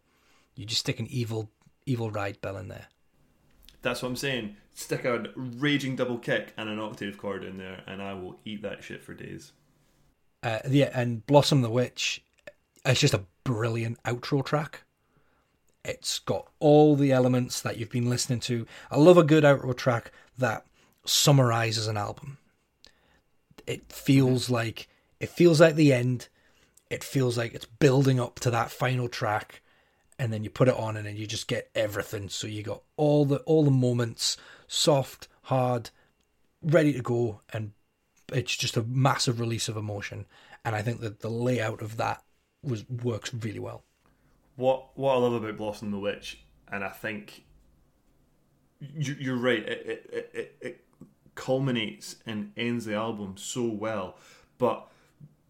you 0.55 0.65
just 0.65 0.81
stick 0.81 0.99
an 0.99 1.07
evil, 1.11 1.51
evil 1.85 2.11
ride 2.11 2.41
bell 2.41 2.57
in 2.57 2.69
there. 2.69 2.87
That's 3.83 4.01
what 4.01 4.09
I'm 4.09 4.17
saying. 4.17 4.57
Stick 4.73 5.05
a 5.05 5.27
raging 5.37 5.95
double 5.95 6.17
kick 6.17 6.55
and 6.57 6.71
an 6.71 6.79
octave 6.79 7.19
chord 7.19 7.45
in 7.45 7.59
there, 7.59 7.83
and 7.87 8.01
I 8.01 8.15
will 8.15 8.41
eat 8.47 8.63
that 8.63 8.83
shit 8.83 9.05
for 9.05 9.13
days. 9.13 9.53
Uh, 10.43 10.61
yeah, 10.67 10.89
and 10.95 11.27
Blossom 11.27 11.61
the 11.61 11.69
Witch, 11.69 12.25
it's 12.87 13.01
just 13.01 13.13
a 13.13 13.27
brilliant 13.45 14.03
outro 14.05 14.43
track. 14.43 14.85
It's 15.85 16.21
got 16.21 16.49
all 16.59 16.97
the 16.97 17.13
elements 17.13 17.61
that 17.61 17.77
you've 17.77 17.91
been 17.91 18.09
listening 18.09 18.41
to. 18.41 18.67
I 18.91 18.97
love 18.97 19.19
a 19.19 19.25
good 19.25 19.45
outro 19.45 19.77
track 19.77 20.11
that 20.39 20.65
summarizes 21.05 21.87
an 21.87 21.99
album. 21.99 22.39
It 23.67 23.93
feels 23.93 24.49
like 24.49 24.89
it 25.21 25.29
feels 25.29 25.61
like 25.61 25.75
the 25.75 25.93
end. 25.93 26.29
It 26.93 27.03
feels 27.03 27.39
like 27.39 27.55
it's 27.55 27.65
building 27.65 28.21
up 28.21 28.39
to 28.41 28.51
that 28.51 28.71
final 28.71 29.09
track, 29.09 29.63
and 30.19 30.31
then 30.31 30.45
you 30.45 30.51
put 30.51 30.69
it 30.69 30.77
on, 30.77 30.95
and 30.95 31.07
then 31.07 31.17
you 31.17 31.27
just 31.27 31.49
get 31.49 31.71
everything. 31.75 32.29
So 32.29 32.47
you 32.47 32.63
got 32.63 32.83
all 32.99 33.25
the 33.25 33.39
all 33.39 33.65
the 33.65 33.71
moments, 33.71 34.37
soft, 34.69 35.27
hard, 35.45 35.89
ready 36.63 36.93
to 36.93 37.01
go, 37.01 37.41
and 37.51 37.73
it's 38.31 38.55
just 38.55 38.77
a 38.77 38.83
massive 38.83 39.41
release 39.41 39.71
of 39.71 39.77
emotion. 39.79 40.27
And 40.67 40.77
I 40.77 40.83
think 40.83 41.01
that 41.01 41.21
the 41.21 41.31
layout 41.31 41.81
of 41.81 41.97
that 41.97 42.23
was 42.63 42.87
works 42.89 43.33
really 43.33 43.59
well. 43.59 43.85
What 44.57 44.91
what 44.95 45.15
I 45.15 45.17
love 45.17 45.33
about 45.33 45.57
Blossom 45.57 45.93
the 45.93 45.99
Witch, 45.99 46.45
and 46.71 46.85
I 46.85 46.91
think 46.91 47.45
you, 48.81 49.17
you're 49.19 49.37
right. 49.37 49.67
It, 49.67 50.07
it, 50.13 50.31
it, 50.35 50.57
it 50.61 50.85
culminates 51.35 52.17
and 52.27 52.53
ends 52.55 52.85
the 52.85 52.95
album 52.95 53.37
so 53.39 53.65
well, 53.65 54.19
but 54.59 54.92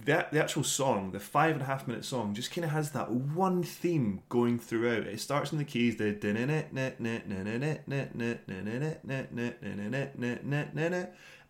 that 0.05 0.33
the 0.33 0.41
actual 0.41 0.65
song, 0.65 1.13
the 1.13 1.21
five 1.21 1.53
and 1.53 1.63
a 1.63 1.67
half 1.67 1.87
minute 1.87 2.05
song, 2.05 2.35
just 2.35 2.53
kind 2.53 2.65
of 2.65 2.71
has 2.71 2.93
that 2.93 3.11
one 3.11 3.63
theme 3.63 4.23
going 4.29 4.59
throughout. 4.59 5.07
It 5.07 5.21
starts 5.21 5.53
in 5.53 5.59
the 5.59 5.65
keys, 5.65 5.97
the 5.97 6.13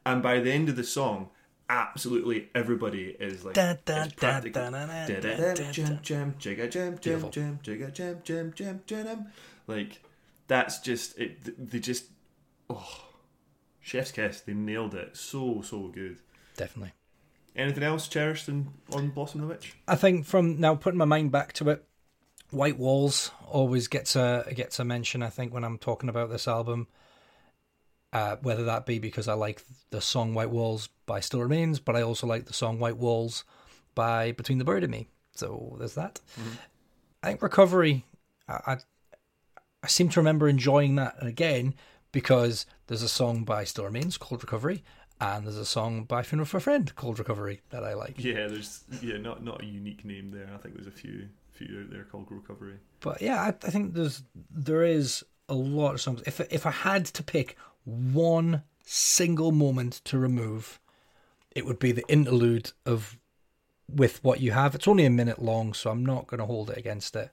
and 0.04 0.22
by 0.22 0.40
the 0.40 0.52
end 0.52 0.68
of 0.68 0.76
the 0.76 0.84
song, 0.84 1.30
absolutely 1.68 2.48
everybody 2.54 3.16
is 3.18 3.44
like 3.44 3.54
jam 3.54 3.78
jam 6.02 6.34
jigga 6.38 6.70
jam 8.86 9.26
like 9.66 10.02
that's 10.48 10.80
just 10.80 11.18
it 11.18 11.70
they 11.70 11.78
just 11.78 12.06
oh 12.68 13.06
chef's 13.80 14.12
kiss 14.12 14.42
they 14.42 14.52
nailed 14.52 14.94
it 14.94 15.16
so 15.16 15.62
so 15.62 15.88
good 15.88 16.18
definitely 16.56 16.92
Anything 17.54 17.82
else 17.82 18.08
cherished 18.08 18.48
in, 18.48 18.68
on 18.92 19.10
Blossom 19.10 19.42
the 19.42 19.46
Witch? 19.46 19.74
I 19.86 19.96
think 19.96 20.24
from 20.24 20.58
now 20.58 20.74
putting 20.74 20.98
my 20.98 21.04
mind 21.04 21.32
back 21.32 21.52
to 21.54 21.68
it, 21.68 21.84
White 22.50 22.78
Walls 22.78 23.30
always 23.46 23.88
gets 23.88 24.16
a 24.16 24.50
gets 24.54 24.78
a 24.78 24.84
mention. 24.84 25.22
I 25.22 25.28
think 25.28 25.52
when 25.52 25.64
I'm 25.64 25.78
talking 25.78 26.08
about 26.08 26.30
this 26.30 26.48
album, 26.48 26.86
uh, 28.12 28.36
whether 28.42 28.64
that 28.64 28.86
be 28.86 28.98
because 28.98 29.28
I 29.28 29.34
like 29.34 29.62
the 29.90 30.00
song 30.00 30.34
White 30.34 30.50
Walls 30.50 30.88
by 31.06 31.20
Still 31.20 31.40
Remains, 31.40 31.78
but 31.78 31.96
I 31.96 32.02
also 32.02 32.26
like 32.26 32.46
the 32.46 32.52
song 32.52 32.78
White 32.78 32.96
Walls 32.96 33.44
by 33.94 34.32
Between 34.32 34.58
the 34.58 34.64
Bird 34.64 34.82
and 34.82 34.92
Me. 34.92 35.08
So 35.34 35.76
there's 35.78 35.94
that. 35.94 36.20
I 37.22 37.28
think 37.28 37.42
Recovery. 37.42 38.04
I, 38.48 38.60
I 38.66 38.76
I 39.82 39.88
seem 39.88 40.08
to 40.10 40.20
remember 40.20 40.48
enjoying 40.48 40.94
that 40.96 41.16
again 41.20 41.74
because 42.12 42.66
there's 42.86 43.02
a 43.02 43.08
song 43.08 43.44
by 43.44 43.64
Still 43.64 43.84
Remains 43.84 44.16
called 44.16 44.42
Recovery, 44.42 44.84
and 45.22 45.46
there's 45.46 45.56
a 45.56 45.64
song 45.64 46.02
by 46.02 46.22
Funeral 46.22 46.46
for 46.46 46.56
a 46.56 46.60
Friend 46.60 46.92
called 46.96 47.18
Recovery 47.18 47.60
that 47.70 47.84
I 47.84 47.94
like. 47.94 48.22
Yeah, 48.22 48.48
there's 48.48 48.82
yeah 49.00 49.18
not 49.18 49.44
not 49.44 49.62
a 49.62 49.66
unique 49.66 50.04
name 50.04 50.32
there. 50.32 50.48
I 50.52 50.58
think 50.58 50.74
there's 50.74 50.88
a 50.88 50.90
few 50.90 51.28
few 51.52 51.80
out 51.80 51.90
there 51.90 52.04
called 52.04 52.26
Recovery. 52.30 52.78
But 53.00 53.22
yeah, 53.22 53.40
I, 53.40 53.48
I 53.48 53.70
think 53.70 53.94
there's 53.94 54.24
there 54.50 54.82
is 54.82 55.24
a 55.48 55.54
lot 55.54 55.94
of 55.94 56.00
songs. 56.00 56.22
If 56.26 56.40
if 56.52 56.66
I 56.66 56.72
had 56.72 57.06
to 57.06 57.22
pick 57.22 57.56
one 57.84 58.64
single 58.84 59.52
moment 59.52 60.00
to 60.06 60.18
remove, 60.18 60.80
it 61.52 61.66
would 61.66 61.78
be 61.78 61.92
the 61.92 62.08
interlude 62.08 62.72
of 62.84 63.16
with 63.88 64.22
what 64.24 64.40
you 64.40 64.50
have. 64.50 64.74
It's 64.74 64.88
only 64.88 65.04
a 65.04 65.10
minute 65.10 65.40
long, 65.40 65.72
so 65.72 65.90
I'm 65.90 66.04
not 66.04 66.26
going 66.26 66.40
to 66.40 66.46
hold 66.46 66.70
it 66.70 66.78
against 66.78 67.14
it. 67.14 67.30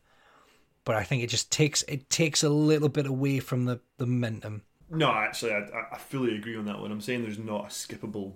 But 0.85 0.95
I 0.95 1.03
think 1.03 1.23
it 1.23 1.27
just 1.27 1.51
takes 1.51 1.81
it 1.83 2.07
takes 2.11 2.43
a 2.43 2.49
little 2.49 2.89
bit 2.89 3.07
away 3.07 3.39
from 3.39 3.65
the 3.65 3.79
the 3.97 4.05
momentum. 4.05 4.61
No, 4.89 5.11
actually, 5.11 5.53
I, 5.53 5.65
I 5.91 5.97
fully 5.97 6.35
agree 6.35 6.57
on 6.57 6.65
that 6.65 6.79
one. 6.79 6.91
I'm 6.91 7.01
saying 7.01 7.23
there's 7.23 7.37
not 7.37 7.65
a 7.65 7.67
skippable 7.67 8.33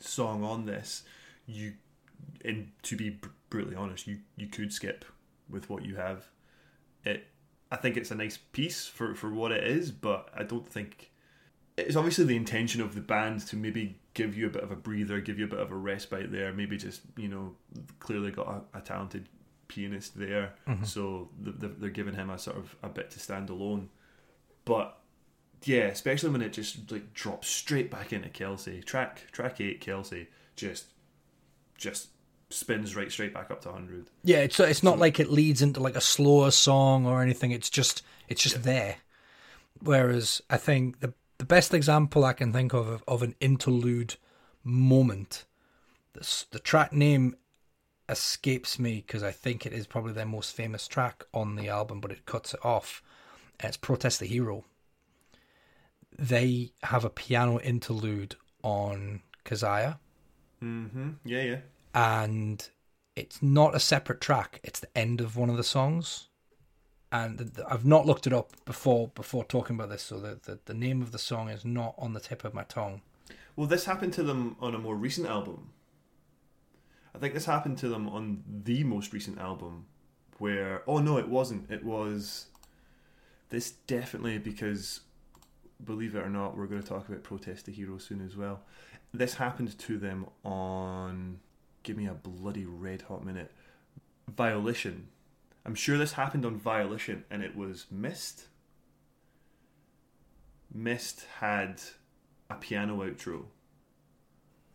song 0.00 0.44
on 0.44 0.66
this. 0.66 1.02
You, 1.46 1.74
and 2.44 2.72
to 2.82 2.96
be 2.96 3.10
br- 3.10 3.28
brutally 3.50 3.76
honest, 3.76 4.06
you 4.06 4.18
you 4.36 4.46
could 4.46 4.72
skip 4.72 5.04
with 5.48 5.70
what 5.70 5.84
you 5.84 5.96
have. 5.96 6.28
It 7.04 7.26
I 7.70 7.76
think 7.76 7.96
it's 7.96 8.10
a 8.10 8.14
nice 8.14 8.36
piece 8.36 8.86
for 8.86 9.14
for 9.14 9.32
what 9.32 9.52
it 9.52 9.64
is, 9.64 9.90
but 9.90 10.28
I 10.36 10.42
don't 10.42 10.66
think 10.66 11.10
it's 11.76 11.96
obviously 11.96 12.24
the 12.24 12.36
intention 12.36 12.80
of 12.80 12.94
the 12.94 13.00
band 13.00 13.46
to 13.48 13.56
maybe 13.56 13.98
give 14.14 14.36
you 14.36 14.46
a 14.46 14.50
bit 14.50 14.62
of 14.62 14.70
a 14.70 14.76
breather, 14.76 15.20
give 15.20 15.38
you 15.38 15.44
a 15.44 15.48
bit 15.48 15.60
of 15.60 15.70
a 15.70 15.76
respite 15.76 16.32
there. 16.32 16.52
Maybe 16.52 16.76
just 16.76 17.02
you 17.16 17.28
know 17.28 17.54
clearly 18.00 18.30
got 18.30 18.66
a, 18.74 18.78
a 18.78 18.80
talented 18.80 19.28
pianist 19.68 20.18
there, 20.18 20.54
mm-hmm. 20.66 20.84
so 20.84 21.28
th- 21.44 21.60
th- 21.60 21.72
they're 21.78 21.90
giving 21.90 22.14
him 22.14 22.30
a 22.30 22.38
sort 22.38 22.56
of 22.56 22.76
a 22.82 22.88
bit 22.88 23.10
to 23.12 23.20
stand 23.20 23.50
alone. 23.50 23.90
But 24.64 24.97
yeah, 25.64 25.84
especially 25.84 26.30
when 26.30 26.42
it 26.42 26.52
just 26.52 26.90
like 26.90 27.12
drops 27.14 27.48
straight 27.48 27.90
back 27.90 28.12
into 28.12 28.28
Kelsey. 28.28 28.82
Track 28.82 29.30
track 29.32 29.60
eight, 29.60 29.80
Kelsey 29.80 30.28
just 30.56 30.86
just 31.76 32.08
spins 32.50 32.96
right 32.96 33.10
straight 33.12 33.34
back 33.34 33.50
up 33.50 33.62
to 33.62 33.72
hundred. 33.72 34.06
Yeah, 34.22 34.38
it's 34.38 34.58
it's 34.60 34.82
not 34.82 34.98
like 34.98 35.20
it 35.20 35.30
leads 35.30 35.62
into 35.62 35.80
like 35.80 35.96
a 35.96 36.00
slower 36.00 36.50
song 36.50 37.06
or 37.06 37.22
anything. 37.22 37.50
It's 37.50 37.70
just 37.70 38.02
it's 38.28 38.42
just 38.42 38.62
there. 38.62 38.96
Whereas 39.80 40.42
I 40.48 40.56
think 40.56 41.00
the 41.00 41.14
the 41.38 41.44
best 41.44 41.74
example 41.74 42.24
I 42.24 42.32
can 42.32 42.52
think 42.52 42.72
of 42.72 42.88
of, 42.88 43.04
of 43.08 43.22
an 43.22 43.34
interlude 43.40 44.16
moment, 44.64 45.44
the 46.12 46.44
the 46.50 46.58
track 46.58 46.92
name 46.92 47.36
escapes 48.08 48.78
me 48.78 49.04
because 49.06 49.22
I 49.22 49.32
think 49.32 49.66
it 49.66 49.72
is 49.72 49.86
probably 49.86 50.12
their 50.12 50.24
most 50.26 50.54
famous 50.54 50.88
track 50.88 51.24
on 51.34 51.56
the 51.56 51.68
album, 51.68 52.00
but 52.00 52.10
it 52.10 52.26
cuts 52.26 52.54
it 52.54 52.64
off. 52.64 53.02
It's 53.60 53.76
"Protest 53.76 54.20
the 54.20 54.26
Hero." 54.26 54.64
They 56.18 56.72
have 56.82 57.04
a 57.04 57.10
piano 57.10 57.60
interlude 57.60 58.36
on 58.62 59.22
Kezia 59.44 59.98
Mm-hmm. 60.62 61.10
Yeah, 61.24 61.42
yeah. 61.42 61.58
and 61.94 62.68
it's 63.14 63.42
not 63.42 63.74
a 63.74 63.80
separate 63.80 64.20
track. 64.20 64.60
It's 64.62 64.80
the 64.80 64.98
end 64.98 65.20
of 65.20 65.36
one 65.36 65.50
of 65.50 65.56
the 65.56 65.64
songs, 65.64 66.28
and 67.12 67.52
I've 67.68 67.84
not 67.84 68.06
looked 68.06 68.26
it 68.26 68.32
up 68.32 68.52
before 68.64 69.08
before 69.14 69.44
talking 69.44 69.76
about 69.76 69.90
this, 69.90 70.02
so 70.02 70.18
the, 70.18 70.38
the 70.42 70.58
the 70.64 70.74
name 70.74 71.00
of 71.00 71.12
the 71.12 71.18
song 71.18 71.48
is 71.48 71.64
not 71.64 71.94
on 71.98 72.12
the 72.12 72.20
tip 72.20 72.44
of 72.44 72.54
my 72.54 72.64
tongue. 72.64 73.02
Well, 73.54 73.66
this 73.66 73.84
happened 73.84 74.12
to 74.14 74.22
them 74.22 74.56
on 74.60 74.74
a 74.74 74.78
more 74.78 74.96
recent 74.96 75.28
album. 75.28 75.70
I 77.14 77.18
think 77.18 77.34
this 77.34 77.46
happened 77.46 77.78
to 77.78 77.88
them 77.88 78.08
on 78.08 78.42
the 78.64 78.84
most 78.84 79.12
recent 79.12 79.38
album, 79.38 79.86
where 80.38 80.82
oh 80.86 80.98
no, 80.98 81.18
it 81.18 81.28
wasn't. 81.28 81.70
It 81.70 81.84
was 81.84 82.46
this 83.50 83.70
definitely 83.70 84.38
because 84.38 85.00
believe 85.84 86.14
it 86.14 86.20
or 86.24 86.28
not, 86.30 86.56
we're 86.56 86.66
going 86.66 86.82
to 86.82 86.88
talk 86.88 87.08
about 87.08 87.22
Protest 87.22 87.66
the 87.66 87.72
Hero 87.72 87.98
soon 87.98 88.20
as 88.24 88.36
well. 88.36 88.60
This 89.12 89.34
happened 89.34 89.78
to 89.78 89.98
them 89.98 90.26
on 90.44 91.40
give 91.82 91.96
me 91.96 92.06
a 92.06 92.14
bloody 92.14 92.66
red 92.66 93.02
hot 93.02 93.24
minute. 93.24 93.52
Volition. 94.28 95.08
I'm 95.64 95.74
sure 95.74 95.96
this 95.98 96.12
happened 96.12 96.44
on 96.44 96.56
Volition 96.58 97.24
and 97.30 97.42
it 97.42 97.56
was 97.56 97.86
Mist. 97.90 98.48
Mist 100.72 101.26
had 101.40 101.80
a 102.50 102.54
piano 102.56 102.98
outro, 103.02 103.44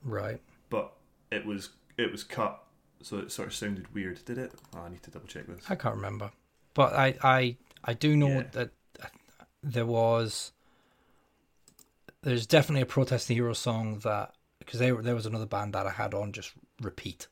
Right. 0.03 0.41
but 0.69 0.93
it 1.31 1.45
was 1.45 1.69
it 1.97 2.11
was 2.11 2.23
cut, 2.23 2.63
so 3.01 3.19
it 3.19 3.31
sort 3.31 3.49
of 3.49 3.53
sounded 3.53 3.93
weird. 3.93 4.23
Did 4.25 4.37
it? 4.39 4.53
Oh, 4.75 4.79
I 4.81 4.89
need 4.89 5.03
to 5.03 5.11
double 5.11 5.27
check 5.27 5.45
this. 5.47 5.63
I 5.69 5.75
can't 5.75 5.95
remember, 5.95 6.31
but 6.73 6.93
I 6.93 7.15
I 7.23 7.57
I 7.83 7.93
do 7.93 8.15
know 8.17 8.27
Yeah. 8.39 8.43
that 8.53 8.71
there 9.61 9.85
was 9.85 10.51
there's 12.23 12.47
definitely 12.47 12.81
a 12.81 12.85
protest 12.87 13.27
the 13.27 13.35
hero 13.35 13.53
song 13.53 13.99
that 13.99 14.33
because 14.59 14.79
they 14.79 14.91
were 14.91 15.01
there 15.01 15.15
was 15.15 15.25
another 15.25 15.45
band 15.45 15.73
that 15.73 15.85
I 15.85 15.91
had 15.91 16.13
on 16.13 16.31
just 16.31 16.53
repeat 16.81 17.27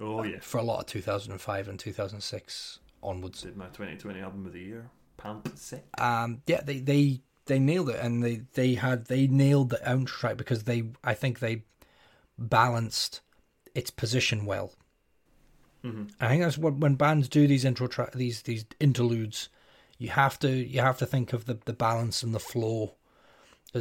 Oh 0.00 0.22
yeah, 0.24 0.38
for 0.40 0.58
a 0.58 0.62
lot 0.62 0.80
of 0.80 0.86
2005 0.86 1.68
and 1.68 1.78
2006 1.78 2.78
onwards. 3.02 3.42
did 3.42 3.56
my 3.56 3.66
2020 3.66 4.20
album 4.20 4.46
of 4.46 4.52
the 4.52 4.60
year. 4.60 4.90
Palimpsest. 5.18 5.82
um 6.00 6.42
yeah 6.46 6.60
they 6.64 6.80
they 6.80 7.20
they 7.46 7.58
nailed 7.58 7.90
it 7.90 8.00
and 8.00 8.24
they 8.24 8.42
they 8.54 8.74
had 8.74 9.06
they 9.06 9.26
nailed 9.28 9.70
the 9.70 9.76
outro 9.86 10.06
track 10.06 10.36
because 10.36 10.64
they 10.64 10.82
i 11.04 11.14
think 11.14 11.38
they 11.38 11.62
balanced 12.38 13.20
its 13.74 13.90
position 13.90 14.44
well 14.44 14.72
Mhm. 15.84 16.10
i 16.20 16.28
think 16.28 16.42
that's 16.42 16.58
what 16.58 16.74
when 16.78 16.94
bands 16.96 17.28
do 17.28 17.46
these 17.46 17.64
intro 17.64 17.86
track 17.86 18.12
these 18.12 18.42
these 18.42 18.64
interludes 18.80 19.48
you 19.98 20.08
have 20.08 20.38
to 20.40 20.50
you 20.50 20.80
have 20.80 20.98
to 20.98 21.06
think 21.06 21.32
of 21.32 21.44
the 21.44 21.58
the 21.64 21.72
balance 21.72 22.22
and 22.22 22.34
the 22.34 22.40
flow 22.40 22.96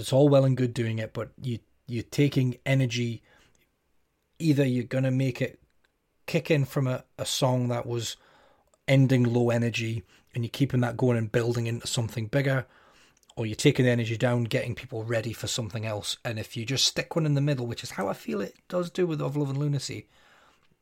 it's 0.01 0.13
all 0.13 0.29
well 0.29 0.45
and 0.45 0.57
good 0.57 0.73
doing 0.73 0.99
it 0.99 1.13
but 1.13 1.29
you 1.41 1.59
you're 1.87 2.03
taking 2.03 2.57
energy 2.65 3.21
either 4.39 4.65
you're 4.65 4.83
gonna 4.83 5.11
make 5.11 5.41
it 5.41 5.59
kick 6.25 6.49
in 6.49 6.65
from 6.65 6.87
a, 6.87 7.03
a 7.17 7.25
song 7.25 7.67
that 7.67 7.85
was 7.85 8.15
ending 8.87 9.23
low 9.23 9.49
energy 9.49 10.03
and 10.33 10.43
you're 10.43 10.49
keeping 10.49 10.81
that 10.81 10.97
going 10.97 11.17
and 11.17 11.31
building 11.31 11.67
into 11.67 11.87
something 11.87 12.27
bigger, 12.27 12.65
or 13.35 13.45
you're 13.45 13.55
taking 13.55 13.85
the 13.85 13.91
energy 13.91 14.17
down, 14.17 14.43
getting 14.43 14.75
people 14.75 15.03
ready 15.03 15.33
for 15.33 15.47
something 15.47 15.85
else. 15.85 16.17
And 16.25 16.39
if 16.39 16.57
you 16.57 16.65
just 16.65 16.85
stick 16.85 17.15
one 17.15 17.25
in 17.25 17.35
the 17.35 17.41
middle, 17.41 17.67
which 17.67 17.83
is 17.83 17.91
how 17.91 18.07
I 18.07 18.13
feel 18.13 18.41
it 18.41 18.55
does 18.67 18.89
do 18.89 19.05
with 19.05 19.21
Of 19.21 19.35
Love 19.35 19.49
and 19.49 19.57
Lunacy, 19.57 20.07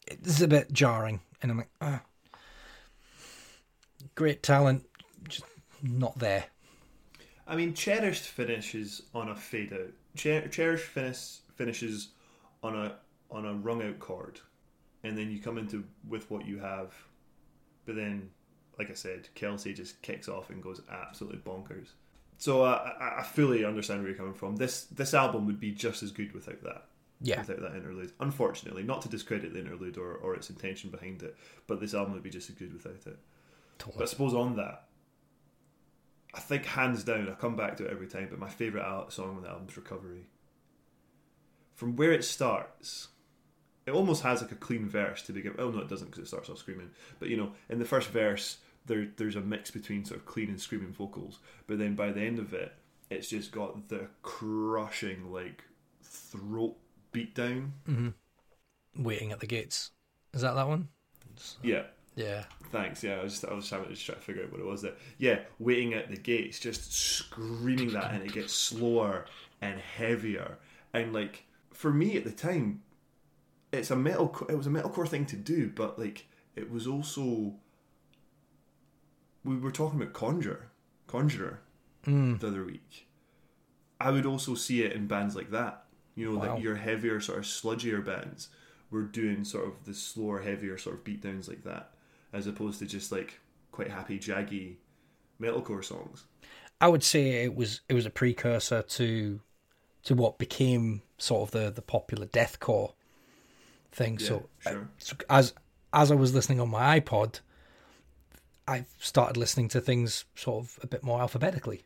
it's 0.07 0.41
a 0.41 0.47
bit 0.47 0.71
jarring. 0.71 1.21
And 1.41 1.51
I'm 1.51 1.57
like, 1.57 1.69
ah, 1.81 2.01
great 4.15 4.43
talent, 4.43 4.85
just 5.27 5.43
not 5.81 6.19
there. 6.19 6.45
I 7.51 7.57
mean, 7.57 7.73
cherished 7.73 8.23
finishes 8.23 9.01
on 9.13 9.27
a 9.27 9.35
fade 9.35 9.73
out. 9.73 9.91
Cher- 10.15 10.47
cherished 10.47 10.85
finish 10.85 11.39
finishes 11.55 12.07
on 12.63 12.77
a 12.77 12.95
on 13.29 13.45
a 13.45 13.53
rung 13.53 13.83
out 13.83 13.99
chord, 13.99 14.39
and 15.03 15.17
then 15.17 15.29
you 15.29 15.39
come 15.39 15.57
into 15.57 15.83
with 16.07 16.31
what 16.31 16.45
you 16.45 16.59
have. 16.59 16.93
But 17.85 17.95
then, 17.97 18.29
like 18.79 18.89
I 18.89 18.93
said, 18.93 19.27
Kelsey 19.35 19.73
just 19.73 20.01
kicks 20.01 20.29
off 20.29 20.49
and 20.49 20.63
goes 20.63 20.81
absolutely 20.89 21.39
bonkers. 21.39 21.89
So 22.37 22.63
uh, 22.63 22.93
I, 22.99 23.19
I 23.19 23.23
fully 23.23 23.65
understand 23.65 23.99
where 23.99 24.09
you're 24.09 24.17
coming 24.17 24.33
from. 24.33 24.55
This 24.55 24.85
this 24.85 25.13
album 25.13 25.45
would 25.47 25.59
be 25.59 25.71
just 25.71 26.03
as 26.03 26.11
good 26.11 26.33
without 26.33 26.63
that. 26.63 26.85
Yeah, 27.23 27.41
Without 27.41 27.61
that 27.61 27.75
interlude, 27.75 28.13
unfortunately, 28.21 28.83
not 28.83 29.01
to 29.01 29.09
discredit 29.09 29.53
the 29.53 29.59
interlude 29.59 29.97
or, 29.97 30.15
or 30.15 30.33
its 30.33 30.49
intention 30.49 30.89
behind 30.89 31.21
it, 31.21 31.35
but 31.67 31.79
this 31.79 31.93
album 31.93 32.13
would 32.13 32.23
be 32.23 32.31
just 32.31 32.49
as 32.49 32.55
good 32.55 32.73
without 32.73 33.05
it. 33.05 33.19
But 33.77 34.03
I 34.03 34.05
suppose 34.05 34.33
on 34.33 34.55
that, 34.55 34.85
I 36.33 36.39
think 36.39 36.65
hands 36.65 37.03
down, 37.03 37.29
I 37.29 37.33
come 37.33 37.55
back 37.55 37.77
to 37.77 37.85
it 37.85 37.91
every 37.91 38.07
time, 38.07 38.27
but 38.29 38.39
my 38.39 38.49
favourite 38.49 39.11
song 39.11 39.37
on 39.37 39.41
the 39.41 39.49
album 39.49 39.67
is 39.69 39.75
Recovery. 39.75 40.27
From 41.73 41.95
where 41.95 42.11
it 42.13 42.23
starts, 42.23 43.09
it 43.85 43.91
almost 43.91 44.23
has 44.23 44.41
like 44.41 44.51
a 44.51 44.55
clean 44.55 44.87
verse 44.87 45.21
to 45.23 45.33
begin. 45.33 45.55
Oh 45.57 45.71
no, 45.71 45.79
it 45.79 45.89
doesn't 45.89 46.07
because 46.07 46.23
it 46.23 46.27
starts 46.27 46.49
off 46.49 46.59
screaming. 46.59 46.91
But 47.19 47.29
you 47.29 47.37
know, 47.37 47.51
in 47.69 47.79
the 47.79 47.85
first 47.85 48.09
verse, 48.09 48.57
there 48.85 49.07
there's 49.17 49.35
a 49.35 49.41
mix 49.41 49.71
between 49.71 50.05
sort 50.05 50.19
of 50.19 50.25
clean 50.25 50.49
and 50.49 50.61
screaming 50.61 50.93
vocals. 50.93 51.39
But 51.67 51.79
then 51.79 51.95
by 51.95 52.11
the 52.11 52.21
end 52.21 52.39
of 52.39 52.53
it, 52.53 52.71
it's 53.09 53.29
just 53.29 53.51
got 53.51 53.89
the 53.89 54.07
crushing 54.21 55.31
like 55.31 55.63
throat 56.03 56.77
beatdown. 57.13 57.71
Mm-hmm. 57.89 59.03
Waiting 59.03 59.31
at 59.31 59.39
the 59.39 59.47
gates. 59.47 59.91
Is 60.33 60.41
that 60.41 60.53
that 60.53 60.67
one? 60.67 60.89
Yeah, 61.63 61.83
Yeah. 62.15 62.43
Thanks. 62.71 63.03
Yeah, 63.03 63.15
I 63.19 63.23
was 63.23 63.33
just 63.33 63.45
I 63.45 63.53
was 63.53 63.67
trying 63.67 63.83
to 63.83 63.89
just 63.89 64.05
try 64.05 64.15
to 64.15 64.21
figure 64.21 64.43
out 64.43 64.51
what 64.51 64.59
it 64.61 64.65
was 64.65 64.81
there. 64.81 64.93
Yeah, 65.17 65.39
waiting 65.59 65.93
at 65.93 66.09
the 66.09 66.17
gates, 66.17 66.59
just 66.59 66.93
screaming 66.93 67.91
that, 67.93 68.13
and 68.13 68.23
it 68.23 68.33
gets 68.33 68.53
slower 68.53 69.25
and 69.61 69.79
heavier. 69.79 70.57
And 70.93 71.13
like 71.13 71.45
for 71.73 71.91
me 71.91 72.17
at 72.17 72.23
the 72.23 72.31
time, 72.31 72.81
it's 73.71 73.91
a 73.91 73.95
metal. 73.95 74.35
It 74.49 74.55
was 74.55 74.67
a 74.67 74.71
metalcore 74.71 75.07
thing 75.07 75.25
to 75.27 75.35
do, 75.37 75.69
but 75.73 75.97
like 75.99 76.27
it 76.55 76.69
was 76.69 76.85
also. 76.87 77.53
We 79.43 79.57
were 79.57 79.71
talking 79.71 79.99
about 80.01 80.13
Conjure, 80.13 80.69
Conjurer, 81.07 81.61
Mm. 82.03 82.39
the 82.39 82.47
other 82.47 82.63
week. 82.65 83.07
I 83.99 84.11
would 84.11 84.25
also 84.25 84.55
see 84.55 84.83
it 84.83 84.93
in 84.93 85.07
bands 85.07 85.35
like 85.35 85.51
that. 85.51 85.85
You 86.15 86.31
know, 86.31 86.39
Wow. 86.39 86.53
like 86.55 86.63
your 86.63 86.75
heavier, 86.75 87.19
sort 87.19 87.39
of 87.39 87.45
sludgier 87.45 88.03
bands 88.03 88.49
were 88.89 89.03
doing 89.03 89.43
sort 89.43 89.67
of 89.67 89.85
the 89.85 89.93
slower, 89.93 90.41
heavier 90.41 90.77
sort 90.77 90.95
of 90.97 91.03
beatdowns 91.03 91.47
like 91.47 91.63
that, 91.63 91.93
as 92.33 92.47
opposed 92.47 92.79
to 92.79 92.85
just 92.85 93.11
like 93.11 93.39
quite 93.71 93.89
happy, 93.89 94.19
jaggy 94.19 94.75
metalcore 95.39 95.83
songs. 95.83 96.25
I 96.79 96.87
would 96.87 97.03
say 97.03 97.43
it 97.43 97.55
was 97.55 97.81
it 97.89 97.93
was 97.93 98.05
a 98.05 98.09
precursor 98.09 98.81
to 98.81 99.39
to 100.03 100.15
what 100.15 100.37
became 100.37 101.03
sort 101.17 101.47
of 101.47 101.51
the 101.51 101.69
the 101.69 101.81
popular 101.81 102.25
deathcore 102.25 102.93
thing. 103.91 104.17
Yeah, 104.19 104.27
so, 104.27 104.49
sure. 104.59 104.73
Uh, 104.73 104.85
so 104.97 105.15
as 105.29 105.53
as 105.93 106.11
I 106.11 106.15
was 106.15 106.33
listening 106.33 106.59
on 106.59 106.69
my 106.69 106.99
iPod, 106.99 107.41
I 108.67 108.85
started 108.99 109.37
listening 109.37 109.67
to 109.69 109.81
things 109.81 110.25
sort 110.35 110.63
of 110.63 110.79
a 110.81 110.87
bit 110.87 111.03
more 111.03 111.19
alphabetically. 111.19 111.83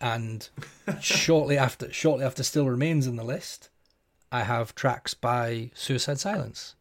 And 0.00 0.48
shortly 1.00 1.58
after 1.58 1.92
shortly 1.92 2.24
after 2.24 2.42
Still 2.42 2.66
Remains 2.68 3.06
in 3.06 3.16
the 3.16 3.24
list, 3.24 3.70
I 4.30 4.42
have 4.42 4.74
tracks 4.74 5.14
by 5.14 5.70
Suicide 5.74 6.18
Silence. 6.18 6.76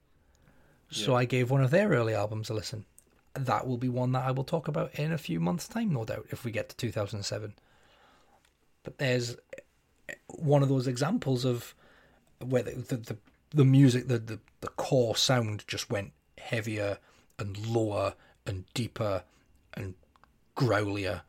So 0.92 1.12
Yeah. 1.14 1.20
I 1.20 1.26
gave 1.26 1.50
one 1.50 1.64
of 1.64 1.72
their 1.72 1.90
early 1.90 2.14
albums 2.14 2.50
a 2.50 2.54
listen. 2.54 2.86
That 3.34 3.66
will 3.66 3.78
be 3.78 3.90
one 3.90 4.12
that 4.12 4.26
I 4.26 4.32
will 4.32 4.44
talk 4.44 4.68
about 4.68 4.94
in 4.96 5.12
a 5.14 5.18
few 5.18 5.40
months' 5.40 5.68
time, 5.68 5.94
no 5.94 6.04
doubt, 6.04 6.26
if 6.32 6.44
we 6.44 6.52
get 6.52 6.70
to 6.70 6.76
2007. 6.76 7.54
But 8.84 8.98
there's 8.98 9.38
one 10.28 10.62
of 10.64 10.70
those 10.70 10.88
examples 10.88 11.46
of 11.46 11.74
where 12.40 12.64
the 12.64 12.72
the, 12.72 12.98
the, 12.98 13.18
the 13.52 13.66
music, 13.66 14.08
the, 14.08 14.20
the 14.20 14.40
the 14.62 14.68
core 14.70 15.16
sound 15.16 15.64
just 15.68 15.90
went 15.90 16.12
heavier 16.38 16.98
and 17.40 17.58
lower 17.66 18.16
and 18.46 18.66
deeper 18.74 19.24
and 19.76 19.94
growlier. 20.58 21.22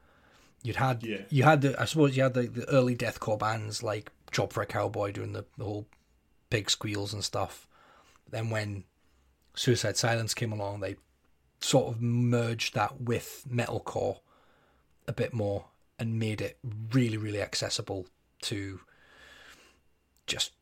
You'd 0.62 0.76
had 0.76 1.02
Yeah. 1.04 1.22
you 1.28 1.42
had 1.44 1.60
the 1.60 1.80
I 1.80 1.84
suppose 1.84 2.16
you 2.16 2.22
had 2.24 2.34
the, 2.34 2.48
the 2.48 2.68
early 2.68 2.96
deathcore 2.96 3.38
bands 3.38 3.82
like 3.82 4.10
Job 4.32 4.52
for 4.52 4.62
a 4.62 4.66
Cowboy 4.66 5.12
doing 5.12 5.32
the, 5.34 5.44
the 5.58 5.64
whole 5.64 5.86
pig 6.50 6.70
squeals 6.70 7.12
and 7.12 7.22
stuff. 7.22 7.68
Then 8.30 8.50
when 8.50 8.84
Suicide 9.54 9.96
Silence 9.96 10.34
came 10.34 10.52
along, 10.52 10.80
they 10.80 10.96
sort 11.60 11.94
of 11.94 12.00
merged 12.00 12.74
that 12.74 13.00
with 13.00 13.44
metalcore 13.50 14.18
a 15.06 15.12
bit 15.12 15.32
more 15.32 15.66
and 15.98 16.18
made 16.18 16.40
it 16.40 16.58
really, 16.92 17.16
really 17.16 17.40
accessible 17.40 18.06
to 18.42 18.80
just 20.26 20.52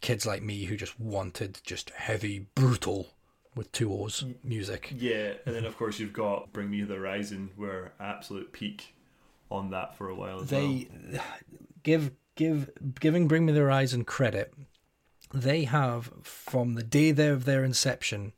kids 0.00 0.26
like 0.26 0.42
me 0.42 0.64
who 0.64 0.76
just 0.76 0.98
wanted 0.98 1.60
just 1.64 1.90
heavy, 1.90 2.46
brutal 2.54 3.08
with 3.54 3.70
two 3.72 3.92
O's 3.92 4.24
music. 4.42 4.92
Yeah, 4.96 5.34
and 5.46 5.54
then 5.54 5.64
of 5.64 5.76
course 5.76 5.98
you've 5.98 6.12
got 6.12 6.52
Bring 6.52 6.70
Me 6.70 6.82
the 6.82 6.94
Horizon, 6.94 7.50
where 7.56 7.92
absolute 8.00 8.52
peak 8.52 8.94
on 9.50 9.70
that 9.70 9.96
for 9.96 10.08
a 10.08 10.14
while 10.14 10.40
as 10.40 10.50
well. 10.50 10.60
They 10.60 10.88
give 11.82 12.10
give 12.34 12.70
giving 12.98 13.28
Bring 13.28 13.46
Me 13.46 13.52
the 13.52 13.60
Horizon 13.60 14.04
credit. 14.04 14.52
They 15.34 15.64
have 15.64 16.12
from 16.22 16.74
the 16.74 16.84
day 16.84 17.10
there 17.10 17.32
of 17.32 17.44
their 17.44 17.64
inception, 17.64 18.34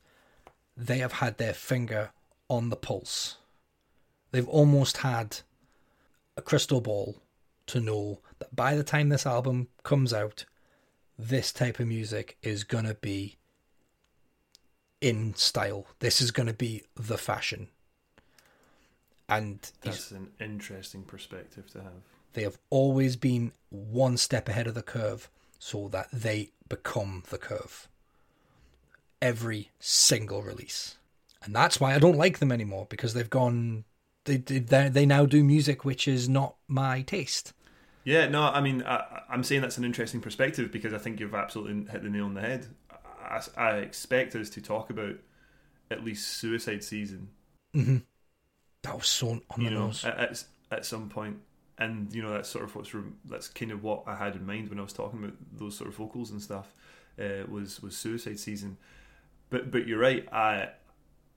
they 0.74 0.98
have 0.98 1.12
had 1.12 1.36
their 1.36 1.52
finger 1.52 2.10
on 2.48 2.70
the 2.70 2.76
pulse. 2.76 3.36
They've 4.30 4.48
almost 4.48 4.98
had 4.98 5.40
a 6.38 6.42
crystal 6.42 6.80
ball 6.80 7.18
to 7.66 7.80
know 7.80 8.20
that 8.38 8.56
by 8.56 8.74
the 8.74 8.82
time 8.82 9.10
this 9.10 9.26
album 9.26 9.68
comes 9.82 10.14
out, 10.14 10.46
this 11.18 11.52
type 11.52 11.78
of 11.80 11.86
music 11.86 12.38
is 12.42 12.64
gonna 12.64 12.94
be 12.94 13.36
in 15.02 15.34
style. 15.34 15.86
This 15.98 16.22
is 16.22 16.30
gonna 16.30 16.54
be 16.54 16.84
the 16.94 17.18
fashion. 17.18 17.68
And 19.28 19.70
That's 19.82 20.12
an 20.12 20.30
interesting 20.40 21.02
perspective 21.02 21.70
to 21.72 21.82
have. 21.82 22.02
they 22.32 22.42
have 22.42 22.58
always 22.70 23.16
been 23.16 23.52
one 23.68 24.16
step 24.16 24.48
ahead 24.48 24.66
of 24.66 24.74
the 24.74 24.82
curve 24.82 25.28
so 25.58 25.88
that 25.88 26.08
they 26.12 26.50
become 26.68 27.22
the 27.30 27.38
curve. 27.38 27.88
Every 29.20 29.70
single 29.80 30.42
release. 30.42 30.96
And 31.42 31.54
that's 31.54 31.80
why 31.80 31.94
I 31.94 31.98
don't 31.98 32.16
like 32.16 32.38
them 32.38 32.52
anymore 32.52 32.86
because 32.88 33.14
they've 33.14 33.30
gone 33.30 33.84
they 34.24 34.38
they 34.38 34.88
they 34.88 35.06
now 35.06 35.24
do 35.24 35.44
music 35.44 35.84
which 35.84 36.08
is 36.08 36.28
not 36.28 36.56
my 36.66 37.02
taste. 37.02 37.52
Yeah, 38.04 38.28
no, 38.28 38.42
I 38.42 38.60
mean, 38.60 38.82
I, 38.84 39.22
I'm 39.28 39.42
saying 39.42 39.62
that's 39.62 39.78
an 39.78 39.84
interesting 39.84 40.20
perspective 40.20 40.70
because 40.70 40.92
I 40.92 40.98
think 40.98 41.18
you've 41.18 41.34
absolutely 41.34 41.90
hit 41.90 42.02
the 42.02 42.08
nail 42.08 42.26
on 42.26 42.34
the 42.34 42.40
head. 42.40 42.66
I, 43.20 43.40
I 43.56 43.70
expect 43.78 44.36
us 44.36 44.48
to 44.50 44.60
talk 44.60 44.90
about 44.90 45.16
at 45.90 46.04
least 46.04 46.38
Suicide 46.38 46.84
Season, 46.84 47.28
mm-hmm. 47.74 47.98
That 48.82 48.94
was 48.94 49.08
so 49.08 49.28
on 49.28 49.42
you 49.58 49.64
the 49.64 49.74
know, 49.74 49.86
nose. 49.86 50.04
at, 50.04 50.18
at 50.18 50.44
at 50.70 50.86
some 50.86 51.08
point, 51.08 51.38
and 51.78 52.12
you 52.14 52.22
know 52.22 52.32
that's 52.32 52.48
sort 52.48 52.64
of 52.64 52.74
what's 52.74 52.92
that's 53.24 53.48
kind 53.48 53.70
of 53.70 53.82
what 53.82 54.04
I 54.06 54.14
had 54.14 54.36
in 54.36 54.46
mind 54.46 54.68
when 54.68 54.78
I 54.78 54.82
was 54.82 54.92
talking 54.92 55.18
about 55.22 55.36
those 55.52 55.76
sort 55.76 55.88
of 55.88 55.96
vocals 55.96 56.30
and 56.30 56.40
stuff. 56.40 56.72
Uh, 57.18 57.46
was 57.48 57.82
was 57.82 57.96
Suicide 57.96 58.38
Season, 58.38 58.76
but 59.50 59.70
but 59.70 59.86
you're 59.86 59.98
right. 59.98 60.26
I 60.32 60.70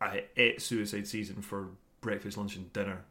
I 0.01 0.25
ate 0.37 0.61
Suicide 0.61 1.07
Season 1.07 1.41
for 1.41 1.69
breakfast, 2.01 2.37
lunch, 2.37 2.55
and 2.55 2.71
dinner 2.71 3.03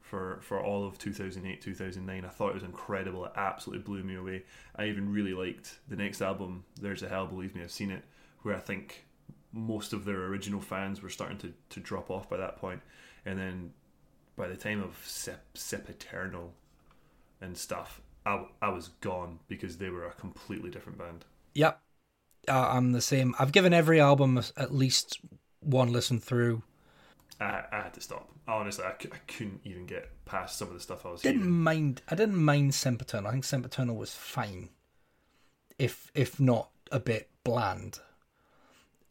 for 0.00 0.40
for 0.42 0.60
all 0.60 0.84
of 0.84 0.98
2008 0.98 1.62
2009 1.62 2.22
i 2.22 2.28
thought 2.28 2.50
it 2.50 2.54
was 2.54 2.62
incredible 2.62 3.24
it 3.24 3.32
absolutely 3.34 3.82
blew 3.82 4.02
me 4.02 4.14
away 4.14 4.42
i 4.76 4.84
even 4.84 5.10
really 5.10 5.32
liked 5.32 5.78
the 5.88 5.96
next 5.96 6.20
album 6.20 6.64
there's 6.78 7.02
a 7.02 7.08
hell 7.08 7.26
believe 7.26 7.54
me 7.54 7.62
i've 7.62 7.72
seen 7.72 7.90
it 7.90 8.04
where 8.42 8.54
i 8.54 8.58
think 8.58 9.06
most 9.54 9.94
of 9.94 10.04
their 10.04 10.26
original 10.26 10.60
fans 10.60 11.00
were 11.00 11.08
starting 11.08 11.38
to, 11.38 11.50
to 11.70 11.80
drop 11.80 12.10
off 12.10 12.28
by 12.28 12.36
that 12.36 12.56
point 12.56 12.82
and 13.24 13.38
then 13.38 13.72
by 14.36 14.48
the 14.48 14.56
time 14.56 14.82
of 14.82 14.98
Sep, 15.04 15.44
and 17.42 17.58
stuff 17.58 18.00
I, 18.24 18.46
I 18.62 18.70
was 18.70 18.88
gone 19.00 19.40
because 19.48 19.76
they 19.76 19.90
were 19.90 20.06
a 20.06 20.12
completely 20.12 20.70
different 20.70 20.98
band 20.98 21.24
Yep. 21.54 21.80
Uh, 22.48 22.70
I'm 22.72 22.92
the 22.92 23.00
same. 23.00 23.34
I've 23.38 23.52
given 23.52 23.72
every 23.72 24.00
album 24.00 24.42
at 24.56 24.74
least 24.74 25.20
one 25.60 25.92
listen 25.92 26.18
through. 26.18 26.62
I, 27.40 27.64
I 27.70 27.76
had 27.82 27.94
to 27.94 28.00
stop 28.00 28.28
honestly 28.48 28.84
I, 28.84 28.90
I 28.90 29.18
couldn't 29.28 29.60
even 29.64 29.86
get 29.86 30.10
past 30.24 30.58
some 30.58 30.68
of 30.68 30.74
the 30.74 30.80
stuff 30.80 31.06
i 31.06 31.10
was 31.10 31.22
Didn't 31.22 31.40
hearing 31.40 31.54
mind. 31.60 32.02
I 32.08 32.14
didn't 32.14 32.42
mind 32.42 32.74
Sempiternal. 32.74 33.28
I 33.28 33.32
think 33.32 33.44
Sempiternal 33.44 33.96
was 33.96 34.12
fine, 34.12 34.70
if 35.78 36.10
if 36.14 36.38
not 36.40 36.70
a 36.90 37.00
bit 37.00 37.30
bland. 37.44 37.98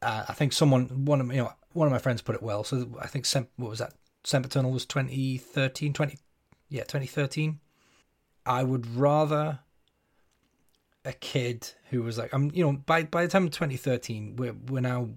Uh, 0.02 0.26
I 0.28 0.34
think 0.34 0.54
someone 0.54 1.06
one 1.06 1.22
of 1.22 1.28
you 1.28 1.42
know 1.44 1.54
one 1.74 1.88
of 1.88 1.92
my 1.92 2.00
friends 2.00 2.22
put 2.22 2.36
it 2.36 2.44
well. 2.44 2.64
So 2.64 2.90
I 3.02 3.08
think 3.08 3.26
Sem, 3.26 3.48
what 3.58 3.70
was 3.70 3.80
that? 3.80 3.94
Sempiternal 4.24 4.72
was 4.72 4.86
2013, 4.86 5.94
20 5.94 6.18
yeah 6.70 6.84
2013. 6.84 7.60
I 8.46 8.64
would 8.64 8.96
rather 8.96 9.60
a 11.04 11.14
kid 11.14 11.72
who 11.90 12.04
was 12.04 12.18
like 12.18 12.34
I'm 12.34 12.52
you 12.54 12.64
know 12.64 12.74
by 12.74 13.04
by 13.04 13.24
the 13.24 13.32
time 13.32 13.46
of 13.46 13.52
2013 13.52 14.36
we're 14.36 14.54
we're 14.54 14.82
now 14.82 15.10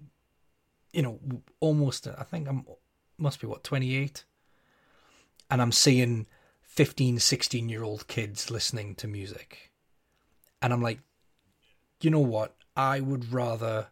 you 0.93 1.03
know 1.03 1.21
almost 1.61 2.07
I 2.07 2.23
think 2.23 2.49
I'm 2.49 2.65
must 3.19 3.41
be 3.41 3.47
what 3.47 3.63
28 3.65 4.25
and 5.51 5.61
I'm 5.63 5.73
seeing 5.73 6.27
15, 6.75 7.21
16 7.21 7.69
year 7.69 7.85
old 7.85 8.09
kids 8.09 8.51
listening 8.51 8.97
to 8.97 9.07
music. 9.07 9.71
And 10.61 10.73
I'm 10.73 10.83
like, 10.83 10.99
you 12.01 12.11
know 12.11 12.19
what? 12.19 12.57
I 12.77 12.99
would 12.99 13.33
rather 13.33 13.87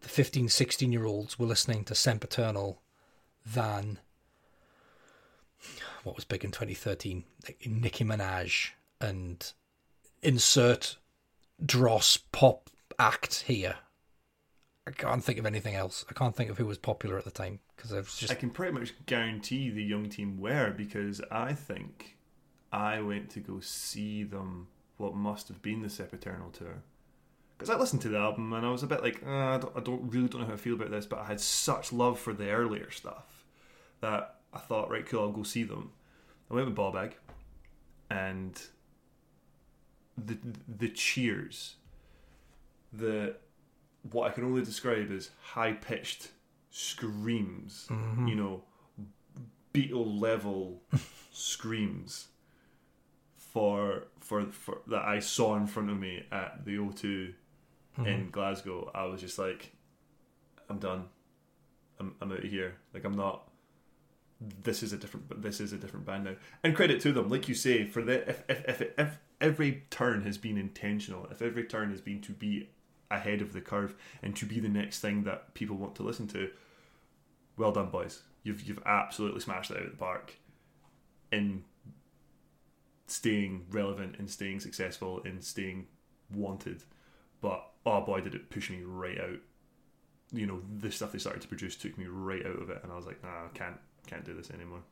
the 0.00 0.08
15, 0.08 0.48
16 0.48 0.92
year 0.92 1.04
olds 1.04 1.38
were 1.38 1.46
listening 1.46 1.84
to 1.86 1.94
Sempiternal 1.94 2.80
than 3.44 3.98
what 6.04 6.16
was 6.16 6.24
big 6.24 6.44
in 6.44 6.50
2013, 6.50 7.24
like 7.46 7.66
Nicki 7.66 8.04
Minaj 8.04 8.70
and 9.00 9.52
insert 10.22 10.96
dross 11.64 12.16
pop 12.16 12.70
act 12.98 13.42
here. 13.42 13.76
I 14.86 14.90
can't 14.90 15.22
think 15.22 15.38
of 15.38 15.46
anything 15.46 15.74
else. 15.74 16.04
I 16.10 16.12
can't 16.12 16.34
think 16.34 16.50
of 16.50 16.58
who 16.58 16.66
was 16.66 16.78
popular 16.78 17.16
at 17.16 17.24
the 17.24 17.30
time 17.30 17.60
because 17.76 17.92
I 17.92 17.98
was 17.98 18.16
just 18.16 18.32
I 18.32 18.36
can 18.36 18.50
pretty 18.50 18.72
much 18.72 18.94
guarantee 19.06 19.70
the 19.70 19.82
young 19.82 20.08
team 20.08 20.40
were 20.40 20.72
because 20.76 21.20
I 21.30 21.52
think 21.52 22.16
I 22.72 23.00
went 23.00 23.30
to 23.30 23.40
go 23.40 23.60
see 23.60 24.24
them 24.24 24.68
what 24.96 25.14
must 25.14 25.48
have 25.48 25.62
been 25.62 25.82
the 25.82 25.90
Sempiternal 25.90 26.50
tour. 26.50 26.82
Because 27.56 27.70
I 27.70 27.78
listened 27.78 28.02
to 28.02 28.08
the 28.08 28.18
album 28.18 28.52
and 28.52 28.66
I 28.66 28.70
was 28.70 28.82
a 28.82 28.88
bit 28.88 29.02
like, 29.02 29.22
uh, 29.24 29.30
I, 29.30 29.58
don't, 29.58 29.76
I 29.76 29.80
don't 29.80 30.10
really 30.10 30.26
don't 30.26 30.40
know 30.40 30.46
how 30.48 30.54
I 30.54 30.56
feel 30.56 30.74
about 30.74 30.90
this, 30.90 31.06
but 31.06 31.20
I 31.20 31.26
had 31.26 31.40
such 31.40 31.92
love 31.92 32.18
for 32.18 32.32
the 32.32 32.50
earlier 32.50 32.90
stuff 32.90 33.44
that 34.00 34.36
I 34.52 34.58
thought, 34.58 34.90
right, 34.90 35.06
cool, 35.06 35.22
I'll 35.22 35.32
go 35.32 35.42
see 35.42 35.62
them. 35.62 35.92
I 36.50 36.54
went 36.54 36.66
with 36.66 36.76
Bobag 36.76 37.12
and 38.10 38.60
the 40.18 40.36
the 40.68 40.88
cheers, 40.88 41.76
the 42.92 43.36
what 44.10 44.30
I 44.30 44.34
can 44.34 44.44
only 44.44 44.62
describe 44.62 45.10
as 45.10 45.30
high 45.40 45.72
pitched 45.72 46.28
screams, 46.70 47.86
mm-hmm. 47.90 48.26
you 48.26 48.34
know, 48.34 48.62
Beatle 49.72 50.20
level 50.20 50.82
screams 51.32 52.28
for, 53.36 54.04
for 54.20 54.46
for 54.46 54.78
that 54.88 55.02
I 55.02 55.18
saw 55.20 55.56
in 55.56 55.66
front 55.66 55.90
of 55.90 55.98
me 55.98 56.24
at 56.32 56.64
the 56.64 56.76
O2 56.76 57.04
in 57.04 57.34
mm-hmm. 58.04 58.30
Glasgow. 58.30 58.90
I 58.94 59.04
was 59.04 59.20
just 59.20 59.38
like, 59.38 59.72
I'm 60.68 60.78
done. 60.78 61.04
I'm 62.00 62.14
I'm 62.20 62.32
out 62.32 62.44
of 62.44 62.50
here. 62.50 62.74
Like 62.92 63.04
I'm 63.04 63.16
not. 63.16 63.48
This 64.62 64.82
is 64.82 64.92
a 64.92 64.96
different, 64.96 65.42
this 65.42 65.60
is 65.60 65.72
a 65.72 65.76
different 65.76 66.06
band 66.06 66.24
now. 66.24 66.34
And 66.64 66.74
credit 66.74 67.00
to 67.02 67.12
them, 67.12 67.28
like 67.28 67.48
you 67.48 67.54
say, 67.54 67.84
for 67.84 68.02
the 68.02 68.28
if 68.28 68.42
if 68.48 68.80
if, 68.80 68.98
if 68.98 69.18
every 69.40 69.84
turn 69.90 70.22
has 70.22 70.38
been 70.38 70.58
intentional, 70.58 71.26
if 71.30 71.42
every 71.42 71.64
turn 71.64 71.90
has 71.90 72.00
been 72.00 72.20
to 72.22 72.32
be 72.32 72.70
ahead 73.10 73.42
of 73.42 73.52
the 73.52 73.60
curve 73.60 73.94
and 74.22 74.34
to 74.36 74.46
be 74.46 74.58
the 74.58 74.68
next 74.68 75.00
thing 75.00 75.24
that 75.24 75.54
people 75.54 75.76
want 75.76 75.94
to 75.96 76.02
listen 76.02 76.26
to. 76.28 76.50
Well 77.56 77.72
done, 77.72 77.90
boys. 77.90 78.22
You've 78.42 78.62
you've 78.62 78.82
absolutely 78.84 79.40
smashed 79.40 79.70
it 79.70 79.76
out 79.76 79.84
of 79.84 79.90
the 79.90 79.96
park 79.96 80.36
in 81.30 81.64
staying 83.06 83.66
relevant, 83.70 84.16
and 84.18 84.30
staying 84.30 84.60
successful, 84.60 85.20
and 85.24 85.44
staying 85.44 85.86
wanted. 86.34 86.82
But 87.40 87.64
oh 87.84 88.00
boy, 88.00 88.20
did 88.22 88.34
it 88.34 88.50
push 88.50 88.70
me 88.70 88.80
right 88.84 89.20
out. 89.20 89.38
You 90.32 90.46
know, 90.46 90.62
the 90.78 90.90
stuff 90.90 91.12
they 91.12 91.18
started 91.18 91.42
to 91.42 91.48
produce 91.48 91.76
took 91.76 91.98
me 91.98 92.06
right 92.06 92.44
out 92.46 92.60
of 92.60 92.70
it, 92.70 92.80
and 92.82 92.90
I 92.90 92.96
was 92.96 93.06
like, 93.06 93.22
nah, 93.22 93.28
I 93.28 93.48
can't 93.52 93.78
can't 94.06 94.24
do 94.24 94.34
this 94.34 94.50
anymore. 94.50 94.82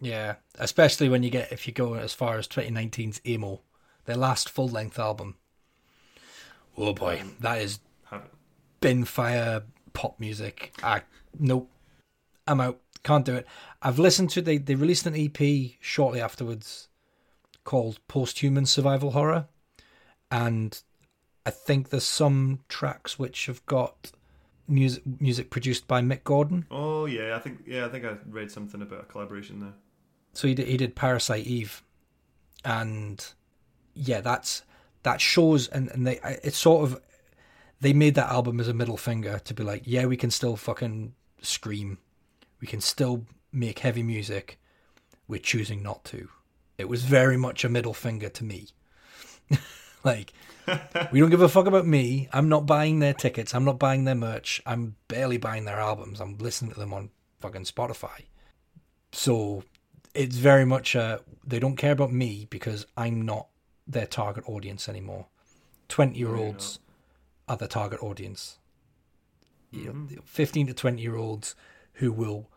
Yeah, 0.00 0.36
especially 0.58 1.08
when 1.08 1.22
you 1.22 1.30
get 1.30 1.52
if 1.52 1.66
you 1.66 1.72
go 1.72 1.94
as 1.94 2.14
far 2.14 2.38
as 2.38 2.48
2019's 2.48 3.20
amo, 3.26 3.60
their 4.06 4.16
last 4.16 4.48
full 4.48 4.68
length 4.68 4.98
album. 4.98 5.36
Oh 6.76 6.94
boy, 6.94 7.22
that 7.40 7.60
is 7.60 7.80
bin 8.80 9.04
fire 9.04 9.62
pop 9.92 10.18
music. 10.18 10.72
I 10.82 11.02
nope, 11.38 11.70
I'm 12.46 12.60
out. 12.60 12.80
Can't 13.02 13.24
do 13.24 13.34
it. 13.34 13.46
I've 13.82 13.98
listened 13.98 14.30
to 14.30 14.42
they 14.42 14.58
they 14.58 14.74
released 14.74 15.06
an 15.06 15.14
EP 15.16 15.72
shortly 15.80 16.20
afterwards 16.20 16.88
called 17.64 18.00
Posthuman 18.08 18.66
Survival 18.66 19.10
Horror, 19.10 19.48
and 20.30 20.80
I 21.44 21.50
think 21.50 21.88
there's 21.88 22.04
some 22.04 22.60
tracks 22.68 23.18
which 23.18 23.46
have 23.46 23.64
got 23.66 24.12
music 24.70 25.02
music 25.20 25.50
produced 25.50 25.86
by 25.86 26.00
Mick 26.00 26.24
Gordon. 26.24 26.66
Oh 26.70 27.06
yeah, 27.06 27.36
I 27.36 27.38
think 27.38 27.64
yeah, 27.66 27.86
I 27.86 27.88
think 27.88 28.04
I 28.04 28.16
read 28.28 28.50
something 28.50 28.80
about 28.80 29.02
a 29.02 29.04
collaboration 29.04 29.60
there. 29.60 29.74
So 30.32 30.48
he 30.48 30.54
did, 30.54 30.68
he 30.68 30.76
did 30.76 30.94
Parasite 30.94 31.46
Eve, 31.46 31.82
and 32.64 33.24
yeah, 33.94 34.20
that's 34.20 34.62
that 35.02 35.20
shows 35.20 35.68
and 35.68 35.88
and 35.90 36.06
they 36.06 36.20
it's 36.42 36.58
sort 36.58 36.84
of 36.84 37.00
they 37.80 37.92
made 37.92 38.14
that 38.14 38.30
album 38.30 38.60
as 38.60 38.68
a 38.68 38.74
middle 38.74 38.96
finger 38.96 39.38
to 39.40 39.54
be 39.54 39.62
like, 39.62 39.82
yeah, 39.86 40.04
we 40.04 40.16
can 40.16 40.30
still 40.30 40.56
fucking 40.56 41.14
scream, 41.40 41.98
we 42.60 42.66
can 42.66 42.80
still 42.80 43.24
make 43.52 43.80
heavy 43.80 44.02
music, 44.02 44.60
we're 45.26 45.40
choosing 45.40 45.82
not 45.82 46.04
to. 46.04 46.28
It 46.76 46.88
was 46.88 47.02
very 47.02 47.36
much 47.36 47.64
a 47.64 47.68
middle 47.68 47.94
finger 47.94 48.28
to 48.28 48.44
me. 48.44 48.68
like, 50.04 50.32
we 51.12 51.20
don't 51.20 51.30
give 51.30 51.42
a 51.42 51.48
fuck 51.48 51.66
about 51.66 51.86
me. 51.86 52.28
I'm 52.32 52.48
not 52.48 52.66
buying 52.66 52.98
their 52.98 53.14
tickets. 53.14 53.54
I'm 53.54 53.64
not 53.64 53.78
buying 53.78 54.04
their 54.04 54.14
merch. 54.14 54.62
I'm 54.66 54.96
barely 55.08 55.36
buying 55.36 55.64
their 55.64 55.80
albums. 55.80 56.20
I'm 56.20 56.38
listening 56.38 56.72
to 56.72 56.78
them 56.78 56.92
on 56.92 57.10
fucking 57.40 57.64
Spotify. 57.64 58.26
So 59.12 59.64
it's 60.14 60.36
very 60.36 60.64
much 60.64 60.94
a, 60.94 61.20
they 61.44 61.58
don't 61.58 61.76
care 61.76 61.92
about 61.92 62.12
me 62.12 62.46
because 62.50 62.86
I'm 62.96 63.22
not 63.22 63.48
their 63.86 64.06
target 64.06 64.44
audience 64.46 64.88
anymore. 64.88 65.26
20 65.88 66.16
year 66.16 66.36
olds 66.36 66.78
are 67.48 67.56
the 67.56 67.66
target 67.66 68.02
audience. 68.02 68.58
You 69.72 69.84
know, 69.84 69.92
mm-hmm. 69.92 70.16
15 70.24 70.68
to 70.68 70.74
20 70.74 71.02
year 71.02 71.16
olds 71.16 71.54
who 71.94 72.12
will 72.12 72.48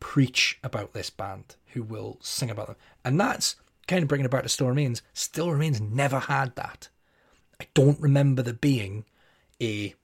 preach 0.00 0.58
about 0.62 0.92
this 0.92 1.10
band, 1.10 1.56
who 1.68 1.82
will 1.82 2.18
sing 2.20 2.50
about 2.50 2.66
them. 2.66 2.76
And 3.04 3.18
that's 3.18 3.56
kind 3.86 4.02
of 4.02 4.08
bringing 4.08 4.26
about 4.26 4.42
the 4.42 4.48
Still 4.48 4.68
Remains. 4.68 5.02
Still 5.12 5.50
Remains 5.50 5.80
never 5.80 6.18
had 6.18 6.54
that. 6.56 6.88
I 7.62 7.66
don't 7.74 8.00
remember 8.00 8.42
there 8.42 8.54
being 8.54 9.04
a 9.62 9.94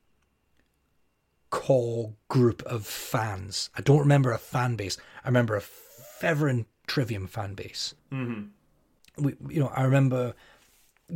core 1.51 2.15
group 2.29 2.63
of 2.63 2.87
fans. 2.87 3.69
I 3.77 3.81
don't 3.81 3.99
remember 3.99 4.31
a 4.31 4.39
fan 4.39 4.77
base. 4.77 4.97
I 5.25 5.29
remember 5.29 5.57
a 5.57 5.61
Feather 5.61 6.47
and 6.47 6.67
Trivium 6.87 7.27
fan 7.27 7.55
base. 7.55 7.95
Mm-hmm. 8.13 9.25
We, 9.25 9.35
you 9.49 9.59
know, 9.59 9.73
I 9.75 9.83
remember 9.83 10.35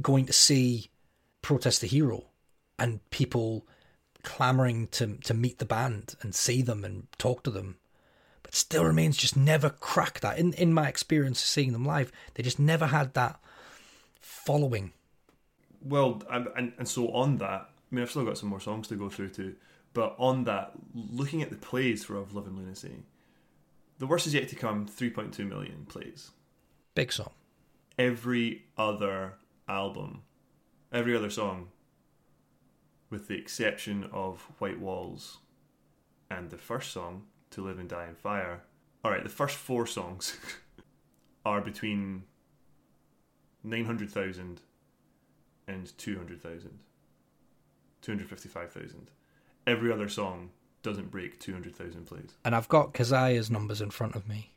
going 0.00 0.26
to 0.26 0.32
see 0.32 0.90
Protest 1.42 1.80
the 1.80 1.86
Hero 1.86 2.24
and 2.76 3.08
people 3.10 3.64
clamoring 4.24 4.88
to 4.88 5.18
to 5.18 5.34
meet 5.34 5.60
the 5.60 5.64
band 5.64 6.16
and 6.22 6.34
see 6.34 6.60
them 6.60 6.84
and 6.84 7.06
talk 7.18 7.44
to 7.44 7.50
them. 7.52 7.76
But 8.42 8.56
still 8.56 8.84
remains 8.84 9.16
just 9.16 9.36
never 9.36 9.70
cracked 9.70 10.22
that. 10.22 10.38
In 10.38 10.54
in 10.54 10.74
my 10.74 10.88
experience 10.88 11.40
of 11.40 11.46
seeing 11.46 11.72
them 11.72 11.84
live, 11.84 12.10
they 12.34 12.42
just 12.42 12.58
never 12.58 12.86
had 12.86 13.14
that 13.14 13.38
following. 14.20 14.92
Well, 15.84 16.22
and, 16.30 16.72
and 16.78 16.88
so 16.88 17.08
on 17.12 17.38
that, 17.38 17.68
I 17.92 17.94
mean, 17.94 18.02
I've 18.02 18.10
still 18.10 18.24
got 18.24 18.38
some 18.38 18.48
more 18.48 18.60
songs 18.60 18.88
to 18.88 18.96
go 18.96 19.08
through 19.08 19.30
too. 19.30 19.54
But 19.94 20.14
on 20.18 20.44
that, 20.44 20.72
looking 20.94 21.42
at 21.42 21.50
the 21.50 21.56
plays 21.56 22.04
for 22.04 22.16
Of 22.16 22.34
Love 22.34 22.46
and 22.46 22.56
Lunacy, 22.56 23.02
the 23.98 24.06
worst 24.06 24.26
is 24.26 24.34
yet 24.34 24.48
to 24.48 24.56
come. 24.56 24.86
Three 24.86 25.10
point 25.10 25.34
two 25.34 25.44
million 25.44 25.84
plays. 25.86 26.30
Big 26.94 27.12
song. 27.12 27.30
Every 27.98 28.64
other 28.78 29.34
album, 29.68 30.22
every 30.92 31.14
other 31.14 31.30
song, 31.30 31.68
with 33.10 33.28
the 33.28 33.36
exception 33.36 34.08
of 34.12 34.40
White 34.58 34.80
Walls 34.80 35.38
and 36.30 36.50
the 36.50 36.56
first 36.56 36.92
song, 36.92 37.24
To 37.50 37.62
Live 37.62 37.78
and 37.78 37.88
Die 37.88 38.06
in 38.08 38.14
Fire. 38.14 38.62
Alright, 39.04 39.22
the 39.22 39.28
first 39.28 39.56
four 39.56 39.86
songs 39.86 40.38
are 41.44 41.60
between 41.60 42.22
900,000 43.62 44.60
and 45.72 45.96
200,000. 45.98 46.78
255,000. 48.02 49.10
Every 49.66 49.92
other 49.92 50.08
song 50.08 50.50
doesn't 50.82 51.10
break 51.10 51.38
200,000 51.38 52.04
plays. 52.06 52.34
And 52.44 52.54
I've 52.54 52.68
got 52.68 52.92
Kezia's 52.94 53.50
numbers 53.50 53.80
in 53.80 53.90
front 53.90 54.16
of 54.16 54.28
me. 54.28 54.52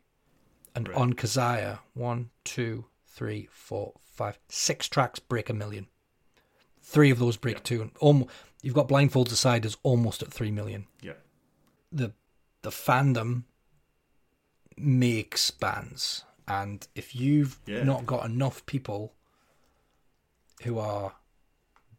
And 0.73 0.87
Right. 0.89 0.97
on 0.97 1.13
Kezia, 1.13 1.79
one, 1.93 2.31
two, 2.43 2.85
three, 3.05 3.47
four, 3.51 3.93
five, 4.03 4.39
six 4.49 4.87
tracks 4.87 5.19
break 5.19 5.49
a 5.49 5.53
million. 5.53 5.87
Three 6.81 7.09
of 7.11 7.19
those 7.19 7.37
break 7.37 7.63
two. 7.63 7.91
Almost, 7.99 8.29
you've 8.61 8.75
got 8.75 8.87
Blindfolds 8.89 9.31
Aside 9.31 9.65
is 9.65 9.77
almost 9.83 10.21
at 10.21 10.31
three 10.33 10.51
million. 10.51 10.87
Yeah. 11.01 11.13
The 11.91 12.13
the 12.61 12.69
fandom 12.71 13.43
makes 14.77 15.51
bands, 15.51 16.25
and 16.47 16.87
if 16.95 17.15
you've 17.15 17.59
Yeah. 17.65 17.83
not 17.83 18.05
got 18.05 18.25
enough 18.25 18.65
people 18.65 19.14
who 20.63 20.79
are 20.79 21.13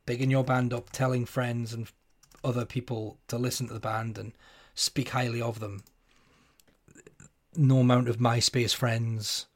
bigging 0.06 0.30
your 0.30 0.44
band 0.44 0.72
up, 0.72 0.90
telling 0.90 1.26
friends 1.26 1.72
and 1.72 1.88
other 2.44 2.64
people 2.64 3.18
to 3.28 3.38
listen 3.38 3.66
to 3.68 3.74
the 3.74 3.80
band 3.80 4.18
and 4.18 4.32
speak 4.74 5.10
highly 5.10 5.42
of 5.42 5.60
them, 5.60 5.82
no 7.56 7.78
amount 7.78 8.08
of 8.08 8.18
MySpace 8.18 8.74
friends 8.74 9.46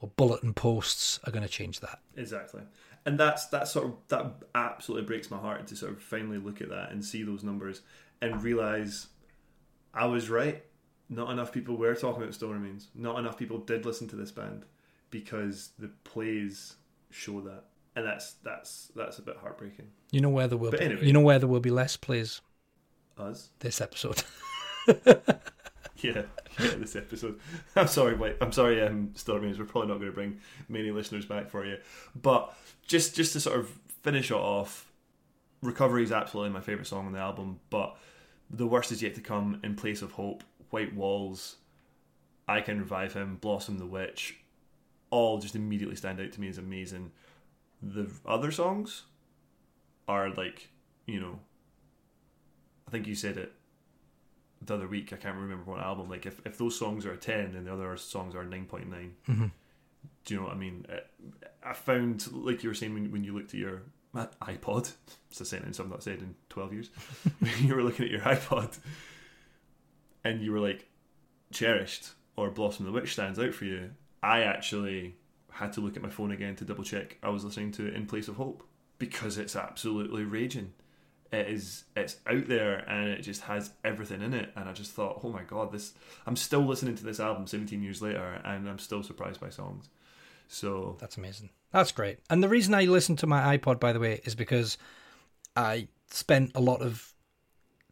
or 0.00 0.10
bulletin 0.16 0.52
posts 0.52 1.20
are 1.24 1.32
going 1.32 1.44
to 1.44 1.48
change 1.48 1.80
that. 1.80 2.00
Exactly. 2.16 2.62
And 3.06 3.18
that's 3.18 3.46
that 3.46 3.68
sort 3.68 3.86
of 3.86 3.94
that 4.08 4.34
absolutely 4.54 5.06
breaks 5.06 5.30
my 5.30 5.36
heart 5.36 5.66
to 5.68 5.76
sort 5.76 5.92
of 5.92 6.02
finally 6.02 6.38
look 6.38 6.60
at 6.60 6.70
that 6.70 6.90
and 6.90 7.04
see 7.04 7.22
those 7.22 7.44
numbers 7.44 7.82
and 8.20 8.42
realize 8.42 9.08
I 9.92 10.06
was 10.06 10.30
right. 10.30 10.64
Not 11.10 11.30
enough 11.30 11.52
people 11.52 11.76
were 11.76 11.94
talking 11.94 12.22
about 12.22 12.34
Still 12.34 12.52
Remains. 12.52 12.88
Not 12.94 13.18
enough 13.18 13.36
people 13.36 13.58
did 13.58 13.84
listen 13.84 14.08
to 14.08 14.16
this 14.16 14.30
band 14.30 14.64
because 15.10 15.70
the 15.78 15.88
plays 16.04 16.76
show 17.10 17.40
that. 17.42 17.64
And 17.96 18.04
that's 18.06 18.32
that's 18.42 18.90
that's 18.96 19.18
a 19.18 19.22
bit 19.22 19.36
heartbreaking. 19.40 19.86
You 20.10 20.20
know 20.20 20.28
where 20.30 20.48
there 20.48 20.58
will 20.58 20.70
But 20.70 20.80
be, 20.80 20.86
anyway. 20.86 21.06
you 21.06 21.12
know 21.12 21.20
where 21.20 21.38
there 21.38 21.48
will 21.48 21.60
be 21.60 21.70
less 21.70 21.96
plays 21.96 22.40
Us? 23.18 23.50
this 23.60 23.80
episode. 23.80 24.22
Yeah, 25.98 26.22
yeah, 26.60 26.74
this 26.76 26.96
episode. 26.96 27.40
I'm 27.76 27.86
sorry, 27.86 28.14
wait. 28.14 28.36
I'm 28.42 28.52
sorry, 28.52 28.82
um, 28.82 29.12
Still 29.14 29.36
Remains. 29.36 29.58
We're 29.58 29.64
probably 29.64 29.88
not 29.88 29.98
going 30.00 30.10
to 30.10 30.14
bring 30.14 30.38
many 30.68 30.90
listeners 30.90 31.24
back 31.24 31.48
for 31.48 31.64
you. 31.64 31.78
But 32.20 32.54
just 32.86 33.16
just 33.16 33.32
to 33.32 33.40
sort 33.40 33.58
of 33.58 33.70
finish 34.02 34.30
it 34.30 34.34
off, 34.36 34.92
Recovery 35.62 36.02
is 36.02 36.12
absolutely 36.12 36.52
my 36.52 36.60
favourite 36.60 36.86
song 36.86 37.06
on 37.06 37.12
the 37.12 37.20
album, 37.20 37.60
but 37.70 37.96
The 38.50 38.66
Worst 38.66 38.92
Is 38.92 39.02
Yet 39.02 39.14
to 39.14 39.22
Come, 39.22 39.60
In 39.64 39.76
Place 39.76 40.02
of 40.02 40.12
Hope, 40.12 40.44
White 40.70 40.94
Walls, 40.94 41.56
I 42.46 42.60
Can 42.60 42.80
Revive 42.80 43.14
Him, 43.14 43.36
Blossom 43.40 43.78
the 43.78 43.86
Witch, 43.86 44.36
all 45.08 45.38
just 45.38 45.56
immediately 45.56 45.96
stand 45.96 46.20
out 46.20 46.32
to 46.32 46.40
me 46.40 46.48
as 46.48 46.58
amazing. 46.58 47.12
The 47.86 48.10
other 48.24 48.50
songs 48.50 49.02
are 50.08 50.30
like, 50.30 50.70
you 51.06 51.20
know, 51.20 51.38
I 52.88 52.90
think 52.90 53.06
you 53.06 53.14
said 53.14 53.36
it 53.36 53.52
the 54.62 54.74
other 54.74 54.88
week. 54.88 55.12
I 55.12 55.16
can't 55.16 55.36
remember 55.36 55.70
what 55.70 55.80
album. 55.80 56.08
Like, 56.08 56.24
if, 56.24 56.40
if 56.46 56.56
those 56.56 56.78
songs 56.78 57.04
are 57.04 57.12
a 57.12 57.16
10, 57.16 57.54
and 57.54 57.66
the 57.66 57.72
other 57.72 57.94
songs 57.98 58.34
are 58.34 58.44
9.9. 58.44 59.10
Mhm. 59.28 59.50
Do 60.24 60.34
you 60.34 60.40
know 60.40 60.46
what 60.46 60.54
I 60.54 60.58
mean? 60.58 60.86
Uh, 60.90 61.00
I 61.62 61.74
found, 61.74 62.32
like 62.32 62.62
you 62.62 62.70
were 62.70 62.74
saying 62.74 62.94
when, 62.94 63.10
when 63.12 63.24
you 63.24 63.34
looked 63.34 63.52
at 63.52 63.60
your 63.60 63.82
iPod, 64.14 64.92
it's 65.30 65.40
a 65.40 65.44
sentence 65.44 65.78
I've 65.78 65.90
not 65.90 66.02
said 66.02 66.20
in 66.20 66.34
12 66.48 66.72
years. 66.72 66.90
you 67.60 67.74
were 67.74 67.82
looking 67.82 68.06
at 68.06 68.10
your 68.10 68.20
iPod 68.20 68.78
and 70.24 70.40
you 70.40 70.52
were 70.52 70.60
like, 70.60 70.88
Cherished 71.52 72.10
or 72.36 72.50
Blossom 72.50 72.86
the 72.86 72.92
Witch 72.92 73.12
stands 73.12 73.38
out 73.38 73.52
for 73.54 73.64
you. 73.66 73.90
I 74.22 74.40
actually 74.42 75.16
had 75.54 75.72
to 75.72 75.80
look 75.80 75.96
at 75.96 76.02
my 76.02 76.10
phone 76.10 76.30
again 76.30 76.56
to 76.56 76.64
double 76.64 76.84
check 76.84 77.16
I 77.22 77.28
was 77.30 77.44
listening 77.44 77.72
to 77.72 77.86
it 77.86 77.94
in 77.94 78.06
place 78.06 78.28
of 78.28 78.36
hope 78.36 78.62
because 78.98 79.38
it's 79.38 79.56
absolutely 79.56 80.24
raging. 80.24 80.72
It 81.32 81.48
is 81.48 81.84
it's 81.96 82.16
out 82.26 82.46
there 82.46 82.78
and 82.88 83.08
it 83.08 83.22
just 83.22 83.42
has 83.42 83.70
everything 83.84 84.22
in 84.22 84.34
it 84.34 84.52
and 84.56 84.68
I 84.68 84.72
just 84.72 84.92
thought, 84.92 85.20
oh 85.24 85.30
my 85.30 85.42
god, 85.42 85.72
this 85.72 85.94
I'm 86.26 86.36
still 86.36 86.62
listening 86.62 86.94
to 86.96 87.04
this 87.04 87.20
album 87.20 87.46
17 87.46 87.82
years 87.82 88.02
later 88.02 88.40
and 88.44 88.68
I'm 88.68 88.78
still 88.78 89.02
surprised 89.02 89.40
by 89.40 89.50
songs. 89.50 89.88
So 90.48 90.96
That's 91.00 91.16
amazing. 91.16 91.50
That's 91.72 91.90
great. 91.92 92.18
And 92.30 92.42
the 92.42 92.48
reason 92.48 92.74
I 92.74 92.84
listen 92.84 93.16
to 93.16 93.26
my 93.26 93.56
iPod, 93.56 93.80
by 93.80 93.92
the 93.92 93.98
way, 94.00 94.20
is 94.24 94.34
because 94.34 94.78
I 95.56 95.88
spent 96.10 96.52
a 96.54 96.60
lot 96.60 96.82
of 96.82 97.12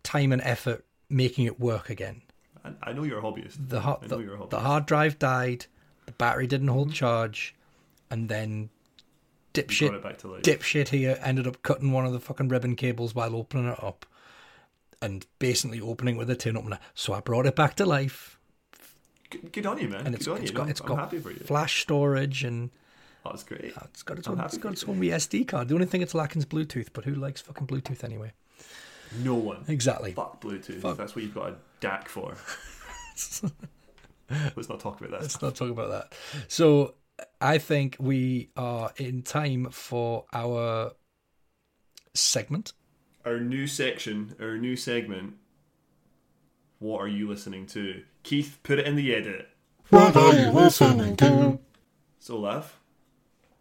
time 0.03 0.33
and 0.33 0.43
effort 0.43 0.85
making 1.09 1.47
it 1.47 1.59
work 1.59 1.91
again. 1.91 2.23
I, 2.65 2.73
I 2.83 2.93
know 2.93 3.03
you're 3.03 3.19
a 3.19 3.23
hobbyist. 3.23 3.57
The, 3.59 3.81
ha- 3.81 3.99
I 4.03 4.07
know 4.07 4.19
the, 4.19 4.25
you're 4.25 4.35
a 4.35 4.39
hobbyist. 4.39 4.51
the 4.51 4.61
hard 4.61 4.87
drive 4.87 5.19
died, 5.19 5.67
the 6.13 6.17
battery 6.19 6.47
didn't 6.47 6.69
hold 6.69 6.93
charge, 6.93 7.55
and 8.11 8.29
then 8.29 8.71
dipshit 9.55 9.93
it 9.95 10.03
back 10.03 10.19
to 10.19 10.29
life. 10.29 10.43
dipshit 10.43 10.89
here 10.89 11.19
ended 11.23 11.47
up 11.47 11.63
cutting 11.63 11.93
one 11.93 12.07
of 12.07 12.13
the 12.13 12.21
fucking 12.21 12.49
ribbon 12.49 12.75
cables 12.77 13.15
while 13.15 13.35
opening 13.37 13.67
it 13.69 13.83
up 13.83 14.07
and 15.01 15.27
basically 15.39 15.81
opening 15.81 16.17
with 16.17 16.31
a 16.31 16.37
tin 16.37 16.57
opener. 16.57 16.79
So 16.95 17.13
I 17.13 17.21
brought 17.21 17.47
it 17.47 17.57
back 17.57 17.75
to 17.77 17.85
life. 17.87 18.39
Good, 19.31 19.53
good 19.53 19.67
on 19.67 19.79
you, 19.79 19.89
man. 19.89 20.07
And 20.07 20.15
it's, 20.15 20.27
good 20.27 20.37
on 20.37 20.43
it's 20.43 20.51
you. 20.51 20.57
got 20.57 20.63
I'm- 20.63 20.71
it's 20.71 20.81
I'm 20.81 20.87
got 20.87 20.99
happy 20.99 21.19
for 21.19 21.31
you. 21.31 21.37
flash 21.39 21.83
storage 21.83 22.45
and 22.45 22.71
Oh, 23.25 23.31
that's 23.31 23.45
great. 23.45 23.73
uh, 23.77 23.83
it's 23.85 24.03
got 24.03 24.19
its 24.19 24.27
own 24.29 24.41
it's 24.41 24.59
got 24.59 24.73
its 24.73 24.85
own 24.85 24.97
SD 24.99 25.47
card. 25.47 25.69
The 25.69 25.75
only 25.75 25.87
thing 25.87 26.03
it's 26.03 26.15
lacking 26.15 26.41
is 26.41 26.47
Bluetooth, 26.47 26.89
but 26.93 27.05
who 27.05 27.15
likes 27.15 27.41
fucking 27.41 27.67
Bluetooth 27.69 28.03
anyway? 28.05 28.33
No 29.23 29.35
one. 29.35 29.65
Exactly. 29.69 30.13
Fuck 30.13 30.41
Bluetooth. 30.41 30.81
Fuck. 30.81 30.97
That's 30.97 31.15
what 31.15 31.23
you've 31.25 31.35
got 31.35 31.51
a 31.51 31.55
DAC 31.81 32.09
for. 32.09 32.35
Let's 34.57 34.69
not 34.69 34.81
talk 34.81 35.01
about 35.01 35.11
that. 35.13 35.23
Let's 35.23 35.43
not 35.43 35.55
talk 35.55 35.71
about 35.71 35.91
that. 35.91 36.15
So 36.49 36.95
I 37.41 37.59
think 37.59 37.97
we 37.99 38.51
are 38.57 38.93
in 38.97 39.23
time 39.23 39.71
for 39.71 40.25
our 40.33 40.93
segment. 42.15 42.73
Our 43.25 43.39
new 43.41 43.67
section, 43.67 44.35
our 44.41 44.57
new 44.59 44.77
segment, 44.77 45.35
what 46.79 47.01
are 47.01 47.09
you 47.09 47.29
listening 47.29 47.67
to? 47.67 48.03
Keith, 48.25 48.59
put 48.63 48.79
it 48.79 48.87
in 48.87 48.97
the 48.97 49.15
edit. 49.15 49.49
What 49.91 50.17
are 50.17 50.35
you 50.35 50.51
listening 50.51 51.17
to? 51.17 51.59
So, 52.19 52.39
Lav, 52.39 52.79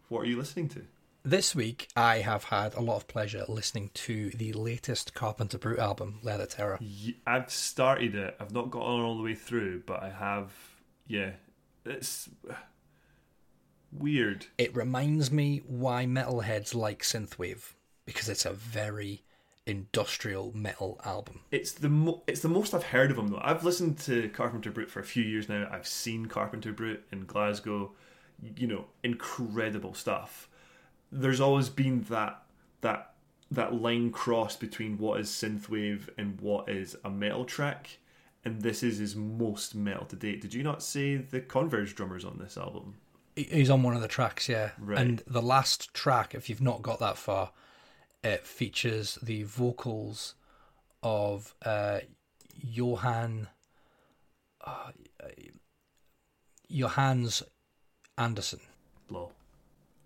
what 0.08 0.20
are 0.20 0.26
you 0.26 0.36
listening 0.38 0.68
to? 0.70 0.82
This 1.24 1.54
week, 1.54 1.88
I 1.94 2.18
have 2.18 2.44
had 2.44 2.74
a 2.74 2.80
lot 2.80 2.96
of 2.96 3.06
pleasure 3.06 3.44
listening 3.48 3.90
to 3.94 4.30
the 4.30 4.52
latest 4.54 5.14
Carpenter 5.14 5.56
Brut 5.56 5.78
album, 5.78 6.18
Leather 6.22 6.46
Terror. 6.46 6.80
I've 7.24 7.50
started 7.50 8.16
it. 8.16 8.36
I've 8.40 8.52
not 8.52 8.72
got 8.72 8.82
on 8.82 9.00
all 9.00 9.16
the 9.16 9.22
way 9.22 9.36
through, 9.36 9.84
but 9.86 10.02
I 10.02 10.10
have. 10.10 10.52
Yeah, 11.06 11.30
it's 11.86 12.28
weird. 13.92 14.46
It 14.58 14.74
reminds 14.74 15.30
me 15.30 15.62
why 15.64 16.06
metalheads 16.06 16.74
like 16.74 17.02
synthwave 17.02 17.74
because 18.04 18.28
it's 18.28 18.44
a 18.44 18.52
very 18.52 19.22
industrial 19.64 20.50
metal 20.56 21.00
album. 21.04 21.42
It's 21.52 21.70
the 21.70 21.88
mo- 21.88 22.24
it's 22.26 22.40
the 22.40 22.48
most 22.48 22.74
I've 22.74 22.82
heard 22.82 23.12
of 23.12 23.16
them 23.16 23.28
though. 23.28 23.40
I've 23.40 23.64
listened 23.64 23.98
to 24.00 24.28
Carpenter 24.30 24.72
Brut 24.72 24.90
for 24.90 24.98
a 24.98 25.04
few 25.04 25.22
years 25.22 25.48
now. 25.48 25.68
I've 25.70 25.86
seen 25.86 26.26
Carpenter 26.26 26.72
Brut 26.72 27.02
in 27.12 27.26
Glasgow. 27.26 27.92
You 28.56 28.66
know, 28.66 28.86
incredible 29.04 29.94
stuff. 29.94 30.48
There's 31.12 31.40
always 31.40 31.68
been 31.68 32.02
that 32.08 32.42
that 32.80 33.12
that 33.50 33.74
line 33.74 34.10
crossed 34.10 34.58
between 34.60 34.96
what 34.98 35.20
is 35.20 35.28
synthwave 35.28 36.08
and 36.16 36.40
what 36.40 36.68
is 36.68 36.96
a 37.04 37.10
metal 37.10 37.44
track, 37.44 37.98
and 38.44 38.62
this 38.62 38.82
is 38.82 38.98
his 38.98 39.14
most 39.14 39.74
metal 39.74 40.06
to 40.06 40.16
date. 40.16 40.40
Did 40.40 40.54
you 40.54 40.62
not 40.62 40.82
say 40.82 41.16
the 41.16 41.40
Converge 41.40 41.94
drummers 41.94 42.24
on 42.24 42.38
this 42.38 42.56
album? 42.56 42.94
He's 43.36 43.70
on 43.70 43.82
one 43.82 43.94
of 43.94 44.02
the 44.02 44.08
tracks, 44.08 44.48
yeah. 44.48 44.70
Right. 44.78 44.98
And 44.98 45.22
the 45.26 45.42
last 45.42 45.94
track, 45.94 46.34
if 46.34 46.50
you've 46.50 46.60
not 46.60 46.82
got 46.82 46.98
that 47.00 47.16
far, 47.16 47.50
it 48.24 48.46
features 48.46 49.18
the 49.22 49.42
vocals 49.44 50.34
of 51.02 51.54
uh, 51.64 52.00
Johan 52.58 53.48
uh, 54.64 54.92
Johannes 56.70 57.42
Andersson. 58.16 58.60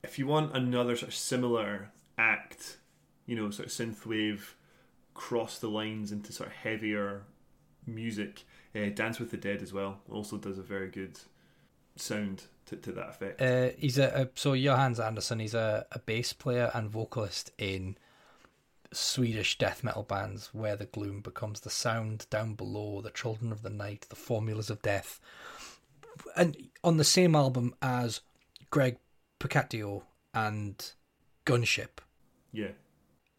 If 0.07 0.19
you 0.19 0.27
want 0.27 0.57
another 0.57 0.97
sort 0.97 1.09
of 1.09 1.15
similar 1.15 1.91
act, 2.17 2.79
you 3.27 3.37
know, 3.37 3.51
sort 3.51 3.67
of 3.67 3.73
synthwave, 3.73 4.41
cross 5.15 5.59
the 5.59 5.69
lines 5.69 6.13
into 6.13 6.33
sort 6.33 6.49
of 6.49 6.55
heavier 6.55 7.23
music, 7.87 8.45
uh, 8.75 8.91
Dance 8.95 9.19
with 9.19 9.31
the 9.31 9.37
Dead 9.37 9.63
as 9.63 9.73
well 9.73 10.01
also 10.11 10.37
does 10.37 10.59
a 10.59 10.63
very 10.63 10.89
good 10.89 11.19
sound 11.97 12.45
to, 12.67 12.77
to 12.77 12.93
that 12.93 13.09
effect. 13.09 13.43
Uh, 13.43 13.71
he's 13.79 13.99
a, 13.99 14.23
a 14.23 14.29
so 14.35 14.55
Johannes 14.57 15.01
Andersson. 15.01 15.41
He's 15.41 15.55
a, 15.55 15.87
a 15.93 15.99
bass 15.99 16.33
player 16.33 16.71
and 16.75 16.91
vocalist 16.91 17.51
in 17.59 17.97
Swedish 18.93 19.59
death 19.59 19.83
metal 19.83 20.03
bands 20.03 20.51
where 20.53 20.77
the 20.77 20.87
gloom 20.87 21.21
becomes 21.21 21.61
the 21.61 21.71
sound 21.71 22.27
down 22.31 22.55
below, 22.55 23.01
the 23.01 23.11
children 23.11 23.51
of 23.51 23.63
the 23.63 23.71
night, 23.71 24.07
the 24.09 24.17
formulas 24.17 24.71
of 24.71 24.83
death, 24.83 25.21
and 26.37 26.57
on 26.85 26.97
the 26.97 27.05
same 27.05 27.35
album 27.35 27.75
as 27.83 28.21
Greg 28.71 28.99
Puciato 29.41 30.03
and 30.35 30.93
Gunship. 31.45 31.99
yeah. 32.53 32.69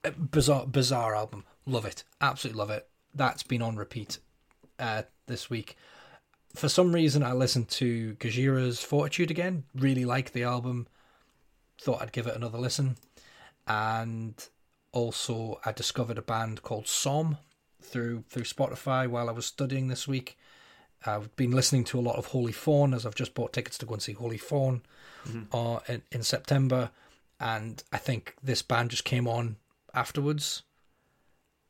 Uh, 0.04 0.12
Bizarre, 0.12 0.68
bizarre 0.68 1.16
album. 1.16 1.44
Love 1.66 1.86
it. 1.86 2.04
Absolutely 2.22 2.60
love 2.60 2.70
it. 2.70 2.88
That's 3.14 3.44
been 3.44 3.62
on 3.64 3.76
repeat 3.76 4.20
uh, 4.80 5.04
this 5.26 5.50
week. 5.50 5.76
For 6.56 6.70
some 6.70 6.94
reason, 6.94 7.24
I 7.24 7.34
listened 7.34 7.68
to 7.70 8.16
Gojira's 8.20 8.82
Fortitude 8.82 9.32
again. 9.32 9.64
Really 9.76 10.06
like 10.06 10.32
the 10.32 10.44
album. 10.44 10.88
Thought 11.82 12.02
I'd 12.02 12.12
give 12.12 12.28
it 12.28 12.36
another 12.36 12.58
listen. 12.58 12.96
And 13.68 14.34
also, 14.92 15.60
I 15.66 15.72
discovered 15.72 16.18
a 16.18 16.22
band 16.22 16.62
called 16.62 16.88
Som 16.88 17.38
through 17.82 18.24
through 18.30 18.44
Spotify 18.44 19.08
while 19.08 19.30
I 19.30 19.34
was 19.34 19.46
studying 19.46 19.88
this 19.88 20.08
week. 20.08 20.38
I've 21.06 21.36
been 21.36 21.52
listening 21.52 21.84
to 21.86 22.00
a 22.00 22.02
lot 22.02 22.16
of 22.16 22.28
Holy 22.28 22.52
Fawn 22.52 22.94
as 22.94 23.06
I've 23.06 23.16
just 23.16 23.34
bought 23.34 23.54
tickets 23.54 23.78
to 23.80 23.86
go 23.86 23.94
and 23.94 24.02
see 24.02 24.14
Holy 24.14 24.38
Fawn 24.38 24.82
uh, 25.54 25.80
in, 25.88 26.02
in 26.12 26.24
September. 26.24 26.92
And 27.40 27.84
I 27.92 27.98
think 27.98 28.36
this 28.44 28.62
band 28.62 28.90
just 28.90 29.06
came 29.06 29.28
on 29.28 29.58
afterwards. 29.94 30.64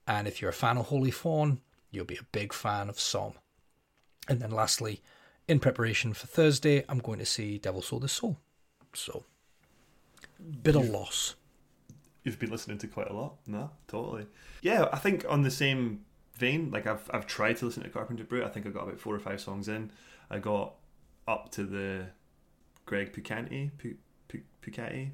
And 0.08 0.28
if 0.28 0.42
you're 0.42 0.50
a 0.50 0.54
fan 0.54 0.78
of 0.78 0.88
Holy 0.88 1.12
Fawn, 1.12 1.60
you'll 1.92 2.06
be 2.06 2.16
a 2.16 2.24
big 2.32 2.54
fan 2.54 2.90
of 2.90 3.00
Som. 3.00 3.34
And 4.30 4.42
then 4.42 4.52
lastly, 4.52 5.02
in 5.48 5.60
preparation 5.60 6.14
for 6.14 6.28
Thursday, 6.28 6.84
I'm 6.88 7.00
going 7.00 7.20
to 7.20 7.26
see 7.26 7.58
Devil 7.58 7.82
Sold 7.82 8.04
the 8.04 8.08
Soul. 8.08 8.38
So, 8.94 9.26
bit 10.64 10.76
of 10.76 10.88
loss. 10.90 11.36
You've 12.24 12.40
been 12.40 12.50
listening 12.50 12.78
to 12.80 12.88
quite 12.88 13.10
a 13.10 13.14
lot. 13.14 13.36
No, 13.46 13.72
totally. 13.88 14.28
Yeah, 14.62 14.88
I 14.92 14.98
think 14.98 15.26
on 15.30 15.44
the 15.44 15.52
same 15.52 16.02
vein, 16.38 16.72
like 16.72 16.88
I've 16.88 17.10
I've 17.14 17.28
tried 17.28 17.58
to 17.58 17.66
listen 17.66 17.84
to 17.84 17.90
Carpenter 17.90 18.24
Brut. 18.24 18.44
I 18.46 18.50
think 18.50 18.66
I 18.66 18.70
got 18.70 18.84
about 18.84 19.00
four 19.00 19.16
or 19.16 19.20
five 19.20 19.42
songs 19.42 19.68
in. 19.68 19.92
I 20.30 20.40
got 20.40 20.76
up 21.28 21.52
to 21.52 21.64
the 21.64 22.08
Greg 22.86 23.14
Pucanti, 23.14 23.72
Pu- 23.78 23.98
Pu- 24.28 24.42
Pucanti. 24.62 25.12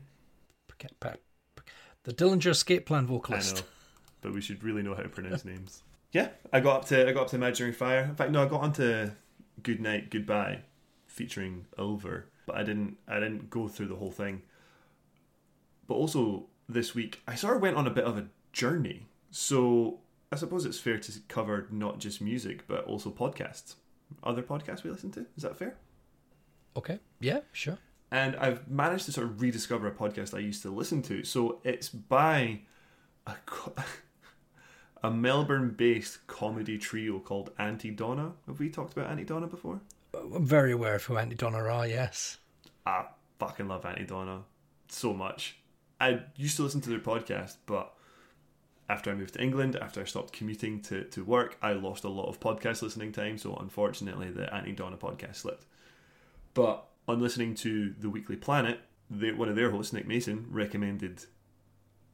The 2.04 2.14
Dillinger 2.14 2.52
Escape 2.52 2.86
Plan 2.86 3.08
vocalist. 3.08 3.58
I 3.58 3.60
know, 3.60 3.66
but 4.22 4.34
we 4.34 4.42
should 4.42 4.64
really 4.64 4.84
know 4.84 4.94
how 4.96 5.04
to 5.04 5.10
pronounce 5.10 5.46
names. 5.46 5.84
Yeah, 6.12 6.30
I 6.52 6.60
got 6.60 6.82
up 6.82 6.86
to 6.86 7.08
I 7.08 7.12
got 7.12 7.24
up 7.24 7.30
to 7.30 7.36
Imaginary 7.36 7.74
Fire. 7.74 8.04
In 8.04 8.16
fact, 8.16 8.32
no, 8.32 8.44
I 8.44 8.48
got 8.48 8.62
onto 8.62 9.12
Good 9.62 9.80
Night 9.80 10.10
Goodbye, 10.10 10.62
featuring 11.08 11.66
Ulver, 11.78 12.28
but 12.46 12.56
I 12.56 12.64
didn't 12.64 12.98
I 13.08 13.20
didn't 13.20 13.50
go 13.50 13.68
through 13.68 13.88
the 13.88 13.96
whole 13.96 14.12
thing. 14.12 14.44
But 15.88 15.96
also 15.96 16.48
this 16.70 16.94
week, 16.94 17.22
I 17.28 17.36
sort 17.36 17.56
of 17.56 17.62
went 17.62 17.78
on 17.78 17.88
a 17.88 17.92
bit 17.92 18.06
of 18.06 18.18
a 18.18 18.28
journey. 18.52 19.08
So 19.32 20.00
I 20.34 20.36
suppose 20.36 20.66
it's 20.66 20.80
fair 20.80 20.98
to 20.98 21.12
cover 21.28 21.68
not 21.70 22.00
just 22.00 22.20
music, 22.20 22.68
but 22.68 22.86
also 22.86 23.12
podcasts. 23.12 23.76
Other 24.24 24.42
podcasts 24.42 24.84
we 24.84 24.90
listen 24.90 25.12
to. 25.12 25.28
Is 25.38 25.44
that 25.44 25.56
fair? 25.58 25.76
Okay. 26.76 26.98
Yeah, 27.20 27.42
sure. 27.52 27.78
and 28.10 28.36
I've 28.38 28.68
managed 28.68 29.06
to 29.06 29.12
sort 29.12 29.28
of 29.28 29.40
rediscover 29.40 29.88
a 29.88 29.92
podcast 29.92 30.34
I 30.34 30.40
used 30.40 30.64
to 30.64 30.72
listen 30.72 31.04
to. 31.04 31.24
So 31.24 31.60
it's 31.64 31.90
by 31.90 32.62
a, 33.28 33.36
co- 33.46 33.76
a 35.04 35.12
Melbourne-based 35.12 36.26
comedy 36.26 36.80
trio 36.80 37.20
called 37.20 37.52
Aunty 37.60 37.92
Donna. 37.92 38.32
Have 38.48 38.60
we 38.60 38.70
talked 38.70 38.94
about 38.94 39.12
Aunty 39.12 39.26
Donna 39.26 39.46
before? 39.46 39.82
I'm 40.16 40.44
very 40.46 40.72
aware 40.72 40.96
of 40.96 41.04
who 41.04 41.16
Aunty 41.18 41.36
Donna 41.36 41.60
are, 41.60 41.88
yes. 41.88 42.38
I 42.88 43.06
fucking 43.38 43.68
love 43.68 43.86
Aunty 43.86 44.06
Donna 44.06 44.42
so 44.90 45.14
much. 45.14 45.58
I 46.02 46.22
used 46.38 46.56
to 46.58 46.64
listen 46.64 46.82
to 46.82 46.90
their 46.90 47.00
podcast, 47.00 47.58
but 47.68 47.94
after 48.90 49.12
I 49.12 49.16
moved 49.16 49.34
to 49.36 49.42
England, 49.42 49.76
after 49.76 50.02
I 50.02 50.04
stopped 50.04 50.34
commuting 50.34 50.82
to, 50.82 51.04
to 51.06 51.24
work, 51.24 51.58
I 51.62 51.74
lost 51.74 52.04
a 52.04 52.10
lot 52.10 52.28
of 52.28 52.40
podcast 52.40 52.82
listening 52.82 53.12
time. 53.12 53.38
So 53.38 53.56
unfortunately, 53.56 54.30
the 54.30 54.54
Aunty 54.54 54.74
Donna 54.74 54.98
podcast 54.98 55.36
slipped. 55.38 55.66
But 56.54 56.86
on 57.08 57.20
listening 57.20 57.56
to 57.56 57.94
the 57.98 58.10
Weekly 58.10 58.36
Planet, 58.36 58.80
they, 59.10 59.32
one 59.32 59.50
of 59.50 59.56
their 59.56 59.72
hosts, 59.72 59.94
Nick 59.94 60.08
Mason, 60.08 60.46
recommended 60.50 61.26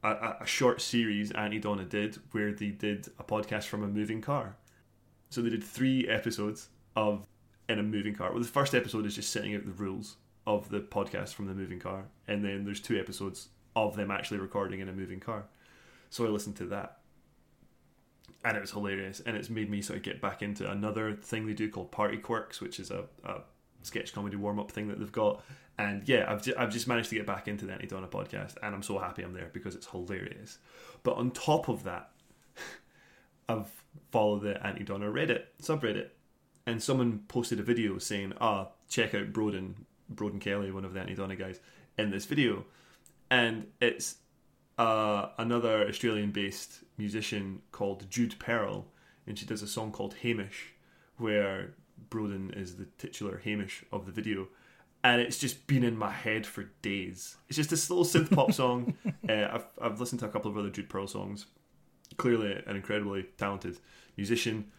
a, 0.04 0.36
a, 0.42 0.46
short 0.46 0.82
series 0.82 1.32
Aunty 1.32 1.60
Donna 1.60 1.84
did 1.84 2.18
where 2.32 2.52
they 2.52 2.70
did 2.70 3.08
a 3.20 3.24
podcast 3.24 3.66
from 3.66 3.84
a 3.84 3.88
moving 3.88 4.22
car. 4.22 4.56
So 5.30 5.42
they 5.42 5.50
did 5.50 5.64
three 5.64 6.08
episodes 6.08 6.70
of 6.96 7.26
in 7.68 7.80
a 7.80 7.84
moving 7.84 8.16
car. 8.16 8.32
Well, 8.32 8.42
the 8.42 8.48
first 8.48 8.74
episode 8.74 9.06
is 9.06 9.16
just 9.16 9.32
setting 9.32 9.56
out 9.56 9.66
the 9.66 9.72
rules 9.72 10.16
of 10.48 10.70
the 10.70 10.80
podcast 10.80 11.34
from 11.34 11.48
the 11.48 11.54
moving 11.54 11.80
car, 11.80 12.06
and 12.28 12.44
then 12.44 12.66
there's 12.66 12.80
two 12.80 13.00
episodes 13.00 13.50
of 13.76 13.96
them 13.96 14.10
actually 14.10 14.40
recording 14.40 14.80
in 14.80 14.90
a 14.90 14.94
moving 14.94 15.20
car. 15.20 15.46
So 16.10 16.26
I 16.26 16.30
listened 16.30 16.56
to 16.58 16.66
that, 16.66 17.00
and 18.44 18.58
it 18.58 18.62
was 18.62 18.72
hilarious, 18.72 19.20
and 19.20 19.36
it's 19.38 19.50
made 19.50 19.70
me 19.70 19.82
sort 19.82 19.98
of 19.98 20.04
get 20.04 20.22
back 20.22 20.42
into 20.42 20.70
another 20.70 21.16
thing 21.16 21.46
they 21.46 21.54
do 21.54 21.70
called 21.70 21.92
Party 21.92 22.18
Quirks, 22.18 22.62
which 22.62 22.80
is 22.80 22.90
a, 22.92 23.06
a 23.24 23.42
sketch 23.84 24.14
comedy 24.14 24.36
warm 24.36 24.60
up 24.60 24.72
thing 24.72 24.88
that 24.88 25.00
they've 25.00 25.12
got. 25.12 25.44
And 25.78 26.08
yeah, 26.08 26.26
I've, 26.28 26.42
ju- 26.42 26.56
I've 26.58 26.72
just 26.72 26.88
managed 26.88 27.10
to 27.10 27.16
get 27.16 27.26
back 27.26 27.48
into 27.48 27.66
the 27.66 27.74
Aunty 27.74 27.88
Donna 27.88 28.08
podcast, 28.08 28.56
and 28.62 28.76
I'm 28.76 28.84
so 28.84 28.98
happy 28.98 29.24
I'm 29.24 29.34
there 29.34 29.50
because 29.54 29.76
it's 29.76 29.88
hilarious. 29.88 30.58
But 31.04 31.16
on 31.16 31.32
top 31.32 31.70
of 31.70 31.84
that, 31.84 32.12
I've 33.50 33.70
followed 34.12 34.42
the 34.42 34.66
Aunty 34.66 34.84
Donna 34.84 35.06
Reddit 35.06 35.44
subreddit, 35.62 36.10
and 36.66 36.82
someone 36.82 37.24
posted 37.28 37.60
a 37.60 37.64
video 37.64 37.98
saying, 37.98 38.34
"Ah, 38.42 38.70
check 38.90 39.14
out 39.16 39.32
Broden, 39.32 39.74
Broden 40.14 40.42
Kelly, 40.42 40.72
one 40.72 40.86
of 40.86 40.94
the 40.94 41.00
Aunty 41.00 41.16
Donna 41.16 41.36
guys, 41.36 41.60
in 41.98 42.10
this 42.10 42.26
video," 42.26 42.66
and 43.32 43.68
it's 43.80 44.16
uh, 44.80 45.32
another 45.38 45.86
Australian-based 45.88 46.86
musician 46.98 47.62
called 47.74 48.10
Jude 48.10 48.40
Perl, 48.40 48.88
and 49.28 49.38
she 49.38 49.46
does 49.46 49.62
a 49.62 49.68
song 49.68 49.92
called 49.92 50.16
Hamish, 50.22 50.74
where 51.18 51.74
Broden 52.10 52.58
is 52.58 52.78
the 52.78 52.86
titular 52.98 53.42
Hamish 53.44 53.84
of 53.92 54.06
the 54.06 54.12
video. 54.14 54.48
And 55.04 55.22
it's 55.22 55.38
just 55.38 55.68
been 55.68 55.84
in 55.84 55.98
my 55.98 56.12
head 56.12 56.48
for 56.48 56.64
days. 56.82 57.36
It's 57.50 57.58
just 57.58 57.70
this 57.70 57.90
little 57.90 58.06
synth 58.06 58.34
pop 58.34 58.52
song. 58.54 58.96
Uh, 59.28 59.48
I've, 59.52 59.66
I've 59.82 60.00
listened 60.00 60.20
to 60.22 60.26
a 60.26 60.30
couple 60.30 60.50
of 60.50 60.58
other 60.58 60.70
Jude 60.70 60.90
Perl 60.90 61.08
songs. 61.08 61.46
Clearly, 62.18 62.64
an 62.66 62.76
incredibly 62.76 63.24
talented 63.38 63.78
musician. 64.16 64.72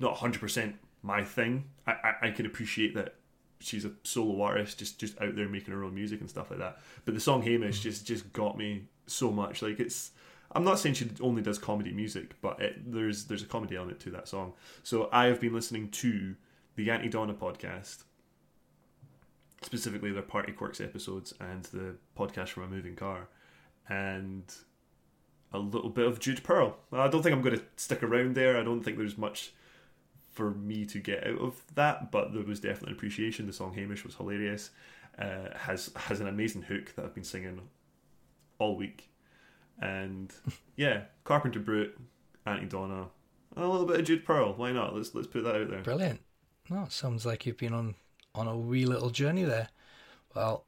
Not 0.00 0.16
100% 0.16 0.74
my 1.02 1.24
thing. 1.24 1.64
I, 1.86 1.92
I, 1.92 2.14
I 2.22 2.30
can 2.30 2.44
appreciate 2.46 2.94
that 2.94 3.16
she's 3.58 3.84
a 3.84 3.92
solo 4.02 4.42
artist, 4.42 4.78
just 4.78 4.98
just 4.98 5.20
out 5.20 5.36
there 5.36 5.48
making 5.48 5.72
her 5.72 5.84
own 5.84 5.94
music 5.94 6.20
and 6.20 6.28
stuff 6.28 6.50
like 6.50 6.58
that. 6.58 6.78
But 7.04 7.14
the 7.14 7.20
song 7.20 7.42
Hamish 7.42 7.80
just 7.80 8.06
just 8.06 8.32
got 8.32 8.56
me 8.58 8.84
so 9.10 9.30
much. 9.30 9.62
Like 9.62 9.80
it's, 9.80 10.12
I'm 10.52 10.64
not 10.64 10.78
saying 10.78 10.94
she 10.94 11.10
only 11.20 11.42
does 11.42 11.58
comedy 11.58 11.92
music, 11.92 12.34
but 12.40 12.60
it, 12.60 12.92
there's 12.92 13.24
there's 13.24 13.42
a 13.42 13.46
comedy 13.46 13.76
element 13.76 14.00
to 14.00 14.10
that 14.10 14.28
song. 14.28 14.52
So 14.82 15.08
I 15.12 15.26
have 15.26 15.40
been 15.40 15.54
listening 15.54 15.90
to 15.90 16.34
the 16.76 16.90
Aunty 16.90 17.08
Donna 17.08 17.34
podcast, 17.34 18.04
specifically 19.62 20.12
their 20.12 20.22
Party 20.22 20.52
Quirks 20.52 20.80
episodes 20.80 21.34
and 21.40 21.64
the 21.64 21.96
podcast 22.18 22.48
from 22.48 22.64
a 22.64 22.68
moving 22.68 22.96
car, 22.96 23.28
and 23.88 24.44
a 25.52 25.58
little 25.58 25.90
bit 25.90 26.06
of 26.06 26.20
Jude 26.20 26.42
Perl. 26.42 26.76
I 26.92 27.08
don't 27.08 27.22
think 27.22 27.34
I'm 27.34 27.42
going 27.42 27.58
to 27.58 27.64
stick 27.76 28.02
around 28.02 28.34
there. 28.34 28.56
I 28.56 28.62
don't 28.62 28.82
think 28.82 28.98
there's 28.98 29.18
much 29.18 29.52
for 30.30 30.52
me 30.52 30.86
to 30.86 31.00
get 31.00 31.26
out 31.26 31.38
of 31.40 31.60
that, 31.74 32.12
but 32.12 32.32
there 32.32 32.44
was 32.44 32.60
definitely 32.60 32.92
appreciation. 32.92 33.46
The 33.46 33.52
song 33.52 33.74
Hamish 33.74 34.04
was 34.04 34.14
hilarious. 34.14 34.70
Uh, 35.18 35.56
has 35.56 35.90
has 35.96 36.20
an 36.20 36.28
amazing 36.28 36.62
hook 36.62 36.94
that 36.94 37.04
I've 37.04 37.14
been 37.14 37.24
singing 37.24 37.60
all 38.60 38.76
week, 38.76 39.10
and 39.80 40.32
yeah, 40.76 41.02
Carpenter 41.24 41.58
Brut, 41.58 41.94
Aunty 42.46 42.66
Donna, 42.66 43.08
and 43.56 43.64
a 43.64 43.68
little 43.68 43.86
bit 43.86 43.98
of 43.98 44.06
Jude 44.06 44.24
Perl. 44.24 44.54
Why 44.54 44.70
not? 44.70 44.94
Let's 44.94 45.12
let's 45.14 45.26
put 45.26 45.42
that 45.42 45.56
out 45.56 45.68
there. 45.68 45.82
Brilliant. 45.82 46.20
No, 46.68 46.84
it 46.84 46.92
sounds 46.92 47.26
like 47.26 47.44
you've 47.46 47.56
been 47.56 47.74
on 47.74 47.96
on 48.36 48.46
a 48.46 48.56
wee 48.56 48.86
little 48.86 49.10
journey 49.10 49.42
there. 49.42 49.68
Well, 50.36 50.66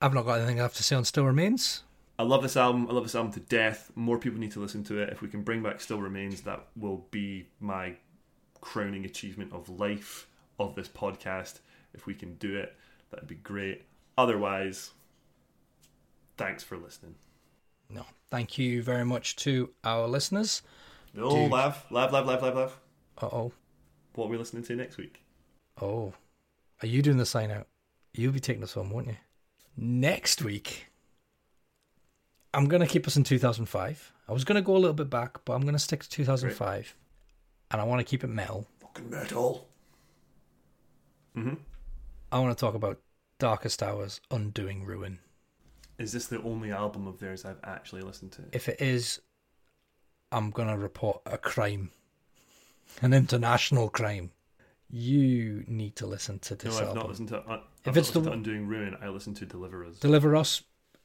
I've 0.00 0.14
not 0.14 0.24
got 0.24 0.38
anything 0.38 0.58
I 0.58 0.62
have 0.62 0.74
to 0.74 0.82
say 0.82 0.96
on 0.96 1.04
Still 1.04 1.26
Remains. 1.26 1.82
I 2.18 2.22
love 2.22 2.42
this 2.42 2.56
album. 2.56 2.86
I 2.88 2.94
love 2.94 3.02
this 3.02 3.14
album 3.14 3.32
to 3.32 3.40
death. 3.40 3.92
More 3.94 4.18
people 4.18 4.40
need 4.40 4.52
to 4.52 4.60
listen 4.60 4.82
to 4.84 4.98
it. 4.98 5.10
If 5.10 5.20
we 5.20 5.28
can 5.28 5.42
bring 5.42 5.62
back 5.62 5.82
Still 5.82 6.00
Remains, 6.00 6.40
that 6.42 6.66
will 6.74 7.06
be 7.10 7.48
my 7.60 7.96
crowning 8.62 9.04
achievement 9.04 9.52
of 9.52 9.68
life 9.68 10.26
of 10.58 10.74
this 10.74 10.88
podcast. 10.88 11.60
If 11.92 12.06
we 12.06 12.14
can 12.14 12.34
do 12.36 12.56
it, 12.56 12.74
that'd 13.10 13.28
be 13.28 13.34
great. 13.34 13.82
Otherwise, 14.16 14.92
thanks 16.36 16.62
for 16.62 16.76
listening. 16.76 17.14
No, 17.88 18.04
thank 18.30 18.58
you 18.58 18.82
very 18.82 19.04
much 19.04 19.36
to 19.36 19.70
our 19.84 20.06
listeners. 20.08 20.62
No, 21.14 21.30
Dude. 21.30 21.50
laugh, 21.52 21.86
laugh, 21.90 22.12
laugh, 22.12 22.26
laugh, 22.26 22.42
laugh, 22.42 22.54
laugh. 22.54 22.80
Uh 23.20 23.26
oh. 23.26 23.52
What 24.14 24.26
are 24.26 24.28
we 24.30 24.36
listening 24.38 24.62
to 24.64 24.76
next 24.76 24.96
week? 24.96 25.22
Oh. 25.80 26.14
Are 26.82 26.86
you 26.86 27.00
doing 27.02 27.16
the 27.16 27.26
sign 27.26 27.50
out? 27.50 27.68
You'll 28.12 28.32
be 28.32 28.40
taking 28.40 28.62
us 28.62 28.72
home, 28.74 28.90
won't 28.90 29.06
you? 29.06 29.16
Next 29.76 30.42
week, 30.42 30.86
I'm 32.54 32.66
going 32.66 32.80
to 32.80 32.86
keep 32.88 33.06
us 33.06 33.16
in 33.16 33.24
2005. 33.24 34.12
I 34.28 34.32
was 34.32 34.44
going 34.44 34.56
to 34.56 34.62
go 34.62 34.74
a 34.74 34.78
little 34.78 34.94
bit 34.94 35.10
back, 35.10 35.44
but 35.44 35.52
I'm 35.54 35.62
going 35.62 35.74
to 35.74 35.78
stick 35.78 36.02
to 36.02 36.08
2005. 36.10 36.96
And 37.70 37.80
I 37.80 37.84
want 37.84 38.00
to 38.00 38.04
keep 38.04 38.24
it 38.24 38.28
metal. 38.28 38.66
Fucking 38.80 39.10
metal. 39.10 39.68
hmm 41.34 41.54
I 42.32 42.38
want 42.40 42.56
to 42.56 42.60
talk 42.60 42.74
about 42.74 43.00
Darkest 43.38 43.82
Hours, 43.82 44.20
Undoing 44.30 44.84
Ruin. 44.84 45.18
Is 45.98 46.12
this 46.12 46.26
the 46.26 46.42
only 46.42 46.72
album 46.72 47.06
of 47.06 47.18
theirs 47.18 47.44
I've 47.44 47.60
actually 47.64 48.02
listened 48.02 48.32
to? 48.32 48.42
If 48.52 48.68
it 48.68 48.80
is, 48.80 49.20
I'm 50.30 50.50
going 50.50 50.68
to 50.68 50.76
report 50.76 51.22
a 51.24 51.38
crime, 51.38 51.90
an 53.00 53.14
international 53.14 53.88
crime. 53.88 54.32
You 54.90 55.64
need 55.66 55.96
to 55.96 56.06
listen 56.06 56.38
to 56.40 56.54
this. 56.54 56.74
No, 56.74 56.76
I've 56.76 56.82
album. 56.88 56.96
not 56.96 57.08
listened 57.08 57.28
to. 57.30 57.38
Uh, 57.38 57.60
If 57.84 57.88
I've 57.88 57.96
it's 57.96 58.08
not 58.14 58.24
the 58.24 58.30
listened 58.30 58.44
to 58.44 58.50
Undoing 58.50 58.66
Ruin, 58.68 58.96
I 59.02 59.08
listened 59.08 59.36
to 59.38 59.46
Deliver 59.46 59.84
Us. 59.84 59.96
Deliver 59.98 60.36
Us, 60.36 60.62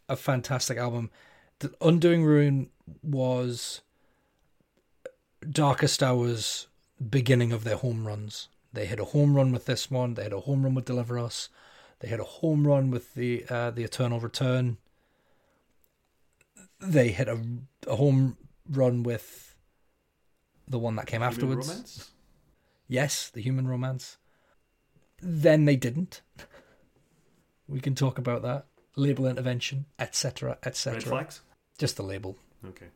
a 0.09 0.15
fantastic 0.15 0.77
album. 0.77 1.09
The 1.59 1.73
Undoing 1.81 2.23
Ruin 2.23 2.69
was 3.01 3.81
Darkest 5.49 6.03
Hours' 6.03 6.67
beginning 7.09 7.51
of 7.51 7.63
their 7.63 7.77
home 7.77 8.05
runs. 8.05 8.49
They 8.73 8.85
had 8.85 8.99
a 8.99 9.05
home 9.05 9.35
run 9.35 9.51
with 9.51 9.65
this 9.65 9.89
one. 9.89 10.13
They 10.13 10.23
had 10.23 10.33
a 10.33 10.41
home 10.41 10.63
run 10.63 10.75
with 10.75 10.85
Deliver 10.85 11.17
Us. 11.17 11.49
They 12.01 12.07
had 12.07 12.19
a 12.19 12.25
home 12.25 12.67
run 12.67 12.89
with 12.91 13.13
the 13.13 13.45
uh, 13.47 13.71
the 13.71 13.83
Eternal 13.83 14.19
Return. 14.19 14.77
They 16.79 17.11
had 17.11 17.29
a, 17.29 17.39
a 17.87 17.95
home 17.95 18.37
run 18.67 19.03
with 19.03 19.55
the 20.67 20.79
one 20.79 20.95
that 20.95 21.05
came 21.05 21.21
Human 21.21 21.33
afterwards. 21.33 21.67
Romance? 21.69 22.11
Yes, 22.87 23.29
the 23.29 23.41
human 23.41 23.67
romance. 23.67 24.17
Then 25.21 25.65
they 25.65 25.75
didn't. 25.75 26.21
We 27.67 27.79
can 27.79 27.95
talk 27.95 28.17
about 28.17 28.41
that. 28.41 28.65
Label 28.97 29.27
intervention, 29.27 29.85
etc., 29.97 30.49
Red 30.49 30.57
etc. 30.63 31.01
Flags? 31.01 31.41
Just 31.77 31.95
the 31.95 32.03
label. 32.03 32.37
Okay. 32.67 32.87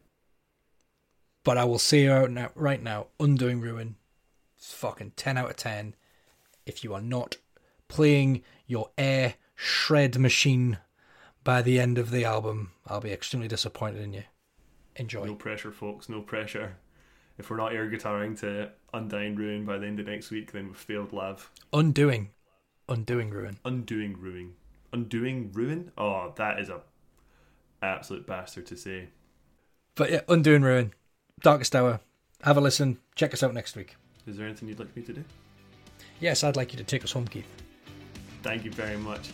But 1.45 1.57
I 1.57 1.64
will 1.64 1.80
say 1.80 2.10
out 2.10 2.32
now, 2.32 2.49
right 2.56 2.82
now, 2.82 3.07
Undoing 3.19 3.61
Ruin, 3.61 3.95
it's 4.57 4.73
fucking 4.73 5.14
10 5.15 5.38
out 5.38 5.52
of 5.52 5.56
10. 5.56 5.95
If 6.65 6.84
you 6.84 6.94
are 6.94 7.02
not 7.02 7.38
playing 7.88 8.44
your 8.68 8.90
air 8.98 9.36
shred 9.56 10.20
machine 10.20 10.80
by 11.44 11.62
the 11.62 11.80
end 11.80 11.98
of 11.98 12.12
the 12.12 12.26
album, 12.26 12.72
I'll 12.88 13.02
be 13.02 13.12
extremely 13.12 13.48
disappointed 13.48 14.02
in 14.02 14.14
you. 14.14 14.24
Enjoy. 14.95 15.26
No 15.26 15.36
pressure, 15.36 15.72
folks. 15.72 16.10
No 16.10 16.22
pressure. 16.22 16.78
If 17.38 17.49
we're 17.49 17.57
not 17.57 17.74
air 17.74 17.90
guitaring 17.90 18.40
to 18.40 18.72
Undying 18.94 19.36
Ruin 19.36 19.66
by 19.66 19.78
the 19.78 19.86
end 19.86 19.99
of 19.99 20.07
next 20.07 20.32
week, 20.32 20.53
then 20.53 20.68
we've 20.68 20.78
failed 20.78 21.12
Lav. 21.12 21.52
Undoing. 21.74 22.30
Undoing 22.88 23.30
Ruin. 23.30 23.60
Undoing 23.66 24.16
Ruin. 24.20 24.53
Undoing 24.94 25.52
Ruin? 25.52 25.91
Oh, 25.98 26.34
that 26.38 26.60
is 26.60 26.70
a 26.70 26.82
absolute 27.82 28.26
bastard 28.26 28.66
to 28.68 28.78
say. 28.78 29.10
But 29.95 30.12
yeah, 30.12 30.22
Undoing 30.30 30.62
Ruin. 30.62 30.94
Darkest 31.41 31.76
Hour. 31.76 31.99
Have 32.44 32.57
a 32.57 32.62
listen. 32.62 32.99
Check 33.16 33.34
us 33.34 33.44
out 33.44 33.53
next 33.53 33.76
week. 33.76 33.98
Is 34.26 34.38
there 34.38 34.45
anything 34.45 34.70
you'd 34.70 34.80
like 34.80 34.95
me 34.95 35.03
to 35.03 35.14
do? 35.14 35.24
Yes, 36.20 36.44
I'd 36.44 36.56
like 36.56 36.72
you 36.72 36.78
to 36.78 36.84
take 36.84 37.03
us 37.03 37.12
home, 37.12 37.28
Keith. 37.28 37.45
Thank 38.45 38.63
you 38.63 38.69
very 38.69 38.97
much. 38.97 39.31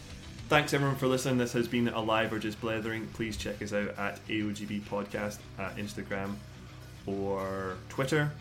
Thanks 0.48 0.74
everyone 0.74 0.96
for 0.96 1.06
listening. 1.06 1.38
This 1.38 1.52
has 1.52 1.68
been 1.68 1.90
Alive 1.90 2.32
or 2.32 2.40
Just 2.40 2.62
Blethering. 2.62 3.08
Please 3.08 3.36
check 3.36 3.62
us 3.62 3.74
out 3.74 3.90
at 3.98 4.26
AOGB 4.30 4.84
Podcast 4.84 5.40
at 5.60 5.76
Instagram 5.76 6.36
or 7.06 7.76
Twitter 7.90 8.32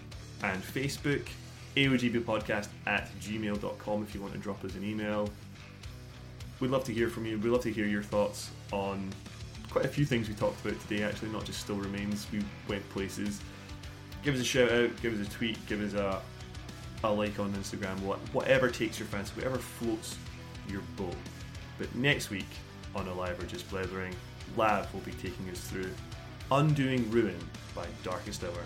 and 0.44 0.62
Facebook. 0.62 1.26
AOGB 1.74 2.22
Podcast 2.22 2.68
at 2.86 3.10
gmail.com 3.20 4.02
if 4.04 4.14
you 4.14 4.20
want 4.20 4.32
to 4.32 4.38
drop 4.38 4.64
us 4.64 4.76
an 4.76 4.84
email. 4.84 5.28
We'd 6.60 6.70
love 6.70 6.84
to 6.84 6.92
hear 6.92 7.08
from 7.10 7.26
you. 7.26 7.36
We'd 7.36 7.50
love 7.50 7.62
to 7.62 7.72
hear 7.72 7.86
your 7.86 8.04
thoughts 8.04 8.50
on 8.70 9.10
quite 9.72 9.86
a 9.86 9.88
few 9.88 10.04
things 10.04 10.28
we 10.28 10.36
talked 10.36 10.64
about 10.64 10.80
today, 10.82 11.02
actually, 11.02 11.30
not 11.30 11.46
just 11.46 11.58
Still 11.58 11.78
Remains. 11.78 12.28
We 12.30 12.44
went 12.68 12.88
places. 12.90 13.40
Give 14.22 14.36
us 14.36 14.40
a 14.40 14.44
shout 14.44 14.70
out, 14.70 14.90
give 15.02 15.20
us 15.20 15.26
a 15.26 15.30
tweet, 15.32 15.58
give 15.66 15.80
us 15.80 15.94
a, 15.94 16.22
a 17.02 17.10
like 17.12 17.40
on 17.40 17.52
Instagram, 17.54 17.98
what, 18.02 18.20
whatever 18.32 18.70
takes 18.70 19.00
your 19.00 19.08
fancy, 19.08 19.32
whatever 19.34 19.58
floats 19.58 20.16
your 20.70 20.82
boat. 20.96 21.14
But 21.78 21.94
next 21.94 22.30
week 22.30 22.48
on 22.94 23.08
Alive 23.08 23.40
or 23.40 23.46
Just 23.46 23.68
Blethering, 23.70 24.14
Lav 24.56 24.92
will 24.92 25.00
be 25.00 25.12
taking 25.12 25.48
us 25.50 25.60
through 25.60 25.90
Undoing 26.50 27.10
Ruin 27.10 27.38
by 27.74 27.86
Darkest 28.02 28.42
Hour. 28.44 28.64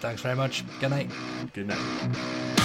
Thanks 0.00 0.22
very 0.22 0.36
much. 0.36 0.64
Good 0.80 0.90
night. 0.90 1.10
Good 1.52 1.68
night. 1.68 2.55